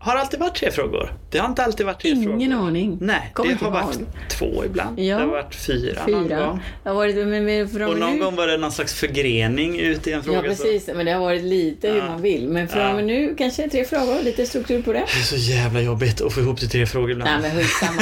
Har 0.04 0.16
alltid 0.16 0.40
varit 0.40 0.56
tre 0.56 0.72
frågor. 0.72 1.14
Det 1.32 1.38
har 1.38 1.48
inte 1.50 1.64
alltid 1.64 1.86
varit 1.86 2.00
tre 2.02 2.16
frågor. 2.16 2.34
Ingen 2.36 2.54
aning. 2.54 2.98
Nej, 3.02 3.32
Kommer 3.34 3.50
det 3.50 3.66
har 3.66 3.72
varit 3.72 3.96
ihåg. 3.96 4.06
två 4.30 4.66
ibland. 4.66 5.00
Ja. 5.00 5.16
Det 5.18 5.22
har 5.24 5.30
varit 5.32 5.56
fyra, 5.56 6.08
någon 6.08 6.28
Fyra. 6.30 6.46
gång. 6.46 6.60
Det 6.84 6.90
har 6.90 6.96
varit, 6.96 7.16
men, 7.16 7.46
men 7.46 7.62
Och 7.84 7.90
och 7.92 7.98
någon 8.00 8.14
nu, 8.18 8.24
gång 8.24 8.36
var 8.36 8.48
det 8.48 8.58
någon 8.58 8.72
slags 8.72 8.94
förgrening 8.94 9.80
ut 9.80 10.08
i 10.08 10.12
en 10.12 10.24
fråga. 10.24 10.38
Ja, 10.38 10.44
precis. 10.44 10.88
Men 10.96 11.06
det 11.06 11.12
har 11.12 11.20
varit 11.20 11.44
lite 11.44 11.88
hur 11.90 11.98
Ja. 11.98 12.06
man 12.08 12.22
vill. 12.22 12.48
Men 12.48 12.68
från 12.68 12.90
och 12.90 12.96
med 12.96 13.06
nu 13.06 13.36
kanske 13.38 13.70
tre 13.70 13.86
frågor, 13.86 14.24
lite 14.24 14.46
struktur 14.46 14.82
på 14.82 14.94
det. 14.94 15.04
Så. 15.08 15.16
Det 15.16 15.20
är 15.20 15.40
så 15.40 15.52
jävla 15.52 15.82
jobbigt 15.82 16.22
att 16.22 16.34
få 16.34 16.40
ihop 16.42 16.60
till 16.60 16.70
tre 16.70 16.86
frågor 16.86 17.12
ibland. 17.12 17.42
Nej, 17.42 17.52
men 17.54 17.64
skitsamma. 17.64 18.02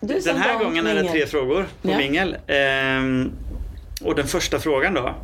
Den 0.24 0.36
här 0.36 0.64
gången 0.64 0.86
är 0.86 0.94
det 0.94 1.08
tre 1.10 1.26
frågor 1.26 1.66
på 1.82 1.90
Ja. 1.90 1.98
mingel. 1.98 2.36
Ehm, 2.46 3.30
och 4.02 4.14
den 4.14 4.26
första 4.26 4.58
frågan 4.58 4.94
då. 4.94 5.14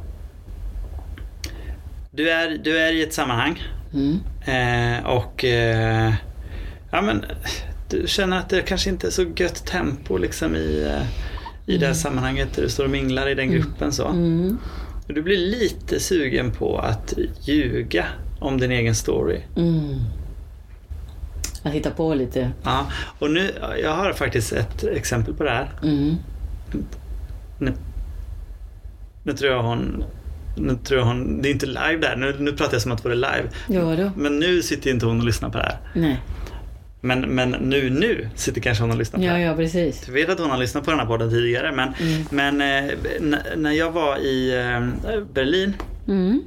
Du 2.10 2.30
är, 2.30 2.58
du 2.64 2.78
är 2.78 2.92
i 2.92 3.02
ett 3.02 3.14
sammanhang 3.14 3.62
Mm. 3.94 4.20
eh, 4.44 5.06
och 5.06 5.44
eh, 5.44 6.14
ja, 6.90 7.02
men, 7.02 7.24
du 7.90 8.02
känner 8.06 8.38
att 8.38 8.48
det 8.48 8.62
kanske 8.62 8.90
inte 8.90 9.06
är 9.06 9.10
så 9.10 9.26
gött 9.36 9.66
tempo 9.66 10.16
liksom 10.16 10.56
i, 10.56 10.84
eh, 10.90 11.06
i 11.74 11.78
det 11.78 11.86
här 11.86 11.94
sammanhanget 11.94 12.54
där 12.54 12.62
du 12.62 12.68
står 12.68 12.84
och 12.84 12.90
minglar 12.90 13.28
i 13.28 13.34
den 13.34 13.50
gruppen. 13.50 13.92
Så. 13.92 14.08
Mm. 14.08 14.58
Du 15.06 15.22
blir 15.22 15.38
lite 15.38 16.00
sugen 16.00 16.50
på 16.50 16.78
att 16.78 17.14
ljuga 17.40 18.04
om 18.40 18.60
din 18.60 18.70
egen 18.70 18.94
story. 18.94 19.40
Mm. 19.56 20.00
Att 21.62 21.72
hitta 21.72 21.90
på 21.90 22.14
lite. 22.14 22.50
Ja, 22.62 22.86
och 23.18 23.30
nu, 23.30 23.50
jag 23.82 23.94
har 23.94 24.12
faktiskt 24.12 24.52
ett 24.52 24.84
exempel 24.84 25.34
på 25.34 25.44
det 25.44 25.50
här. 25.50 25.70
Mm. 25.82 26.16
Nu, 27.58 27.72
nu 29.22 29.32
tror 29.32 29.52
jag 29.52 29.62
hon... 29.62 30.04
Nu 30.56 30.76
tror 30.84 30.98
jag 31.00 31.06
hon... 31.06 31.42
Det 31.42 31.48
är 31.48 31.50
inte 31.52 31.66
live 31.66 31.96
där. 32.00 32.16
Nu, 32.16 32.36
nu 32.38 32.52
pratar 32.52 32.72
jag 32.72 32.82
som 32.82 32.92
att 32.92 33.02
det 33.02 33.08
vore 33.08 33.14
live. 33.14 33.48
Ja. 33.66 34.10
Men 34.16 34.38
nu 34.38 34.62
sitter 34.62 34.90
inte 34.90 35.06
hon 35.06 35.18
och 35.20 35.26
lyssnar 35.26 35.48
på 35.50 35.58
det 35.58 35.64
här. 35.64 35.76
Nej. 35.94 36.20
Men, 37.00 37.20
men 37.20 37.50
nu, 37.50 37.90
nu 37.90 38.28
sitter 38.34 38.60
kanske 38.60 38.82
hon 38.84 38.90
och 38.90 38.96
lyssnar 38.98 39.18
på 39.18 39.22
det 39.22 39.26
Ja, 39.26 39.32
här. 39.32 39.40
ja, 39.40 39.54
precis. 39.56 40.02
Jag 40.06 40.14
vet 40.14 40.28
att 40.30 40.38
hon 40.38 40.50
har 40.50 40.58
lyssnat 40.58 40.84
på 40.84 40.90
den 40.90 41.00
här 41.00 41.06
podden 41.06 41.30
tidigare. 41.30 41.72
Men, 41.72 41.88
Mm. 42.00 42.24
men 42.58 42.84
eh, 42.86 42.94
när 43.56 43.72
jag 43.72 43.90
var 43.90 44.16
i 44.18 44.54
eh, 44.54 45.18
Berlin 45.34 45.74
Mm. 46.08 46.42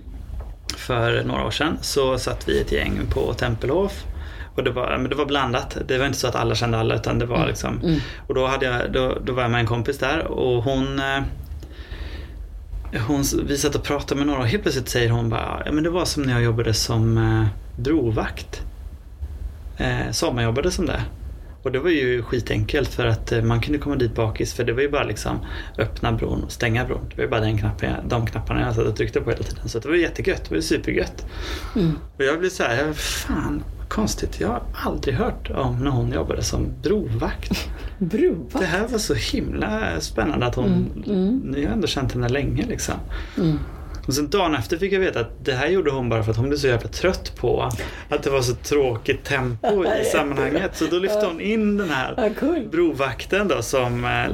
för 0.78 1.24
några 1.24 1.46
år 1.46 1.52
sedan 1.52 1.78
så 1.82 2.18
satt 2.18 2.50
vi 2.50 2.62
ett 2.62 2.72
gäng 2.72 3.00
på 3.10 3.34
Tempelhof. 3.34 4.04
Och 4.56 4.64
det 4.64 4.72
var, 4.72 4.98
men 4.98 5.10
det 5.10 5.16
var 5.16 5.26
blandat. 5.26 5.78
Det 5.88 5.98
var 5.98 6.06
inte 6.06 6.18
så 6.18 6.28
att 6.28 6.36
alla 6.36 6.56
kände 6.56 6.78
alla 6.78 6.96
utan 6.96 7.20
det 7.20 7.26
var 7.26 7.48
liksom 7.48 7.80
Mm. 7.84 8.00
Och 8.28 8.36
då, 8.36 8.48
hade 8.48 8.66
jag, 8.66 8.92
då, 8.94 9.18
då 9.26 9.34
var 9.34 9.42
jag 9.42 9.52
med 9.52 9.60
en 9.60 9.68
kompis 9.68 9.98
där 9.98 10.24
och 10.28 10.64
hon 10.64 11.00
eh, 11.00 11.22
hon, 13.08 13.24
vi 13.48 13.58
satt 13.58 13.76
och 13.76 13.84
pratade 13.84 14.18
med 14.18 14.28
några 14.28 14.40
och 14.40 14.48
helt 14.48 14.64
plötsligt 14.64 14.90
säger 14.90 15.10
hon 15.10 15.30
bara 15.30 15.62
ja 15.66 15.72
men 15.72 15.84
det 15.84 15.90
var 15.90 16.06
som 16.06 16.24
när 16.24 16.34
jag 16.34 16.44
jobbade 16.44 16.74
som 16.74 17.18
eh, 17.18 17.46
brovakt. 17.84 18.62
Eh, 19.78 20.12
sommarjobbade 20.12 20.72
som 20.72 20.86
det. 20.86 21.02
Och 21.64 21.72
det 21.72 21.80
var 21.80 21.90
ju 21.90 22.24
skitenkelt 22.24 22.90
för 22.90 23.06
att 23.06 23.32
eh, 23.32 23.42
man 23.42 23.62
kunde 23.62 23.80
komma 23.80 23.96
dit 23.96 24.16
bakis 24.16 24.54
för 24.54 24.64
det 24.64 24.74
var 24.74 24.82
ju 24.82 24.90
bara 24.90 25.04
liksom 25.04 25.40
öppna 25.78 26.12
bron 26.12 26.44
och 26.44 26.52
stänga 26.52 26.86
bron. 26.86 27.06
Det 27.10 27.18
var 27.18 27.24
ju 27.24 27.30
bara 27.30 27.42
den 27.42 27.58
knappen, 27.58 28.10
de 28.10 28.26
knapparna 28.26 28.62
jag 28.62 28.76
satt 28.76 28.86
och 28.86 28.96
tryckte 28.96 29.22
på 29.22 29.30
hela 29.30 29.44
tiden. 29.44 29.70
Så 29.70 29.80
det 29.80 29.88
var 29.88 29.96
jättegött, 29.96 30.44
det 30.44 30.50
var 30.50 30.56
ju 30.56 30.62
supergött. 30.62 31.26
Mm. 31.76 31.92
Och 32.18 32.24
jag 32.24 32.40
blev 32.40 32.50
så 32.50 32.64
här, 32.64 32.94
fan 32.94 33.64
konstigt. 33.88 34.40
Jag 34.40 34.48
har 34.48 34.64
aldrig 34.74 35.16
hört 35.16 35.50
om 35.50 35.84
när 35.84 35.92
hon 35.92 36.12
jobbade 36.12 36.44
som 36.44 36.68
brovvakt. 36.84 37.70
Bruva. 37.98 38.60
Det 38.60 38.66
här 38.66 38.88
var 38.88 38.98
så 38.98 39.14
himla 39.14 40.00
spännande 40.00 40.46
att 40.46 40.56
hon, 40.56 40.66
Mm, 40.68 41.04
mm. 41.22 41.38
ni 41.38 41.66
har 41.66 41.74
ändå 41.74 41.88
känt 41.88 42.14
henne 42.14 42.30
länge 42.30 42.66
liksom. 42.68 42.96
Mm. 43.38 43.60
Och 44.08 44.14
sen 44.14 44.30
dagen 44.30 44.56
efter 44.56 44.78
fick 44.78 44.94
jag 44.94 45.00
veta 45.00 45.20
att 45.20 45.46
det 45.46 45.54
här 45.54 45.68
gjorde 45.68 45.92
hon 45.92 46.10
bara 46.10 46.24
för 46.24 46.32
att 46.32 46.38
hon 46.38 46.48
blev 46.50 46.58
så 46.58 46.68
jävla 46.68 46.90
trött 46.90 47.36
på 47.36 47.70
att 48.10 48.24
det 48.24 48.30
var 48.30 48.42
så 48.42 48.54
tråkigt 48.56 49.24
tempo 49.24 49.86
i 49.86 50.06
sammanhanget. 50.12 50.78
Så 50.78 50.86
då 50.86 51.00
lyfte 51.00 51.26
hon 51.26 51.42
in 51.42 51.78
den 51.78 51.90
här 51.90 52.32
brovakten 52.72 53.48
då 53.48 53.62
som 53.62 54.06
eh, 54.06 54.26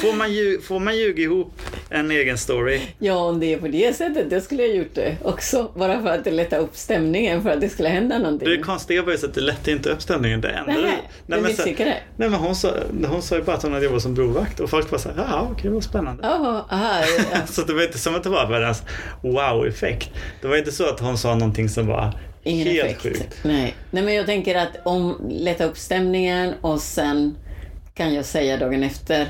Får 0.00 0.12
man, 0.12 0.32
ju, 0.32 0.60
får 0.60 0.80
man 0.80 0.96
ljuga 0.96 1.22
ihop 1.22 1.52
en 1.90 2.10
egen 2.10 2.38
story? 2.38 2.80
Ja, 2.98 3.14
om 3.16 3.40
det 3.40 3.52
är 3.54 3.58
på 3.58 3.68
det 3.68 3.96
sättet, 3.96 4.30
det 4.30 4.40
skulle 4.40 4.62
jag 4.66 4.76
gjort 4.76 4.94
det 4.94 5.16
också. 5.24 5.72
Bara 5.76 6.02
för 6.02 6.08
att 6.08 6.24
det 6.24 6.30
lättar 6.30 6.58
upp 6.58 6.76
stämningen, 6.76 7.42
för 7.42 7.50
att 7.50 7.60
det 7.60 7.68
skulle 7.68 7.88
hända 7.88 8.18
någonting. 8.18 8.48
Det 8.48 8.58
konstiga 8.58 9.02
var 9.02 9.12
ju 9.12 9.18
så 9.18 9.26
att 9.26 9.34
det 9.34 9.40
lätte 9.40 9.70
inte 9.72 9.90
upp 9.90 10.02
stämningen. 10.02 10.40
Det 10.40 10.48
enda 10.48 10.72
Nej, 10.72 10.82
nej, 10.82 10.98
men, 11.26 11.40
så, 11.40 11.46
misslyckades. 11.46 11.94
nej 12.16 12.28
men 12.28 12.40
hon 12.40 12.54
sa, 12.56 12.72
hon 13.08 13.22
sa 13.22 13.36
ju 13.36 13.42
bara 13.42 13.56
att 13.56 13.62
hon 13.62 13.72
hade 13.72 13.84
jobbat 13.84 14.02
som 14.02 14.14
brovakt 14.14 14.60
och 14.60 14.70
folk 14.70 14.90
bara 14.90 14.98
såhär, 15.00 15.16
ja 15.30 15.48
okej 15.52 15.70
vad 15.70 15.84
spännande. 15.84 16.22
Jaha, 16.26 16.64
aha, 16.70 17.00
ja. 17.32 17.38
Så 17.46 17.62
det 17.62 17.72
var 17.74 17.82
inte 17.82 17.98
som 17.98 18.14
att 18.14 18.22
det 18.22 18.28
var 18.30 18.46
världens 18.48 18.82
wow-effekt. 19.22 20.10
Det 20.40 20.48
var 20.48 20.56
inte 20.56 20.72
så 20.72 20.88
att 20.88 21.00
hon 21.00 21.18
sa 21.18 21.34
någonting 21.34 21.68
som 21.68 21.86
var 21.86 22.12
Ingen 22.44 22.66
helt 22.66 22.84
effekt. 22.84 23.02
sjukt. 23.02 23.38
Nej. 23.44 23.74
Nej, 23.90 24.02
men 24.02 24.14
jag 24.14 24.26
tänker 24.26 24.54
att 24.54 24.68
om 24.84 25.28
lätta 25.30 25.64
upp 25.64 25.76
stämningen 25.78 26.54
och 26.60 26.80
sen 26.80 27.36
kan 27.94 28.14
jag 28.14 28.24
säga 28.24 28.56
dagen 28.56 28.82
efter 28.82 29.28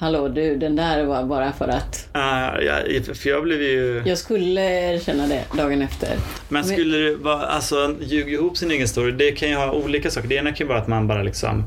Hallå 0.00 0.28
du, 0.28 0.56
den 0.56 0.76
där 0.76 1.04
var 1.04 1.24
bara 1.24 1.52
för 1.52 1.68
att 1.68 2.08
Uh, 2.16 2.64
ja, 2.66 2.74
för 3.14 3.28
jag 3.28 3.42
blev 3.42 3.62
ju... 3.62 4.02
jag 4.06 4.18
skulle 4.18 4.92
erkänna 4.94 5.26
det 5.26 5.44
dagen 5.56 5.82
efter. 5.82 6.08
Men 6.48 6.64
skulle 6.64 6.98
det 6.98 7.16
vara, 7.16 7.42
alltså 7.46 7.94
ljuga 8.00 8.30
ihop 8.32 8.56
sin 8.56 8.70
egen 8.70 8.88
story, 8.88 9.12
det 9.12 9.30
kan 9.32 9.48
ju 9.48 9.54
ha 9.54 9.72
olika 9.72 10.10
saker. 10.10 10.28
Det 10.28 10.34
ena 10.34 10.52
kan 10.52 10.64
ju 10.66 10.68
vara 10.68 10.78
att 10.78 10.88
man 10.88 11.06
bara 11.08 11.22
liksom, 11.22 11.64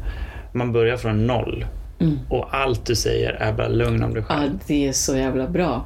man 0.54 0.72
börjar 0.72 0.98
från 0.98 1.28
noll. 1.28 1.66
Mm. 2.00 2.20
Och 2.30 2.56
allt 2.56 2.86
du 2.86 2.96
säger 2.96 3.30
är 3.34 3.54
bara 3.54 3.68
lögn 3.68 4.04
om 4.04 4.14
dig 4.14 4.24
Ja, 4.30 4.36
själv. 4.36 4.52
det 4.68 4.88
är 4.88 4.92
så 4.92 5.18
jävla 5.18 5.48
bra. 5.48 5.86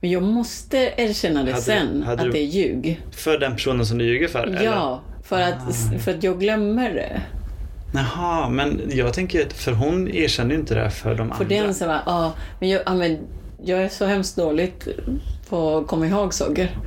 Men 0.00 0.10
jag 0.10 0.22
måste 0.22 0.76
erkänna 0.96 1.42
det 1.44 1.50
Hade 1.52 1.60
du- 1.60 1.62
sen, 1.62 2.02
hade 2.02 2.18
att 2.22 2.26
du- 2.26 2.32
det 2.32 2.38
är 2.38 2.46
ljug. 2.46 3.00
För 3.12 3.38
den 3.38 3.52
personen 3.52 3.86
som 3.86 3.98
du 3.98 4.04
ljuger 4.04 4.28
för? 4.28 4.42
eller? 4.46 4.62
Ja, 4.62 5.00
för 5.24 5.40
att, 5.40 5.76
för 6.04 6.10
att 6.10 6.22
jag 6.22 6.40
glömmer 6.40 6.90
det. 6.94 7.20
Jaha, 7.94 8.48
men 8.48 8.82
jag 8.88 9.14
tänker 9.14 9.48
för 9.48 9.72
hon 9.72 10.08
erkände 10.08 10.54
ju 10.54 10.60
inte 10.60 10.74
det 10.74 10.90
för 10.90 11.14
de 11.14 11.28
För 11.28 11.44
andra. 11.44 11.56
den 11.56 11.74
som 11.74 11.88
var, 11.88 12.00
ja, 12.06 12.32
men 12.60 12.68
jag, 12.68 12.82
ja, 12.86 12.94
men 12.94 13.18
jag 13.64 13.82
är 13.82 13.88
så 13.88 14.04
hemskt 14.04 14.36
dåligt 14.36 14.88
på 15.48 15.76
att 15.76 15.86
komma 15.86 16.06
ihåg 16.06 16.34
saker. 16.34 16.78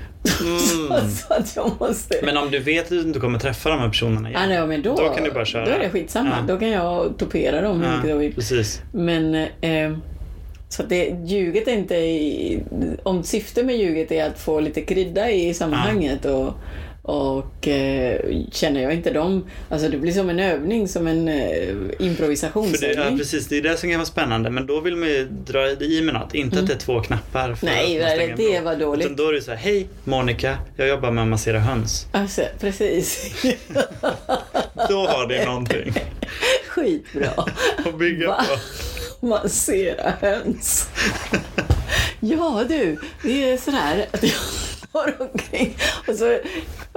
Mm. 0.41 1.09
så 1.11 1.33
att 1.33 1.55
jag 1.55 1.71
måste... 1.79 2.19
Men 2.23 2.37
om 2.37 2.51
du 2.51 2.59
vet 2.59 2.83
att 2.83 2.89
du 2.89 3.01
inte 3.01 3.19
kommer 3.19 3.39
träffa 3.39 3.69
de 3.69 3.79
här 3.79 3.87
personerna 3.89 4.29
igen. 4.29 4.41
Ja, 4.41 4.47
nej, 4.47 4.67
men 4.67 4.81
då, 4.81 4.95
Då 4.95 5.09
kan 5.09 5.23
du 5.23 5.31
bara 5.31 5.45
köra. 5.45 5.65
Då 5.65 5.71
är 5.71 5.79
det 5.79 5.89
skitsamma. 5.89 6.29
Ja. 6.29 6.53
Då 6.53 6.59
kan 6.59 6.69
jag 6.69 7.17
topera 7.17 7.61
dem 7.61 7.81
hur 7.81 7.91
mycket 7.91 8.09
jag 8.09 8.15
ja, 8.15 8.19
vill. 8.19 8.33
precis. 8.35 8.81
Men 8.91 9.35
eh, 9.61 9.97
så 10.69 10.83
att 10.83 10.89
det, 10.89 11.15
ljuget 11.25 11.67
är 11.67 11.73
inte 11.73 11.95
i, 11.95 12.63
om 13.03 13.23
syftet 13.23 13.65
med 13.65 13.77
ljuget 13.77 14.11
är 14.11 14.27
att 14.27 14.39
få 14.39 14.59
lite 14.59 14.81
krydda 14.81 15.31
i 15.31 15.53
sammanhanget 15.53 16.25
och, 16.25 16.53
och 17.07 17.67
eh, 17.67 18.21
känner 18.51 18.81
jag 18.81 18.93
inte 18.93 19.09
dem, 19.11 19.45
alltså 19.69 19.89
det 19.89 19.97
blir 19.97 20.11
som 20.11 20.29
en 20.29 20.39
övning, 20.39 20.87
som 20.87 21.07
en 21.07 21.27
eh, 21.27 21.35
För 21.67 21.97
det, 21.99 22.03
improvisationsövning. 22.05 23.05
ja, 23.11 23.17
precis, 23.17 23.47
det 23.47 23.57
är 23.57 23.61
det 23.61 23.77
som 23.77 23.89
kan 23.89 23.99
vara 23.99 24.05
spännande. 24.05 24.49
Men 24.49 24.67
då 24.67 24.79
vill 24.79 24.95
man 24.95 25.09
ju 25.09 25.27
dra 25.45 25.69
i 25.69 26.01
med 26.01 26.13
något. 26.13 26.33
Inte 26.35 26.59
att 26.59 26.67
det 26.67 26.73
är 26.73 26.77
två 26.77 27.01
knappar. 27.01 27.55
För 27.55 27.67
Mm. 27.67 27.79
Nej, 27.99 28.31
att 28.31 28.37
det 28.37 28.43
bro. 28.59 28.63
var 28.65 28.75
dåligt. 28.75 29.05
Utan 29.05 29.15
då 29.15 29.29
är 29.29 29.33
det 29.33 29.41
så 29.41 29.51
här, 29.51 29.57
hej 29.57 29.87
Monica, 30.03 30.57
jag 30.75 30.87
jobbar 30.87 31.11
med 31.11 31.21
att 31.21 31.27
massera 31.27 31.59
höns. 31.59 32.07
Alltså, 32.11 32.41
precis. 32.59 33.33
Då 34.89 35.07
har 35.07 35.27
det 35.27 35.45
någonting 35.45 35.93
Skitbra. 36.69 37.29
att 37.85 37.99
bygga 37.99 38.27
Va? 38.27 38.45
på. 39.19 39.25
Massera 39.25 40.13
höns. 40.21 40.89
Ja 42.19 42.65
du, 42.69 42.99
det 43.23 43.51
är 43.51 43.57
sådär 43.57 44.05
att 44.11 44.23
jag 44.23 44.31
går 44.91 45.15
omkring 45.21 45.77
och 46.07 46.15
så, 46.15 46.39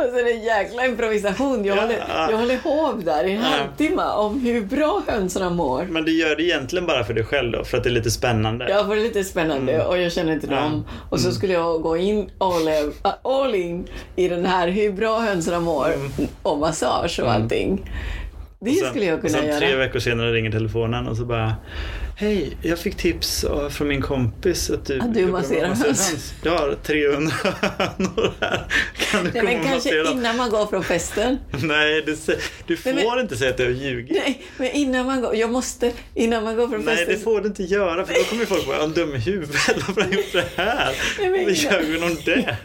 och 0.09 0.19
är 0.19 0.25
det 0.25 0.31
en 0.33 0.43
jäkla 0.43 0.87
improvisation. 0.87 1.65
Jag, 1.65 1.77
Ja. 1.77 1.81
håller, 1.83 1.97
jag 2.31 2.39
håller 2.39 2.59
hov 2.59 3.05
där 3.05 3.25
i 3.25 3.33
en 3.33 3.41
Ja. 3.43 3.47
halvtimme 3.49 4.03
om 4.05 4.41
hur 4.41 4.61
bra 4.61 5.03
hönsen 5.07 5.57
mår. 5.57 5.87
Men 5.91 6.05
du 6.05 6.13
gör 6.19 6.37
det 6.37 6.43
egentligen 6.43 6.87
bara 6.87 7.05
för 7.05 7.15
dig 7.15 7.25
själv 7.25 7.53
då, 7.53 7.65
för 7.65 7.77
att 7.79 7.85
det 7.85 7.89
är 7.91 7.93
lite 7.95 8.11
spännande. 8.11 8.71
Jag 8.71 8.87
får 8.87 8.97
det 8.97 9.03
lite 9.03 9.25
spännande 9.25 9.85
och 9.85 9.99
jag 9.99 10.13
känner 10.13 10.33
inte 10.33 10.47
Mm. 10.47 10.59
Ja. 10.59 10.65
Mm. 10.67 10.73
dem. 10.73 10.85
Och 11.11 11.21
så 11.21 11.33
skulle 11.33 11.53
jag 11.53 11.83
gå 11.83 11.97
in 11.97 12.31
all, 12.39 12.69
all 13.23 13.55
in 13.55 13.87
i 14.17 14.29
den 14.29 14.45
här 14.47 14.69
hur 14.69 14.93
bra 14.93 15.19
hönsen 15.19 15.63
mår 15.63 15.93
och 16.43 16.59
massage 16.59 17.21
och 17.23 17.33
allting. 17.33 17.91
Det 18.63 18.71
Mm. 18.71 18.79
Och 18.79 18.79
sen- 18.85 18.91
skulle 18.91 19.05
jag 19.05 19.15
och 19.15 19.21
kunna 19.21 19.33
sen 19.39 19.47
göra. 19.47 19.59
tre 19.59 19.77
veckor 19.77 19.99
senare 19.99 20.33
ringer 20.33 20.51
telefonen 20.51 21.09
och 21.09 21.17
så 21.17 21.25
bara 21.25 21.53
Hej, 22.21 22.57
jag 22.63 22.79
fick 22.79 22.97
tips 22.97 23.45
eh, 23.45 23.69
från 23.69 23.89
min 23.89 24.03
kompis 24.03 24.71
att 24.71 24.87
du, 24.87 25.01
Att 25.01 25.15
du 25.15 25.27
masserar 25.27 25.69
höns. 25.69 26.33
Jag 26.45 26.53
har 26.59 26.75
300 26.83 27.33
hönor 27.79 28.33
här. 28.41 28.67
Kan 29.11 29.25
du 29.25 29.31
Nej, 29.31 29.41
komma 29.41 29.45
men 29.45 29.55
kanske 29.63 29.75
massera 29.75 30.11
innan 30.11 30.37
man 30.37 30.51
går 30.51 30.67
från 30.67 30.85
festen. 30.85 31.39
Nej, 31.63 32.03
du, 32.07 32.17
du 32.67 32.77
får 32.77 32.93
Nej, 32.93 33.05
men- 33.07 33.19
inte 33.21 33.37
säga 33.37 33.51
att 33.51 33.57
du 33.57 33.65
har 33.65 33.71
ljugit. 33.71 34.11
Nej, 34.25 34.43
men 34.57 34.71
innan 34.71 35.07
man 35.07 35.21
går. 35.21 35.37
Jag 35.37 35.51
måste, 35.51 35.93
innan 36.15 36.45
man 36.45 36.57
går 36.57 36.69
från 36.69 36.81
Nej, 36.81 36.97
festen. 36.97 37.15
det 37.15 37.21
får 37.21 37.41
du 37.41 37.47
inte 37.47 37.63
göra 37.63 38.07
för 38.07 38.15
då 38.15 38.21
kommer 38.25 38.45
folk 38.45 38.67
bara, 38.67 38.77
han 38.77 38.93
dum 38.93 39.15
i 39.15 39.19
huvudet? 39.19 39.55
Varför 39.87 40.01
har 40.03 40.09
gjort 40.11 40.33
det 40.33 40.45
här? 40.57 40.93
Nej, 41.21 41.45
Vad 41.45 41.55
gör 41.55 41.83
vi 41.83 41.99
om 42.03 42.17
det? 42.25 42.57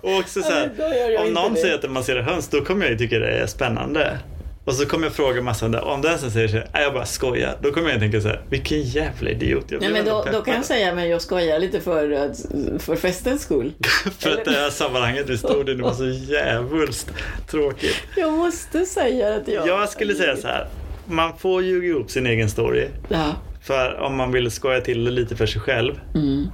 Och 0.00 0.16
också 0.18 0.42
så 0.42 0.50
Ja, 0.50 0.84
här, 0.84 1.10
jag 1.10 1.26
om 1.26 1.32
någon 1.32 1.54
det. 1.54 1.60
säger 1.60 1.74
att 1.74 1.82
de 1.82 1.88
masserar 1.92 2.22
höns, 2.22 2.48
då 2.48 2.64
kommer 2.64 2.82
jag 2.84 2.92
ju 2.92 2.98
tycka 2.98 3.18
det 3.18 3.30
är 3.30 3.46
spännande. 3.46 4.18
Och 4.64 4.74
så 4.74 4.86
kommer 4.86 5.06
jag 5.06 5.12
fråga 5.12 5.42
massa 5.42 5.66
om 5.66 5.72
det. 5.72 5.80
Om 5.80 6.02
den 6.02 6.18
som 6.18 6.30
säger 6.30 6.48
så 6.48 6.56
här, 6.56 6.66
"Nej, 6.72 6.82
jag 6.82 6.94
bara 6.94 7.06
skojar. 7.06 7.56
Då 7.62 7.72
kommer 7.72 7.90
jag 7.90 8.00
tänka 8.00 8.20
så 8.20 8.28
här, 8.28 8.42
vilken 8.50 8.82
jävla 8.82 9.30
idiot. 9.30 9.64
Jag 9.68 9.80
Nej, 9.80 9.92
men 9.92 10.04
då, 10.04 10.26
då 10.32 10.40
kan 10.40 10.54
jag 10.54 10.64
säga, 10.64 10.94
men 10.94 11.08
jag 11.08 11.22
skojar 11.22 11.58
lite 11.58 11.80
för, 11.80 12.32
för 12.78 12.96
festens 12.96 13.42
skull. 13.42 13.72
För 14.18 14.30
att 14.30 14.44
det 14.44 14.50
här 14.50 14.70
sammanhanget 14.70 15.28
vi 15.28 15.38
stod 15.38 15.68
i, 15.68 15.74
det 15.74 15.82
var 15.82 15.92
så 15.92 16.08
jävulst 16.08 17.10
tråkigt. 17.50 17.96
Jag 18.16 18.32
måste 18.32 18.86
säga 18.86 19.34
att 19.34 19.48
jag... 19.48 19.68
Jag 19.68 19.88
skulle 19.88 20.14
säga 20.14 20.36
så 20.36 20.48
här, 20.48 20.66
man 21.06 21.38
får 21.38 21.62
ljuga 21.62 21.88
ihop 21.88 22.10
sin 22.10 22.26
egen 22.26 22.50
story. 22.50 22.86
Ja. 23.08 23.32
För 23.62 24.00
om 24.00 24.16
man 24.16 24.32
vill 24.32 24.50
skoja 24.50 24.80
till 24.80 25.04
det 25.04 25.10
lite 25.10 25.36
för 25.36 25.46
sig 25.46 25.60
själv. 25.60 26.00
Mm. 26.14 26.46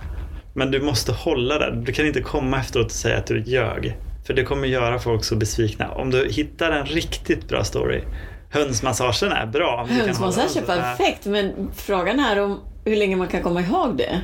Men 0.55 0.71
du 0.71 0.81
måste 0.81 1.13
hålla 1.13 1.59
det. 1.59 1.83
Du 1.87 1.93
kan 1.93 2.07
inte 2.07 2.21
komma 2.21 2.61
efteråt 2.61 2.87
och 2.87 2.93
säga 2.93 3.17
att 3.19 3.27
du 3.27 3.43
ljög. 3.43 3.97
För 4.29 4.35
det 4.35 4.45
kommer 4.45 4.69
göra 4.69 4.99
folk 4.99 5.25
så 5.25 5.37
besvikna. 5.37 5.89
Om 5.91 6.11
du 6.11 6.29
hittar 6.29 6.71
en 6.71 6.87
riktigt 6.87 7.49
bra 7.49 7.65
story. 7.65 8.03
Hönsmassagen 8.51 9.33
är 9.33 9.47
bra. 9.47 9.81
om 9.83 9.89
du 9.89 9.97
kan 9.97 10.07
Hönsmassage 10.07 10.57
är 10.57 10.63
perfekt, 10.63 11.27
men 11.27 11.71
frågan 11.77 12.21
är 12.21 12.41
om 12.43 12.61
hur 12.85 12.97
länge 12.97 13.17
man 13.17 13.29
kan 13.29 13.43
komma 13.43 13.61
ihåg 13.61 13.97
det. 13.97 14.21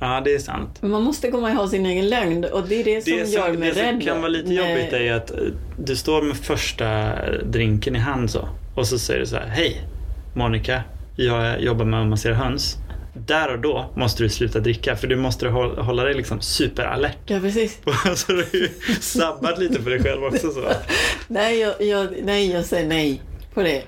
Ja, 0.00 0.20
det 0.24 0.34
är 0.34 0.38
sant. 0.38 0.82
Man 0.82 1.02
måste 1.02 1.30
komma 1.30 1.50
ihåg 1.50 1.68
sin 1.68 1.86
egen 1.86 2.08
lögn 2.08 2.44
och 2.44 2.62
det 2.68 2.80
är 2.80 2.84
det 2.84 3.02
som 3.04 3.12
Det 3.12 3.18
gör 3.18 3.46
som, 3.50 3.56
mig 3.60 3.68
det 3.68 3.74
som 3.74 3.84
rädd. 3.84 4.02
kan 4.04 4.16
vara 4.20 4.28
lite 4.28 4.48
med- 4.48 4.56
jobbigt 4.56 4.92
är 4.92 5.12
att 5.12 5.30
eh, 5.30 5.36
du 5.78 5.96
står 5.96 6.22
med 6.22 6.36
första 6.36 7.12
drinken 7.44 7.96
i 7.96 7.98
hand 7.98 8.30
så. 8.30 8.48
Och 8.74 8.86
så 8.86 8.98
säger 8.98 9.20
du 9.20 9.26
så 9.26 9.36
här. 9.36 9.46
Hej 9.46 9.80
Monica, 10.34 10.82
jag 11.16 11.60
jobbar 11.62 11.84
med 11.84 12.00
att 12.02 12.06
massera 12.06 12.34
höns. 12.34 12.76
Där 13.14 13.52
och 13.52 13.58
då 13.58 13.90
måste 13.96 14.22
du 14.22 14.28
sluta 14.28 14.58
dricka 14.60 14.96
för 14.96 15.06
du 15.06 15.16
måste 15.16 15.46
hå- 15.46 15.80
hålla 15.80 16.04
dig 16.04 16.14
liksom 16.14 16.40
superalert. 16.40 17.18
Ja, 17.26 17.40
precis. 17.40 17.78
Så 18.16 18.32
du 18.32 18.36
har 18.38 18.56
ju 18.56 18.68
sabbat 19.00 19.58
lite 19.58 19.82
för 19.82 19.90
dig 19.90 20.02
själv 20.02 20.24
också. 20.24 20.50
Så. 20.50 20.60
Nej 21.28 21.58
jag, 21.60 21.82
jag, 21.82 22.08
nej, 22.22 22.50
jag 22.50 22.64
säger 22.64 22.86
nej 22.88 23.22
på 23.54 23.62
det. 23.62 23.82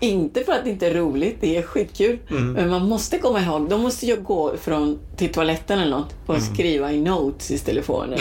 Inte 0.00 0.44
för 0.44 0.52
att 0.52 0.64
det 0.64 0.70
inte 0.70 0.86
är 0.86 0.94
roligt, 0.94 1.36
det 1.40 1.56
är 1.56 1.62
skitkul. 1.62 2.18
Mm. 2.30 2.52
Men 2.52 2.68
man 2.70 2.88
måste 2.88 3.18
komma 3.18 3.40
ihåg, 3.40 3.68
då 3.70 3.78
måste 3.78 4.06
jag 4.06 4.24
gå 4.24 4.56
från, 4.56 4.98
till 5.16 5.32
toaletten 5.32 5.78
eller 5.78 5.90
något 5.90 6.14
och 6.26 6.34
Mm. 6.36 6.54
skriva 6.54 6.92
i 6.92 7.00
notes 7.00 7.50
i 7.50 7.58
telefonen. 7.58 8.18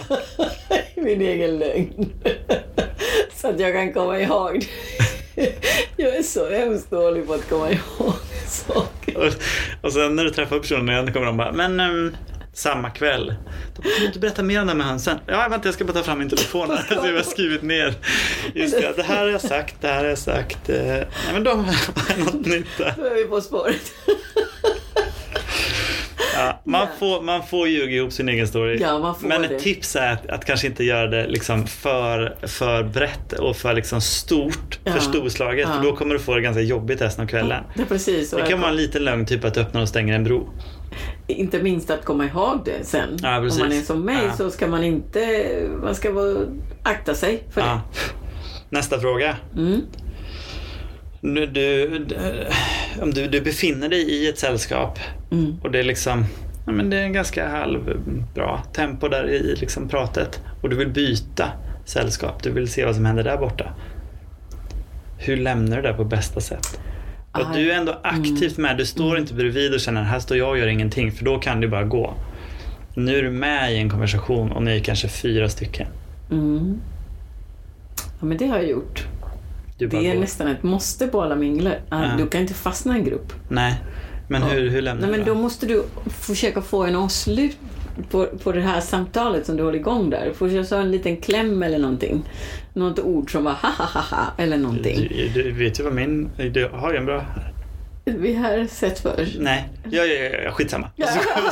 Min 0.96 1.20
egen 1.22 1.58
lögn. 1.58 2.10
Så 3.34 3.48
att 3.48 3.60
jag 3.60 3.72
kan 3.74 3.92
komma 3.92 4.18
ihåg 4.20 4.60
det. 4.60 4.66
Jag 5.96 6.16
är 6.16 6.22
så 6.22 6.50
hemskt 6.50 6.90
dålig 6.90 7.26
på 7.26 7.34
att 7.34 7.48
komma 7.48 7.70
ihåg 7.70 8.14
saker. 8.48 9.16
Och, 9.16 9.32
och 9.82 9.92
sen 9.92 10.16
när 10.16 10.24
du 10.24 10.30
träffar 10.30 10.58
personen 10.58 10.88
igen 10.88 11.12
kommer 11.12 11.26
de 11.26 11.36
bara, 11.36 11.52
men 11.52 11.80
ehm, 11.80 12.16
samma 12.52 12.90
kväll. 12.90 13.34
Då 13.76 13.82
kan 13.82 13.92
du 14.00 14.06
inte 14.06 14.18
berätta 14.18 14.42
mer 14.42 14.60
om 14.60 14.66
det 14.66 14.74
med 14.74 14.86
hönsen? 14.86 15.18
Ja, 15.26 15.48
vänta 15.50 15.68
jag 15.68 15.74
ska 15.74 15.84
bara 15.84 15.92
ta 15.92 16.02
fram 16.02 16.18
min 16.18 16.28
telefon 16.28 16.70
här. 16.70 16.84
Så 17.02 17.06
jag 17.06 17.14
har 17.14 17.22
skrivit 17.22 17.62
ner. 17.62 17.94
Just 18.54 18.80
det, 18.80 18.92
det 18.96 19.02
här 19.02 19.22
har 19.22 19.30
jag 19.30 19.40
sagt, 19.40 19.74
det 19.80 19.88
här 19.88 19.98
har 19.98 20.04
jag 20.04 20.18
sagt. 20.18 20.68
Eh, 20.68 20.76
Nej 20.84 21.06
men 21.32 21.44
då 21.44 21.50
har 21.50 21.74
jag 22.08 22.18
något 22.24 22.46
nytt 22.46 22.78
där. 22.78 22.94
Då 22.96 23.04
är 23.04 23.14
vi 23.14 23.24
på 23.24 23.40
spåret. 23.40 23.92
Ja, 26.38 26.60
man, 26.64 26.86
får, 26.98 27.22
man 27.22 27.42
får 27.46 27.68
ljuga 27.68 27.96
ihop 27.96 28.12
sin 28.12 28.28
egen 28.28 28.48
story. 28.48 28.78
Ja, 28.80 29.16
men 29.20 29.42
det. 29.42 29.48
ett 29.48 29.62
tips 29.62 29.96
är 29.96 30.12
att, 30.12 30.26
att 30.30 30.44
kanske 30.44 30.66
inte 30.66 30.84
göra 30.84 31.06
det 31.06 31.26
liksom 31.26 31.66
för, 31.66 32.36
för 32.46 32.82
brett 32.82 33.32
och 33.32 33.56
för 33.56 33.74
liksom 33.74 34.00
stort, 34.00 34.78
Ja. 34.84 34.92
för 34.92 35.00
storslaget. 35.00 35.68
Ja. 35.68 35.76
För 35.76 35.82
då 35.90 35.96
kommer 35.96 36.14
du 36.14 36.20
få 36.20 36.34
det 36.34 36.40
ganska 36.40 36.60
jobbigt 36.62 37.00
resten 37.00 37.24
av 37.24 37.28
kvällen. 37.28 37.64
Det 37.74 37.82
är 37.82 37.86
precis. 37.86 38.30
Det 38.30 38.42
kan 38.42 38.60
vara 38.60 38.70
en 38.70 38.76
liten 38.76 39.04
lögn, 39.04 39.26
typ 39.26 39.44
att 39.44 39.54
du 39.54 39.60
öppnar 39.60 39.80
och 39.82 39.88
stänger 39.88 40.14
en 40.14 40.24
bro. 40.24 40.48
Inte 41.26 41.62
minst 41.62 41.90
att 41.90 42.04
komma 42.04 42.24
ihåg 42.26 42.62
det 42.64 42.84
sen. 42.86 43.16
Ja, 43.22 43.38
Om 43.38 43.50
man 43.58 43.72
är 43.72 43.80
som 43.82 44.00
mig 44.04 44.18
Ja. 44.26 44.36
så 44.36 44.50
ska 44.50 44.66
man 44.66 44.84
inte, 44.84 45.46
man 45.82 45.94
ska 45.94 46.12
vara, 46.12 46.36
akta 46.82 47.14
sig 47.14 47.42
för 47.50 47.60
Ja. 47.60 47.80
Nästa 48.70 49.00
fråga. 49.00 49.36
det. 49.54 49.60
Mm. 49.60 49.80
Du, 51.20 51.46
du, 51.46 52.06
om 53.02 53.10
du, 53.14 53.28
du 53.28 53.40
befinner 53.40 53.88
dig 53.88 54.00
i 54.10 54.28
ett 54.28 54.38
sällskap 54.38 54.98
Mm. 55.30 55.56
och 55.62 55.70
det 55.70 55.78
är 55.78 55.82
liksom 55.82 56.24
ja, 56.66 56.72
men 56.72 56.90
det 56.90 56.96
är 56.96 57.02
en 57.02 57.12
ganska 57.12 57.48
halvbra 57.48 58.62
tempo 58.72 59.08
där 59.08 59.28
i 59.30 59.56
liksom 59.56 59.88
pratet. 59.88 60.40
Och 60.62 60.70
du 60.70 60.76
vill 60.76 60.88
byta 60.88 61.48
sällskap. 61.84 62.42
Du 62.42 62.50
vill 62.50 62.68
se 62.68 62.84
vad 62.84 62.94
som 62.94 63.04
händer 63.04 63.24
där 63.24 63.36
borta. 63.36 63.64
Hur 65.18 65.36
lämnar 65.36 65.76
du 65.76 65.82
det 65.82 65.92
på 65.94 66.04
bästa 66.04 66.40
sätt? 66.40 66.80
Och 67.32 67.40
Ah, 67.40 67.52
du 67.54 67.72
är 67.72 67.76
ändå 67.76 68.00
aktivt 68.02 68.56
med. 68.58 68.76
Du 68.76 68.86
står 68.86 69.18
inte 69.18 69.34
bredvid 69.34 69.74
och 69.74 69.80
känner 69.80 70.02
här 70.02 70.18
står 70.20 70.36
jag 70.36 70.48
och 70.50 70.58
gör 70.58 70.66
ingenting. 70.66 71.12
För 71.12 71.24
då 71.24 71.38
kan 71.38 71.60
du 71.60 71.68
bara 71.68 71.84
gå. 71.84 72.14
Nu 72.94 73.18
är 73.18 73.22
du 73.22 73.30
med 73.30 73.72
i 73.74 73.76
en 73.78 73.90
konversation 73.90 74.52
och 74.52 74.62
ni 74.62 74.76
är 74.76 74.80
kanske 74.80 75.08
fyra 75.08 75.48
stycken. 75.48 75.86
Mm. 76.30 76.80
Ja, 78.20 78.26
men 78.26 78.36
det 78.38 78.46
har 78.46 78.56
jag 78.56 78.68
gjort. 78.68 79.06
Du 79.78 79.86
Det 79.86 79.96
är 80.06 80.14
går. 80.14 80.20
nästan 80.20 80.48
ett 80.48 80.62
måste 80.62 81.06
på 81.06 81.22
alla 81.22 81.36
mingler. 81.36 81.80
Ah, 81.88 82.02
Ja. 82.04 82.10
Du 82.18 82.26
kan 82.28 82.40
inte 82.40 82.54
fastna 82.54 82.96
i 82.96 82.98
en 82.98 83.04
grupp. 83.04 83.32
Nej, 83.48 83.74
men 84.28 84.42
Ja. 84.42 84.48
hur, 84.48 84.68
hur 84.70 84.82
lämnar 84.82 85.02
Nej, 85.08 85.10
men 85.10 85.26
du 85.26 85.32
då 85.34 85.38
måste 85.38 85.66
du 85.66 85.82
försöka 86.06 86.62
få 86.62 86.84
en 86.84 86.96
avslut 86.96 87.56
på, 88.10 88.26
på 88.26 88.52
det 88.52 88.60
här 88.60 88.80
samtalet 88.80 89.46
som 89.46 89.56
du 89.56 89.62
håller 89.62 89.78
igång 89.78 90.10
där. 90.10 90.32
Försöka 90.34 90.74
ha 90.76 90.82
en 90.82 90.90
liten 90.90 91.16
kläm 91.16 91.62
eller 91.62 91.78
någonting. 91.78 92.22
Något 92.74 92.98
ord 92.98 93.32
som 93.32 93.44
var 93.44 93.52
ha 93.52 93.68
ha 93.68 93.84
ha 93.84 94.00
ha 94.16 94.24
eller 94.42 94.56
någonting. 94.58 95.08
Du, 95.34 95.42
du 95.42 95.50
vet 95.52 95.80
ju 95.80 95.84
vad 95.84 95.92
min... 95.94 96.28
Du 96.52 96.68
har 96.72 96.92
ju 96.92 96.98
en 96.98 97.06
bra... 97.06 97.24
Vi 98.16 98.34
har 98.34 98.66
sett 98.66 98.98
förr. 99.00 99.28
Nej, 99.38 99.68
ja, 99.90 100.04
ja, 100.04 100.14
ja, 100.24 100.38
ja, 100.44 100.50
skitsamma. 100.52 100.90
Så, 100.98 101.06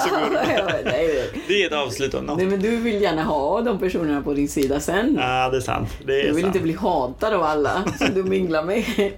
så 0.08 0.10
går 0.16 0.30
det. 0.30 0.46
Ja, 0.58 0.68
nej. 0.84 1.30
Det 1.48 1.62
är 1.62 1.66
ett 1.66 1.72
avslut 1.72 2.14
av 2.14 2.24
något. 2.24 2.36
nej, 2.38 2.46
men 2.46 2.60
du 2.60 2.76
vill 2.76 3.02
gärna 3.02 3.22
ha 3.24 3.60
de 3.60 3.78
personerna 3.78 4.22
på 4.22 4.34
din 4.34 4.48
sida 4.48 4.80
sen. 4.80 5.16
Ja, 5.20 5.48
det 5.50 5.56
är 5.56 5.60
sant. 5.60 5.88
Det 6.06 6.20
är 6.20 6.26
Du 6.28 6.32
vill 6.32 6.42
sant. 6.44 6.56
inte 6.56 6.64
bli 6.64 6.72
hatad 6.72 7.34
av 7.34 7.42
alla 7.42 7.84
som 7.98 8.14
du 8.14 8.24
minglar 8.24 8.62
med. 8.64 8.84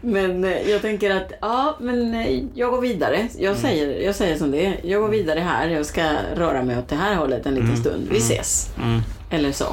Men 0.00 0.44
eh, 0.44 0.70
jag 0.70 0.82
tänker 0.82 1.10
att, 1.16 1.32
ja, 1.40 1.76
men 1.80 2.14
eh, 2.14 2.42
jag 2.54 2.70
går 2.70 2.80
vidare. 2.80 3.28
Jag 3.38 3.56
säger, 3.56 4.00
jag 4.06 4.14
säger 4.14 4.36
som 4.36 4.50
det 4.50 4.66
är. 4.66 4.80
Jag 4.82 5.00
går 5.00 5.08
vidare 5.08 5.40
här. 5.40 5.68
Jag 5.68 5.86
ska 5.86 6.02
röra 6.34 6.62
mig 6.62 6.78
åt 6.78 6.88
det 6.88 6.96
här 6.96 7.14
hållet 7.14 7.46
en 7.46 7.54
liten 7.54 7.76
stund. 7.76 8.08
Vi 8.10 8.18
ses. 8.18 8.70
Mm. 8.82 9.00
Eller 9.30 9.52
så. 9.52 9.64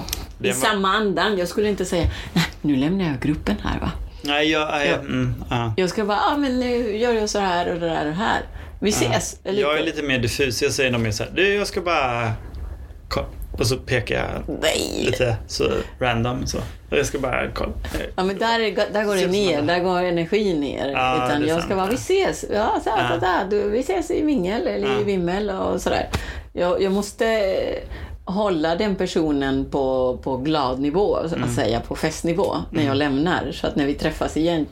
I 0.44 0.54
samma 0.54 0.88
andan. 0.90 1.38
Jag 1.38 1.48
skulle 1.48 1.70
inte 1.70 1.86
säga, 1.86 2.08
nej, 2.34 2.46
nu 2.62 2.76
lämnar 2.76 3.06
jag 3.06 3.20
gruppen 3.20 3.56
här 3.64 3.80
va. 3.80 3.92
Nej, 4.22 4.52
jag... 4.52 4.62
jag, 4.62 4.88
Ja. 4.88 4.94
mm, 4.96 5.44
ja. 5.50 5.74
Jag 5.78 5.90
ska 5.90 6.06
bara, 6.06 6.20
ja 6.32 6.38
men 6.38 6.60
nu 6.60 6.98
gör 6.98 7.14
jag 7.14 7.30
så 7.30 7.40
här 7.40 7.74
och 7.74 7.80
det 7.80 7.88
där 7.90 8.00
och 8.00 8.06
det 8.12 8.12
här. 8.18 8.42
Vi 8.82 8.90
ses. 8.90 9.40
Eller 9.44 9.62
Jag 9.62 9.80
är 9.80 9.84
lite 9.84 10.04
mer 10.04 10.20
diffus. 10.20 10.62
Jag 10.62 10.72
säger 10.72 10.92
nog 10.92 11.02
mer 11.02 11.12
så 11.12 11.24
här, 11.24 11.32
du, 11.36 11.54
jag 11.56 11.68
ska 11.68 11.82
bara... 11.82 12.34
Och 13.60 13.68
så 13.68 13.78
pekar 13.78 14.16
jag 14.16 14.58
Nej! 14.62 15.04
lite 15.06 15.36
så 15.48 15.72
random 16.00 16.48
så. 16.48 16.58
Och 16.92 16.98
jag 16.98 17.06
ska 17.06 17.20
bara 17.20 17.48
kolla. 17.54 17.72
Ja 18.16 18.24
men 18.24 18.38
där, 18.38 18.60
är- 18.60 18.94
där 18.94 19.04
går 19.04 19.16
det 19.16 19.28
ner, 19.28 19.62
där 19.62 19.80
går 19.80 20.00
energin 20.04 20.60
ner. 20.60 20.90
Ja, 20.92 21.26
Utan 21.26 21.48
jag 21.48 21.64
ska 21.64 21.76
bara, 21.76 21.86
ja. 21.86 21.92
vi 21.92 21.96
ses. 21.96 22.46
Ja, 22.54 22.80
så, 22.84 22.90
här, 22.90 23.04
Ja. 23.04 23.10
så, 23.20 23.26
där. 23.26 23.46
Du, 23.64 23.70
vi 23.70 23.80
ses 23.80 24.12
i 24.12 24.24
mingel 24.24 24.68
eller 24.68 24.88
Ja. 24.88 25.00
i 25.00 25.04
vimmel 25.04 25.50
och 25.50 25.82
sådär. 25.82 26.08
Jag, 26.54 26.82
jag 26.82 26.92
måste 26.92 27.26
hålla 28.34 28.76
den 28.76 28.96
personen 28.96 29.66
på, 29.72 30.18
på 30.24 30.38
glad 30.38 30.80
nivå, 30.80 31.18
så 31.30 31.36
Mm. 31.36 31.48
att 31.50 31.56
säga, 31.56 31.80
på 31.80 31.96
festnivå 31.96 32.56
när 32.72 32.86
jag 32.86 32.98
lämnar. 32.98 33.52
Så 33.52 33.68
att 33.68 33.76
när 33.76 33.86
vi 33.86 33.94
träffas 33.94 34.38
igen, 34.38 34.66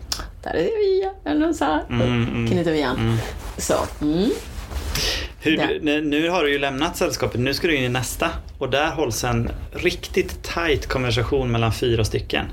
där 0.44 0.52
är 0.54 0.64
vi, 0.64 1.10
eller 1.26 1.54
så 1.54 1.66
här. 1.66 1.84
Mm, 1.90 2.08
mm, 2.24 2.48
Knyter 2.48 2.72
vi. 2.72 2.86
Så, 3.58 3.74
mm. 4.02 4.30
Hur, 5.42 5.58
Där. 5.58 6.02
nu, 6.02 6.30
har 6.30 6.44
du 6.44 6.52
ju 6.52 6.60
lämnat 6.60 6.98
sällskapet, 6.98 7.40
nu 7.42 7.54
ska 7.54 7.68
du 7.68 7.76
in 7.76 7.84
i 7.84 7.90
nästa. 7.90 8.30
Och 8.58 8.70
där 8.70 8.92
hålls 8.92 9.24
en 9.24 9.50
riktigt 9.72 10.44
tight 10.44 10.88
konversation 10.88 11.52
mellan 11.52 11.74
fyra 11.74 12.04
stycken. 12.04 12.46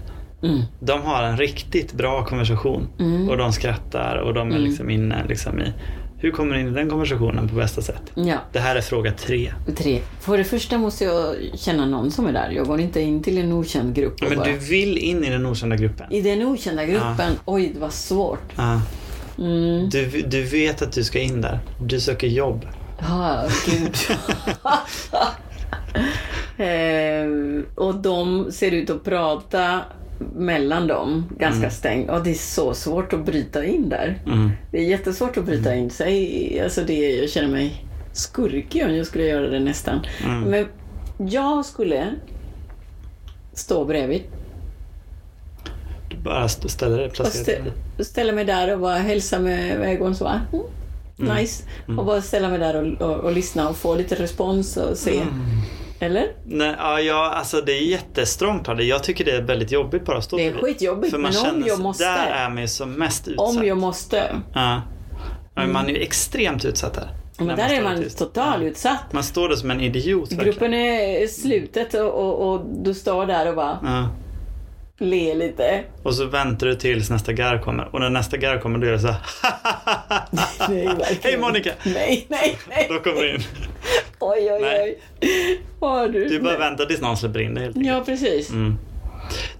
Mm. 0.42 0.62
De 0.80 1.02
har 1.02 1.22
en 1.22 1.36
riktigt 1.36 1.92
bra 1.92 2.24
konversation. 2.24 2.88
Och 3.30 3.36
de 3.36 3.52
skrattar 3.52 4.16
och 4.16 4.34
de 4.34 4.48
är 4.50 4.56
Mm. 4.56 4.64
liksom 4.68 4.90
inne 4.90 5.24
liksom 5.28 5.60
i... 5.60 5.72
Hur 6.18 6.30
kommer 6.30 6.54
du 6.54 6.60
in 6.60 6.68
i 6.68 6.70
den 6.70 6.90
konversationen 6.90 7.48
på 7.48 7.54
bästa 7.54 7.82
sätt? 7.82 8.02
Ja, 8.14 8.38
Det 8.52 8.58
här 8.58 8.76
är 8.76 8.80
fråga 8.80 9.12
tre. 9.12 9.52
tre. 9.76 10.00
För 10.20 10.38
det 10.38 10.44
första 10.44 10.78
måste 10.78 11.04
jag 11.04 11.34
känna 11.54 11.86
någon 11.86 12.10
som 12.10 12.26
är 12.26 12.32
där. 12.32 12.50
Jag 12.50 12.66
går 12.66 12.80
inte 12.80 13.00
in 13.00 13.22
till 13.22 13.38
en 13.38 13.52
okänd 13.52 13.94
grupp. 13.94 14.14
Men 14.22 14.38
bara- 14.38 14.46
du 14.46 14.52
vill 14.58 14.98
in 14.98 15.24
i 15.24 15.30
den 15.30 15.46
okända 15.46 15.76
gruppen. 15.76 16.12
I 16.12 16.20
den 16.20 16.42
okända 16.42 16.84
gruppen, 16.84 17.32
oj 17.44 17.70
det 17.74 17.80
var 17.80 17.90
svårt. 17.90 18.52
Ja. 18.56 18.80
Mm. 19.38 19.88
Du, 19.90 20.06
du 20.22 20.42
vet 20.42 20.82
att 20.82 20.92
du 20.92 21.04
ska 21.04 21.18
in 21.20 21.40
där. 21.40 21.58
Du 21.80 22.00
söker 22.00 22.26
jobb. 22.26 22.66
Ja, 23.00 23.48
gud. 23.66 23.94
eh, 26.66 27.84
och 27.84 27.94
de 27.94 28.52
ser 28.52 28.70
ut 28.70 28.90
att 28.90 29.04
prata 29.04 29.80
mellan 30.34 30.86
dem, 30.86 31.24
ganska 31.38 31.70
stängt. 31.70 32.10
Och 32.10 32.22
det 32.24 32.30
är 32.30 32.34
så 32.34 32.74
svårt 32.74 33.12
att 33.12 33.24
bryta 33.26 33.64
in 33.64 33.88
där. 33.88 34.18
Mm. 34.26 34.50
Det 34.70 34.78
är 34.78 34.82
jättesvårt 34.88 35.36
att 35.36 35.44
bryta 35.44 35.74
in 35.74 35.90
sig. 35.90 36.60
Alltså 36.64 36.80
det, 36.80 37.10
jag 37.10 37.30
känner 37.30 37.48
mig 37.48 37.84
skurkig 38.12 38.84
om 38.84 38.94
jag 38.96 39.06
skulle 39.06 39.24
göra 39.24 39.48
det 39.48 39.60
nästan. 39.60 40.00
Mm. 40.24 40.40
Men 40.40 40.66
jag 41.30 41.64
skulle 41.64 42.06
stå 43.52 43.84
bredvid 43.84 44.22
Du 46.10 46.16
bara 46.16 46.44
st- 46.44 46.68
ställer 46.68 46.98
dig, 46.98 47.08
dig. 47.08 47.62
stä- 47.98 48.02
ställa 48.04 48.32
mig 48.32 48.44
där 48.44 48.74
och 48.74 48.80
bara 48.80 48.98
hälsa 48.98 49.38
med 49.38 49.80
ögon 49.80 50.14
så. 50.14 50.28
här, 50.28 50.40
Mm. 51.18 51.36
Nice. 51.36 51.64
Och 51.98 52.04
bara 52.06 52.22
ställa 52.22 52.48
mig 52.48 52.58
där 52.58 52.76
och, 52.76 53.08
och, 53.10 53.16
och 53.24 53.32
lyssna 53.32 53.68
och 53.68 53.76
få 53.76 53.94
lite 53.94 54.14
respons 54.14 54.76
och 54.76 54.96
se. 54.96 55.22
Eller? 56.00 56.32
Nej, 56.44 56.74
ja, 56.78 57.00
ja, 57.00 57.30
alltså 57.30 57.60
det 57.60 57.72
är 57.72 57.82
jättestrångt 57.82 58.68
av 58.68 58.76
det. 58.76 58.84
Jag 58.84 59.02
tycker 59.04 59.24
det 59.24 59.30
är 59.36 59.42
väldigt 59.42 59.72
jobbigt 59.72 60.04
bara 60.04 60.18
att 60.18 60.24
stå 60.24 60.36
Det 60.36 60.46
är 60.46 60.52
skitjobbigt, 60.52 61.10
För 61.10 61.18
man 61.18 61.32
men 61.32 61.40
om 61.40 61.46
känner 61.46 61.66
jag 61.68 61.76
sig- 61.76 61.82
måste. 61.82 62.04
Där 62.04 62.26
är 62.30 62.48
man 62.50 62.62
ju 62.62 62.68
som 62.68 62.92
mest 62.92 63.28
utsatt. 63.28 63.48
Om 63.56 63.64
jag 63.66 63.78
måste. 63.78 64.30
Ja. 64.54 64.82
Men 65.54 65.72
man 65.72 65.84
är 65.86 65.90
ju 65.90 66.02
extremt 66.02 66.64
utsatt 66.64 66.94
där. 66.94 67.08
Men 67.38 67.46
där 67.56 67.64
är 67.64 67.68
står 67.68 67.82
man 67.82 68.04
total 68.18 68.62
Ja. 68.62 68.68
utsatt. 68.68 69.12
Man 69.12 69.24
står 69.24 69.48
där 69.48 69.56
som 69.56 69.70
en 69.70 69.80
idiot 69.80 70.22
verkligen. 70.32 70.44
Gruppen 70.44 70.74
är 70.74 71.26
slutet 71.26 71.94
och, 71.94 72.10
och, 72.12 72.52
och 72.54 72.66
du 72.84 72.94
står 72.94 73.26
där 73.26 73.48
och 73.48 73.56
bara 73.56 73.78
Ja. 73.82 74.08
Ler 74.98 75.34
lite. 75.34 75.84
Och 76.02 76.14
så 76.14 76.24
väntar 76.26 76.66
du 76.66 76.74
tills 76.74 77.10
nästa 77.10 77.32
gar 77.32 77.58
kommer. 77.58 77.94
Och 77.94 78.00
när 78.00 78.10
nästa 78.10 78.36
gar 78.36 78.58
kommer 78.58 78.78
då 78.78 78.86
är 78.86 78.92
det 78.92 78.98
så 78.98 79.08
här. 79.08 79.20
Nej. 80.68 81.18
Hej 81.22 81.38
Monica! 81.38 81.70
Nej, 81.84 82.26
nej, 82.28 82.58
nej. 82.68 82.86
Då 82.88 82.98
kommer 82.98 83.22
du 83.22 83.34
in. 83.34 83.40
Oj, 84.20 84.52
oj, 84.52 84.60
Nej. 84.60 84.98
oj. 85.22 85.60
Har 85.80 86.08
du? 86.08 86.28
Du 86.28 86.40
bara 86.40 86.58
väntar 86.58 86.86
tills 86.86 87.00
någon 87.00 87.16
släpper 87.16 87.40
in 87.40 87.54
dig 87.54 87.64
helt 87.64 87.76
enkelt. 87.76 87.94
Ja, 87.94 88.04
precis. 88.04 88.50
Mm. 88.50 88.78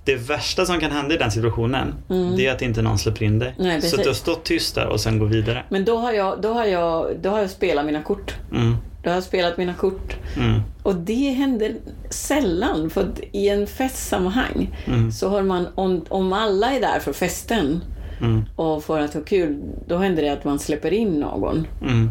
Det 0.05 0.15
värsta 0.15 0.67
som 0.67 0.81
kan 0.81 0.91
hända 0.91 1.15
i 1.15 1.19
den 1.19 1.31
situationen, 1.31 1.95
det 2.37 2.47
är 2.47 2.53
att 2.53 2.63
inte 2.63 2.83
någon 2.83 2.99
släpper 2.99 3.25
in 3.25 3.39
dig. 3.39 3.55
Mm. 3.59 3.69
Nej, 3.69 3.83
så 3.83 3.97
att 3.97 4.03
du 4.03 4.09
har 4.09 4.15
stått 4.15 4.45
tyst 4.45 4.75
där 4.75 4.87
och 4.87 5.01
sen 5.01 5.19
går 5.19 5.27
vidare. 5.27 5.65
Men 5.69 5.85
då 5.85 5.97
har, 5.97 6.13
jag, 6.13 6.41
då, 6.43 6.53
har 6.53 6.65
jag, 6.65 7.17
då 7.21 7.31
har 7.31 7.41
jag 7.41 7.51
spelat 7.51 7.87
mina 7.87 8.03
kort. 8.03 8.35
Mm. 8.53 8.77
Då 9.05 9.11
har 9.11 9.15
jag 9.15 9.25
spelat 9.25 9.57
mina 9.59 9.75
kort. 9.75 10.17
Mm. 10.37 10.61
Och 10.83 10.95
det 10.95 11.31
händer 11.31 11.75
sällan, 12.11 12.91
för 12.91 13.07
i 13.33 13.49
en 13.49 13.67
festsammanhang 13.67 14.77
Mm. 14.87 15.13
så 15.13 15.29
har 15.29 15.43
man, 15.43 15.67
om, 15.75 16.05
om 16.09 16.33
alla 16.33 16.71
är 16.73 16.81
där 16.81 16.99
för 17.01 17.13
festen 17.13 17.81
Mm. 18.21 18.43
och 18.57 18.85
för 18.85 19.01
att 19.01 19.15
ha 19.15 19.21
kul, 19.21 19.63
då 19.89 19.97
händer 19.97 20.23
det 20.23 20.29
att 20.29 20.45
man 20.45 20.59
släpper 20.59 20.93
in 20.93 21.21
någon. 21.21 21.67
Mm. 21.83 22.11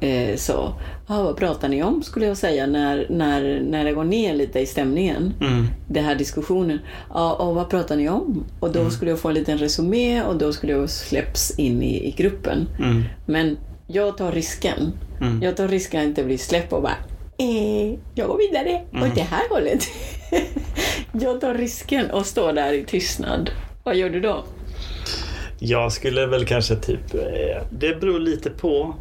Eh, 0.00 0.36
så, 0.36 0.74
ah, 1.06 1.22
vad 1.22 1.36
pratar 1.36 1.68
ni 1.68 1.82
om 1.82 2.02
skulle 2.02 2.26
jag 2.26 2.36
säga 2.36 2.66
när, 2.66 3.06
när, 3.10 3.60
när 3.70 3.84
det 3.84 3.92
går 3.92 4.04
ner 4.04 4.34
lite 4.34 4.60
i 4.60 4.66
stämningen. 4.66 5.34
Mm. 5.40 5.66
Den 5.88 6.04
här 6.04 6.14
diskussionen. 6.14 6.78
Ja, 7.14 7.32
och 7.34 7.54
vad 7.54 7.68
pratar 7.70 7.96
ni 7.96 8.08
om? 8.08 8.44
Och 8.60 8.68
Mm. 8.68 8.84
då 8.84 8.90
skulle 8.90 9.10
jag 9.10 9.20
få 9.20 9.28
en 9.28 9.34
liten 9.34 9.58
resumé 9.58 10.22
och 10.22 10.36
då 10.36 10.52
skulle 10.52 10.72
jag 10.72 10.90
släpps 10.90 11.58
in 11.58 11.82
i, 11.82 12.08
i 12.08 12.10
gruppen. 12.10 12.68
Mm. 12.78 13.02
Men 13.26 13.56
jag 13.92 14.16
tar 14.18 14.32
risken. 14.32 14.92
Mm. 15.20 15.42
Jag 15.42 15.56
tar 15.56 15.68
risken 15.68 16.00
att 16.00 16.06
inte 16.06 16.24
bli 16.24 16.38
släppt 16.38 16.72
och 16.72 16.82
bara 16.82 16.96
eh, 17.38 17.98
jag 18.14 18.28
går 18.28 18.38
vidare 18.38 18.82
Mm. 18.92 19.08
åt 19.08 19.14
det 19.14 19.22
här 19.30 19.48
hållet. 19.50 19.84
jag 21.12 21.40
tar 21.40 21.54
risken 21.54 22.10
och 22.10 22.26
står 22.26 22.52
där 22.52 22.72
i 22.72 22.84
tystnad. 22.84 23.50
Vad 23.84 23.96
gör 23.96 24.10
du 24.10 24.20
då? 24.20 24.44
Jag 25.58 25.92
skulle 25.92 26.26
väl 26.26 26.44
kanske 26.46 26.76
typ, 26.76 27.14
eh, 27.14 27.62
det 27.70 28.00
beror 28.00 28.18
lite 28.20 28.50
på. 28.50 28.94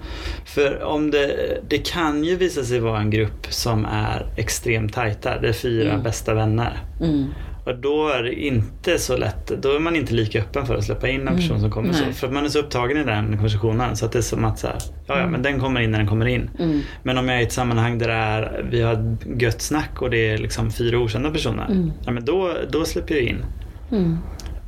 För 0.45 0.83
om 0.83 1.11
det, 1.11 1.57
det 1.67 1.77
kan 1.77 2.23
ju 2.23 2.35
visa 2.35 2.63
sig 2.63 2.79
vara 2.79 2.99
en 2.99 3.09
grupp 3.09 3.47
som 3.49 3.85
är 3.85 4.25
extremt 4.37 4.93
tajta. 4.93 5.39
Det 5.39 5.47
är 5.49 5.53
fyra 5.53 5.89
Mm. 5.89 6.03
bästa 6.03 6.33
vänner. 6.33 6.79
Mm. 7.01 7.25
Och 7.63 7.77
då 7.77 8.07
är 8.07 8.23
det 8.23 8.33
inte 8.33 8.99
så 8.99 9.17
lätt, 9.17 9.47
då 9.47 9.75
är 9.75 9.79
man 9.79 9.95
inte 9.95 10.13
lika 10.13 10.39
öppen 10.39 10.65
för 10.65 10.75
att 10.75 10.83
släppa 10.83 11.07
in 11.07 11.27
en 11.27 11.35
person 11.35 11.59
som 11.59 11.71
kommer 11.71 11.93
så. 11.93 12.05
För 12.13 12.27
att 12.27 12.33
man 12.33 12.45
är 12.45 12.49
så 12.49 12.59
upptagen 12.59 12.97
i 12.97 13.03
den 13.03 13.37
konversationen 13.37 13.95
så 13.95 14.05
att 14.05 14.11
det 14.11 14.17
är 14.19 14.21
som 14.21 14.45
att 14.45 14.59
så 14.59 14.67
här, 14.67 14.77
ja 15.07 15.19
ja 15.19 15.27
men 15.27 15.41
den 15.41 15.59
kommer 15.59 15.81
in 15.81 15.91
när 15.91 15.97
den 15.97 16.07
kommer 16.07 16.25
in. 16.25 16.49
Mm. 16.59 16.81
Men 17.03 17.17
om 17.17 17.29
jag 17.29 17.37
är 17.37 17.41
i 17.41 17.43
ett 17.43 17.51
sammanhang 17.51 17.97
där 17.97 18.07
det 18.07 18.13
är, 18.13 18.65
vi 18.71 18.81
har 18.81 19.17
gött 19.39 19.61
snack 19.61 20.01
och 20.01 20.09
det 20.09 20.29
är 20.29 20.37
liksom 20.37 20.71
fyra 20.71 20.99
okända 20.99 21.31
personer. 21.31 21.65
Mm. 21.65 21.91
Ja 22.05 22.11
men 22.11 22.25
då, 22.25 22.53
då 22.69 22.85
släpper 22.85 23.15
jag 23.15 23.23
in. 23.23 23.45
Mm. 23.91 24.17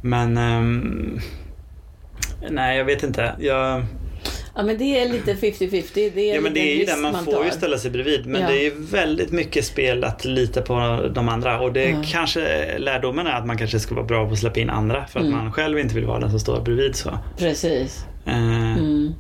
Men 0.02 0.38
ehm, 0.38 1.20
Nej 2.50 2.78
jag 2.78 2.86
vet 2.86 3.04
inte. 3.04 3.36
Jag, 3.40 3.84
Ja 4.56 4.64
men 4.64 4.78
det 4.78 5.00
är 5.02 5.10
lite 5.10 5.34
50-50. 5.34 6.12
Det 6.16 6.32
är 6.32 6.36
ja 6.36 6.42
men 6.42 6.54
det 6.54 6.60
är 6.60 6.76
ju 6.80 6.86
det, 6.86 6.96
man 6.98 7.26
får 7.26 7.32
tar. 7.32 7.46
ju 7.46 7.52
ställa 7.52 7.78
sig 7.78 7.92
bredvid. 7.92 8.26
Men 8.26 8.42
Ja. 8.42 8.48
det 8.48 8.58
är 8.58 8.64
ju 8.64 8.72
väldigt 8.92 9.32
mycket 9.32 9.66
spel 9.66 10.04
att 10.04 10.26
lita 10.26 10.62
på 10.62 10.74
de 11.16 11.30
andra. 11.30 11.60
Och 11.60 11.74
det 11.74 11.90
Ja. 11.90 12.02
kanske, 12.06 12.78
lärdomen 12.78 13.28
är 13.28 13.32
att 13.32 13.46
man 13.48 13.58
kanske 13.58 13.80
ska 13.80 13.96
vara 13.96 14.06
bra 14.06 14.26
på 14.28 14.34
att 14.34 14.40
släppa 14.40 14.60
in 14.60 14.70
andra. 14.70 15.06
För 15.06 15.20
att 15.20 15.26
Mm. 15.26 15.38
man 15.38 15.52
själv 15.52 15.80
inte 15.80 15.96
vill 15.96 16.06
vara 16.06 16.20
den 16.20 16.30
som 16.30 16.40
står 16.40 16.62
bredvid 16.62 16.96
så. 16.96 17.20
Precis. 17.38 18.06
Eh, 18.26 18.78
Mm. 18.78 19.14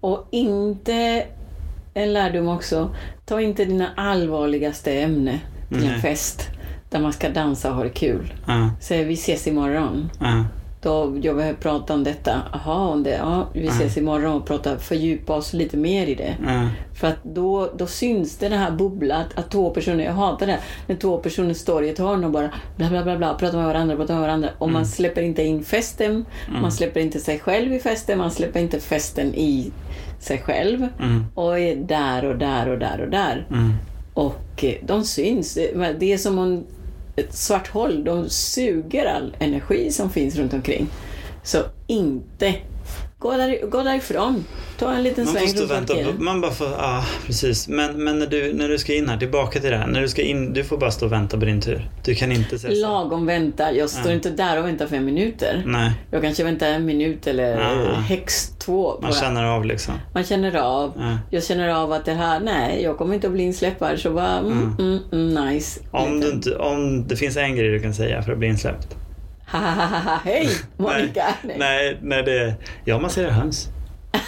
Och 0.00 0.28
inte 0.30 1.24
en 1.94 2.12
lärdom 2.12 2.48
också. 2.48 2.94
Ta 3.26 3.40
inte 3.40 3.64
dina 3.64 3.88
allvarligaste 3.96 4.92
ämne 4.92 5.40
till 5.68 5.84
en 5.88 6.00
fest 6.00 6.48
där 6.90 7.00
man 7.00 7.12
ska 7.12 7.28
dansa 7.28 7.68
och 7.70 7.76
ha 7.76 7.82
det 7.82 7.88
kul. 7.90 8.32
Ja, 8.46 8.70
Säg 8.80 9.04
vi 9.04 9.14
ses 9.14 9.46
imorgon. 9.46 10.10
ja, 10.20 10.44
Då 10.86 11.18
jag 11.22 11.36
behöver 11.36 11.58
prata 11.58 11.94
om 11.94 12.04
detta. 12.04 12.42
Jaha, 12.52 12.88
om 12.88 13.02
det. 13.02 13.10
Ja, 13.10 13.48
vi 13.52 13.66
ses 13.66 13.96
imorgon 13.96 14.34
och 14.34 14.46
prata, 14.46 14.78
fördjupa 14.78 15.34
oss 15.34 15.52
lite 15.52 15.76
mer 15.76 16.06
i 16.06 16.14
det. 16.14 16.36
ja, 16.46 16.68
För 16.94 17.08
att 17.08 17.24
då, 17.24 17.70
då 17.76 17.86
syns 17.86 18.36
det, 18.38 18.48
det 18.48 18.56
här 18.56 18.70
bubblat 18.70 19.26
att 19.34 19.50
två 19.50 19.70
personer, 19.70 20.04
jag 20.04 20.12
hatar 20.12 20.46
det, 20.46 20.58
när 20.86 20.96
två 20.96 21.18
personer 21.18 21.54
står 21.54 21.84
i 21.84 21.88
ett 21.88 21.98
hörn 21.98 22.24
och 22.24 22.30
bara 22.30 22.50
bla 22.76 22.88
bla 22.88 23.02
bla, 23.02 23.16
bla 23.16 23.34
pratar 23.34 23.58
med 23.58 23.66
varandra, 23.66 23.96
pratar 23.96 24.14
med 24.14 24.22
varandra 24.22 24.48
och 24.58 24.70
man 24.70 24.86
släpper 24.86 25.22
inte 25.22 25.42
in 25.42 25.64
festen, 25.64 26.24
man 26.62 26.72
släpper 26.72 27.00
inte 27.00 27.20
sig 27.20 27.38
själv 27.38 27.72
i 27.74 27.78
festen, 27.78 28.18
man 28.18 28.30
släpper 28.30 28.60
inte 28.60 28.80
festen 28.80 29.34
i 29.34 29.72
sig 30.20 30.38
själv 30.38 30.88
mm, 31.00 31.24
och 31.34 31.58
är 31.58 31.76
där 31.76 32.24
och 32.24 32.38
där 32.38 32.68
och 32.68 32.78
där 32.78 33.00
och 33.00 33.10
där. 33.10 33.46
mm. 33.50 33.72
Och 34.14 34.64
eh, 34.64 34.74
de 34.82 35.04
syns. 35.04 35.54
Det 35.54 35.96
det 35.98 36.12
är 36.12 36.18
som 36.18 36.38
om 36.38 36.64
ett 37.16 37.34
svart 37.34 37.68
hål. 37.68 38.04
De 38.04 38.30
suger 38.30 39.06
all 39.06 39.36
energi 39.38 39.90
som 39.90 40.10
finns 40.10 40.36
runt 40.36 40.54
omkring. 40.54 40.86
Så 41.42 41.58
inte 41.86 42.54
gå, 43.18 43.36
där, 43.36 43.66
gå 43.70 43.82
därifrån. 43.82 44.44
Ta 44.78 44.92
en 44.92 45.02
liten 45.02 45.24
Man 45.24 45.34
sväng 45.34 45.46
runt 45.60 45.70
vänta. 45.70 45.94
parkeringen. 45.94 46.24
Man 46.24 46.40
bara 46.40 46.50
får, 46.50 46.66
ja 46.66 47.04
precis. 47.26 47.68
Men, 47.68 48.04
men 48.04 48.18
när, 48.18 48.26
du, 48.26 48.52
när 48.52 48.68
du 48.68 48.78
ska 48.78 48.94
in 48.94 49.08
här, 49.08 49.16
tillbaka 49.18 49.60
till 49.60 49.70
det 49.70 49.76
här. 49.76 49.86
När 49.86 50.00
du 50.00 50.08
ska 50.08 50.22
in, 50.22 50.52
du 50.52 50.64
får 50.64 50.78
bara 50.78 50.90
stå 50.90 51.06
och 51.06 51.12
vänta 51.12 51.38
på 51.38 51.44
din 51.44 51.60
tur. 51.60 51.90
Du 52.04 52.14
kan 52.14 52.32
inte 52.32 52.58
säga 52.58 52.74
så. 52.74 52.80
Lagom 52.80 53.26
vänta. 53.26 53.72
Jag 53.72 53.90
står 53.90 54.06
Ja. 54.10 54.12
inte 54.14 54.30
där 54.30 54.58
och 54.58 54.66
väntar 54.66 54.86
fem 54.86 55.04
minuter. 55.04 55.62
Nej, 55.66 55.92
Jag 56.10 56.22
kanske 56.22 56.44
väntar 56.44 56.66
en 56.66 56.84
minut 56.84 57.26
eller 57.26 57.58
Ja. 57.60 57.92
högst 57.94 58.58
två. 58.58 58.98
man 59.02 59.12
känner 59.12 59.44
av 59.44 59.64
liksom. 59.64 59.94
man 60.14 60.24
känner 60.24 60.56
av. 60.56 60.92
Ja. 60.96 61.18
Jag 61.30 61.44
känner 61.44 61.68
av 61.68 61.92
att 61.92 62.04
det 62.04 62.14
här, 62.14 62.40
nej, 62.40 62.82
jag 62.82 62.98
kommer 62.98 63.14
inte 63.14 63.26
att 63.26 63.32
bli 63.32 63.42
insläppt 63.42 63.80
här. 63.80 63.96
Så 63.96 64.10
bara, 64.10 64.38
mm, 64.38 64.76
mm, 64.78 64.98
mm, 65.12 65.46
nice. 65.46 65.80
Om, 65.90 66.20
du 66.20 66.30
inte, 66.30 66.56
om 66.56 67.06
det 67.08 67.16
finns 67.16 67.36
en 67.36 67.56
grej 67.56 67.68
du 67.70 67.80
kan 67.80 67.94
säga 67.94 68.22
för 68.22 68.32
att 68.32 68.38
bli 68.38 68.48
insläppt. 68.48 68.96
Hahaha, 69.46 70.20
hej 70.24 70.48
Monica! 70.76 71.34
Nej, 71.44 71.56
nej, 71.58 71.98
nej 72.02 72.22
det 72.22 72.54
jag 72.84 73.02
masserar 73.02 73.30
höns. 73.30 73.68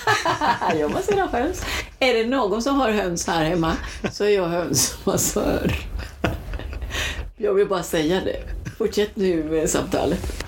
jag 0.81 0.91
masserar 0.91 1.27
höns. 1.29 1.65
Är 1.99 2.15
det 2.15 2.27
någon 2.27 2.63
som 2.63 2.81
har 2.81 2.91
höns 2.91 3.27
här 3.27 3.45
hemma 3.45 3.77
så 4.13 4.25
är 4.25 4.29
jag 4.29 4.49
hönsmassör. 4.49 5.73
Jag 7.41 7.55
vill 7.55 7.69
bara 7.69 7.83
säga 7.83 8.21
det. 8.25 8.41
Fortsätt 8.79 9.17
nu 9.17 9.45
med 9.45 9.71
samtalet. 9.71 10.45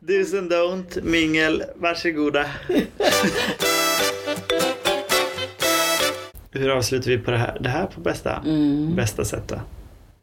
Do's 0.00 0.38
and 0.38 0.52
don't, 0.52 1.02
mingel, 1.02 1.62
varsågoda. 1.76 2.44
Hur 6.50 6.70
avslutar 6.70 7.10
vi 7.10 7.18
på 7.18 7.30
det 7.30 7.36
här, 7.38 7.58
det 7.60 7.68
här 7.68 7.86
på 7.86 8.00
bästa, 8.00 8.42
Mm. 8.46 8.96
bästa 8.96 9.24
sätt 9.24 9.48
då? 9.48 9.60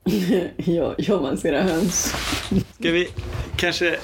Ja, 0.58 0.96
jag 0.98 1.22
masserar 1.22 1.62
höns. 1.62 2.16
Ska 2.80 2.92
vi 2.92 3.10
kanske... 3.58 3.96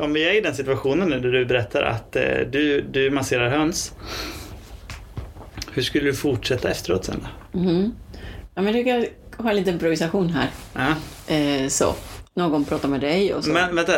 Om 0.00 0.12
vi 0.12 0.28
är 0.28 0.34
i 0.34 0.40
den 0.40 0.54
situationen 0.54 1.10
där 1.10 1.18
du 1.18 1.44
berättar 1.44 1.82
att 1.82 2.16
eh, 2.16 2.38
du, 2.50 2.80
du 2.80 3.10
masserar 3.10 3.48
höns. 3.48 3.92
Hur 5.72 5.82
skulle 5.82 6.04
du 6.04 6.14
fortsätta 6.14 6.70
efteråt 6.70 7.04
sen 7.04 7.26
då? 7.52 7.58
Mhm. 7.58 7.94
Ja, 8.54 8.62
men 8.62 8.72
du 8.72 8.84
kan 8.84 9.06
ha 9.44 9.50
en 9.50 9.56
liten 9.56 9.74
improvisation 9.74 10.30
här. 10.30 10.50
Ja. 10.74 11.34
Eh, 11.34 11.68
så. 11.68 11.94
Någon 12.34 12.64
pratar 12.64 12.88
med 12.88 13.00
dig 13.00 13.34
och 13.34 13.44
så. 13.44 13.50
Men 13.50 13.74
vänta, 13.76 13.92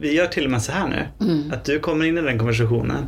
vi, 0.00 0.14
gör 0.14 0.26
till 0.26 0.44
och 0.44 0.50
med 0.50 0.62
så 0.62 0.72
här 0.72 0.88
nu. 0.88 1.26
Mm. 1.26 1.52
Att 1.52 1.64
du 1.64 1.80
kommer 1.80 2.04
in 2.04 2.18
i 2.18 2.20
den 2.20 2.38
konversationen 2.38 3.06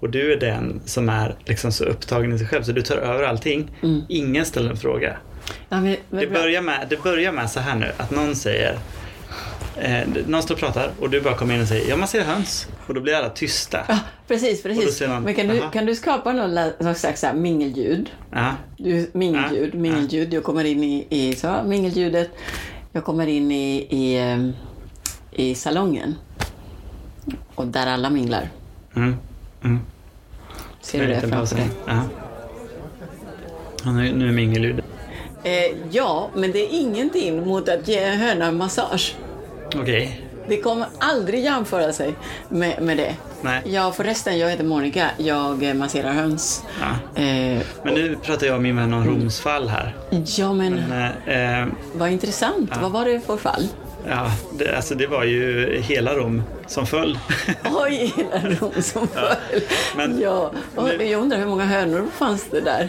och 0.00 0.10
du 0.10 0.32
är 0.32 0.40
den 0.40 0.80
som 0.84 1.08
är 1.08 1.36
liksom 1.44 1.72
så 1.72 1.84
upptagen 1.84 2.32
i 2.32 2.38
sig 2.38 2.46
själv 2.46 2.62
så 2.62 2.72
du 2.72 2.82
tar 2.82 2.96
över 2.96 3.22
allting. 3.22 3.70
Mm. 3.82 4.02
Ingen 4.08 4.44
ställer 4.44 4.70
en 4.70 4.76
fråga. 4.76 5.16
Ja, 5.68 5.80
men, 5.80 5.96
men 6.10 6.20
Det 6.20 6.26
börjar, 6.26 6.62
med, 6.62 6.86
det 6.90 7.02
börjar 7.02 7.32
med 7.32 7.50
så 7.50 7.60
här 7.60 7.76
nu, 7.76 7.92
att 7.96 8.10
någon 8.10 8.34
säger 8.34 8.78
eh, 9.76 10.00
någon 10.26 10.42
står 10.42 10.54
och 10.54 10.60
pratar 10.60 10.90
och 11.00 11.10
du 11.10 11.20
bara 11.20 11.34
kommer 11.34 11.54
in 11.54 11.62
och 11.62 11.68
säger 11.68 11.88
ja 11.88 11.96
man 11.96 12.08
ser 12.08 12.22
höns 12.22 12.68
och 12.86 12.94
då 12.94 13.00
blir 13.00 13.14
alla 13.14 13.30
tysta. 13.30 13.84
Ja, 13.88 13.98
precis, 14.28 14.62
precis. 14.62 15.08
man, 15.08 15.22
Men 15.22 15.34
kan 15.34 15.48
du, 15.48 15.60
aha. 15.60 15.70
kan 15.70 15.86
du 15.86 15.94
skapa 15.94 16.32
någon 16.32 16.54
någon 16.80 16.94
slags 16.94 17.22
här 17.22 17.34
mingelljud? 17.34 18.10
Ja. 18.30 18.54
Du, 18.76 19.10
mingelljud, 19.12 19.70
Ja, 19.74 19.78
mingelljud. 19.78 20.34
Jag 20.34 20.44
kommer 20.44 20.64
in 20.64 20.84
i, 20.84 21.06
i 21.10 21.34
så, 21.34 21.62
mingeljudet. 21.66 22.30
Jag 22.92 23.04
kommer 23.04 23.26
in 23.26 23.52
i, 23.52 23.86
i, 23.90 24.18
ehm, 24.18 24.52
i 25.32 25.54
salongen. 25.54 26.14
Och 27.54 27.66
där 27.66 27.86
alla 27.86 28.10
minglar. 28.10 28.48
Mm. 28.96 29.16
Mm. 29.64 29.80
Ser 30.80 31.00
du 31.00 31.06
det 31.06 31.20
framför 31.20 31.56
dig? 31.56 31.68
Ja. 31.86 32.02
Ja, 33.84 33.92
nu, 33.92 34.12
nu 34.12 34.28
är 34.28 34.32
mingelljudet. 34.32 34.84
Eh, 35.44 35.52
ja, 35.90 36.28
men 36.34 36.52
det 36.52 36.58
är 36.58 36.68
ingenting 36.80 37.46
mot 37.46 37.68
att 37.68 37.88
ge 37.88 37.98
en 37.98 38.18
höna 38.18 38.46
en 38.46 38.56
massage. 38.56 39.16
Okej. 39.76 40.24
Det 40.48 40.56
kommer 40.56 40.86
aldrig 40.98 41.44
jämföra 41.44 41.92
sig 41.92 42.14
med, 42.48 42.82
med 42.82 42.96
det. 42.96 43.14
Nej. 43.42 43.62
Ja, 43.66 43.92
förresten, 43.92 44.38
jag 44.38 44.50
heter 44.50 44.64
Monica. 44.64 45.10
Jag 45.16 45.62
eh, 45.62 45.74
masserar 45.74 46.12
höns. 46.12 46.64
Ja. 46.80 47.22
Eh, 47.22 47.62
Men 47.82 47.94
nu 47.94 48.16
pratar 48.22 48.46
jag 48.46 48.56
om 48.56 48.62
min 48.62 48.76
vän 48.76 48.94
om 48.94 49.06
Roms 49.06 49.40
fall 49.40 49.68
här. 49.68 49.96
ja, 50.38 50.52
men 50.52 50.74
Men, 50.74 51.12
eh, 51.26 51.60
eh, 51.62 51.66
vad 51.94 52.10
intressant. 52.10 52.70
Vad 52.82 52.92
var 52.92 53.04
det 53.04 53.20
för 53.20 53.36
fall? 53.36 53.66
Ja, 54.06 54.30
det, 54.58 54.76
alltså 54.76 54.94
det 54.94 55.06
var 55.06 55.24
ju 55.24 55.76
hela 55.80 56.14
Rom 56.14 56.42
som 56.66 56.86
föll. 56.86 57.18
Oj, 57.84 58.14
hela 58.16 58.54
Rom 58.54 58.82
som 58.82 59.08
föll. 59.08 59.60
men- 59.96 60.20
ja, 60.20 60.52
och 60.76 60.88
jag 60.88 61.20
undrar 61.22 61.38
hur 61.38 61.46
många 61.46 61.64
hönor 61.64 62.06
fanns 62.18 62.44
det 62.50 62.60
där? 62.60 62.88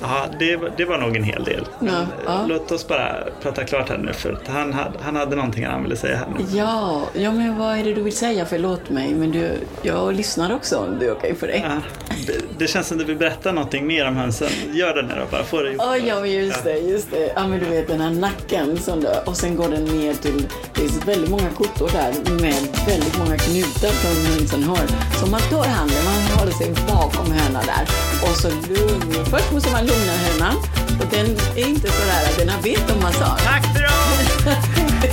Ja, 0.00 0.26
det, 0.38 0.56
var- 0.56 0.70
det 0.76 0.84
var 0.84 0.98
nog 0.98 1.16
en 1.16 1.22
hel 1.24 1.44
del. 1.44 1.66
Ja, 1.80 2.06
ja. 2.26 2.32
eh, 2.40 2.46
Låt 2.48 2.72
oss 2.72 2.88
bara 2.88 3.16
prata 3.42 3.64
klart 3.64 3.88
här 3.88 3.98
nu 3.98 4.12
för 4.12 4.38
han, 4.46 4.72
hade, 4.72 4.98
han 5.02 5.16
hade 5.16 5.36
någonting 5.36 5.66
han 5.66 5.82
ville 5.82 5.96
säga 5.96 6.16
här 6.16 6.26
nu. 6.38 6.58
Ja, 6.58 7.02
ja, 7.12 7.32
men 7.32 7.58
vad 7.58 7.78
är 7.78 7.84
det 7.84 7.94
du 7.94 8.02
vill 8.02 8.16
säga? 8.16 8.46
Förlåt 8.46 8.90
mig, 8.90 9.14
men 9.14 9.30
du, 9.30 9.50
jag 9.82 10.14
lyssnar 10.14 10.54
också 10.54 10.76
om 10.78 10.98
det 10.98 11.06
är 11.06 11.12
okej 11.12 11.34
för 11.34 11.46
dig. 11.46 11.64
Ja, 11.68 12.11
det, 12.58 12.66
känns 12.66 12.86
som 12.88 12.98
du 12.98 13.04
vill 13.04 13.16
berätta 13.16 13.52
någonting 13.52 13.86
mer 13.86 14.08
om 14.08 14.16
hönsen. 14.16 14.48
Gör 14.72 14.94
det 14.94 15.02
nu 15.02 15.14
då, 15.20 15.26
bara 15.30 15.44
få 15.44 15.62
det 15.62 15.68
gjort. 15.72 15.76
Ja, 15.82 15.96
ja, 15.96 16.20
men 16.20 16.30
just 16.32 16.64
det, 16.64 16.78
just 16.78 17.10
det. 17.10 17.32
Ja, 17.36 17.46
men 17.48 17.58
du 17.60 17.66
vet 17.66 17.88
den 17.88 18.00
här 18.00 18.10
nacken 18.10 18.78
som 18.78 19.00
då, 19.00 19.10
och 19.26 19.36
sen 19.36 19.56
går 19.56 19.68
den 19.68 19.84
ner 19.84 20.14
till, 20.14 20.46
det 20.74 20.80
finns 20.80 21.06
väldigt 21.06 21.30
många 21.30 21.50
kottor 21.50 21.90
där 21.92 22.32
med 22.42 22.54
väldigt 22.86 23.18
många 23.18 23.36
knutar 23.38 23.90
som 24.02 24.26
hönsen 24.26 24.62
har. 24.64 24.86
Så 25.20 25.26
man 25.26 25.40
tar 25.40 25.64
handen, 25.64 26.04
man 26.04 26.38
håller 26.38 26.52
sig 26.52 26.70
bakom 26.88 27.32
hönan 27.32 27.64
där 27.66 27.84
och 28.22 28.36
så 28.36 28.48
lugn. 28.48 29.24
Först 29.30 29.52
måste 29.52 29.70
man 29.72 29.86
lugna 29.86 30.12
hönan 30.12 30.54
och 31.00 31.06
den 31.10 31.26
är 31.56 31.68
inte 31.68 31.88
så 31.90 32.02
där 32.06 32.22
att 32.30 32.38
den 32.38 32.48
har 32.48 32.62
bett 32.62 32.90
om 32.96 33.02
massage. 33.02 33.40
Tack 33.44 33.64
för 33.74 33.80
idag! 33.80 33.92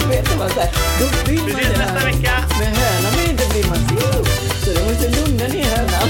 Vet 0.10 0.38
man 0.40 0.50
så 0.50 0.60
här. 0.60 0.70
Då 1.00 1.06
vill 1.32 1.40
Vi 1.46 1.52
man 1.54 1.62
ses 1.62 1.68
den 1.70 1.80
nästa 1.80 2.00
här- 2.00 2.06
vecka! 2.06 2.34
Men 2.60 2.68
hönan 2.76 3.12
vill 3.20 3.30
inte 3.32 3.44
bli 3.54 3.64
masserad. 3.70 4.28
Så 4.64 4.70
du 4.74 4.84
måste 4.90 5.08
lugna 5.20 5.48
ner 5.48 5.64
hönan. 5.78 6.10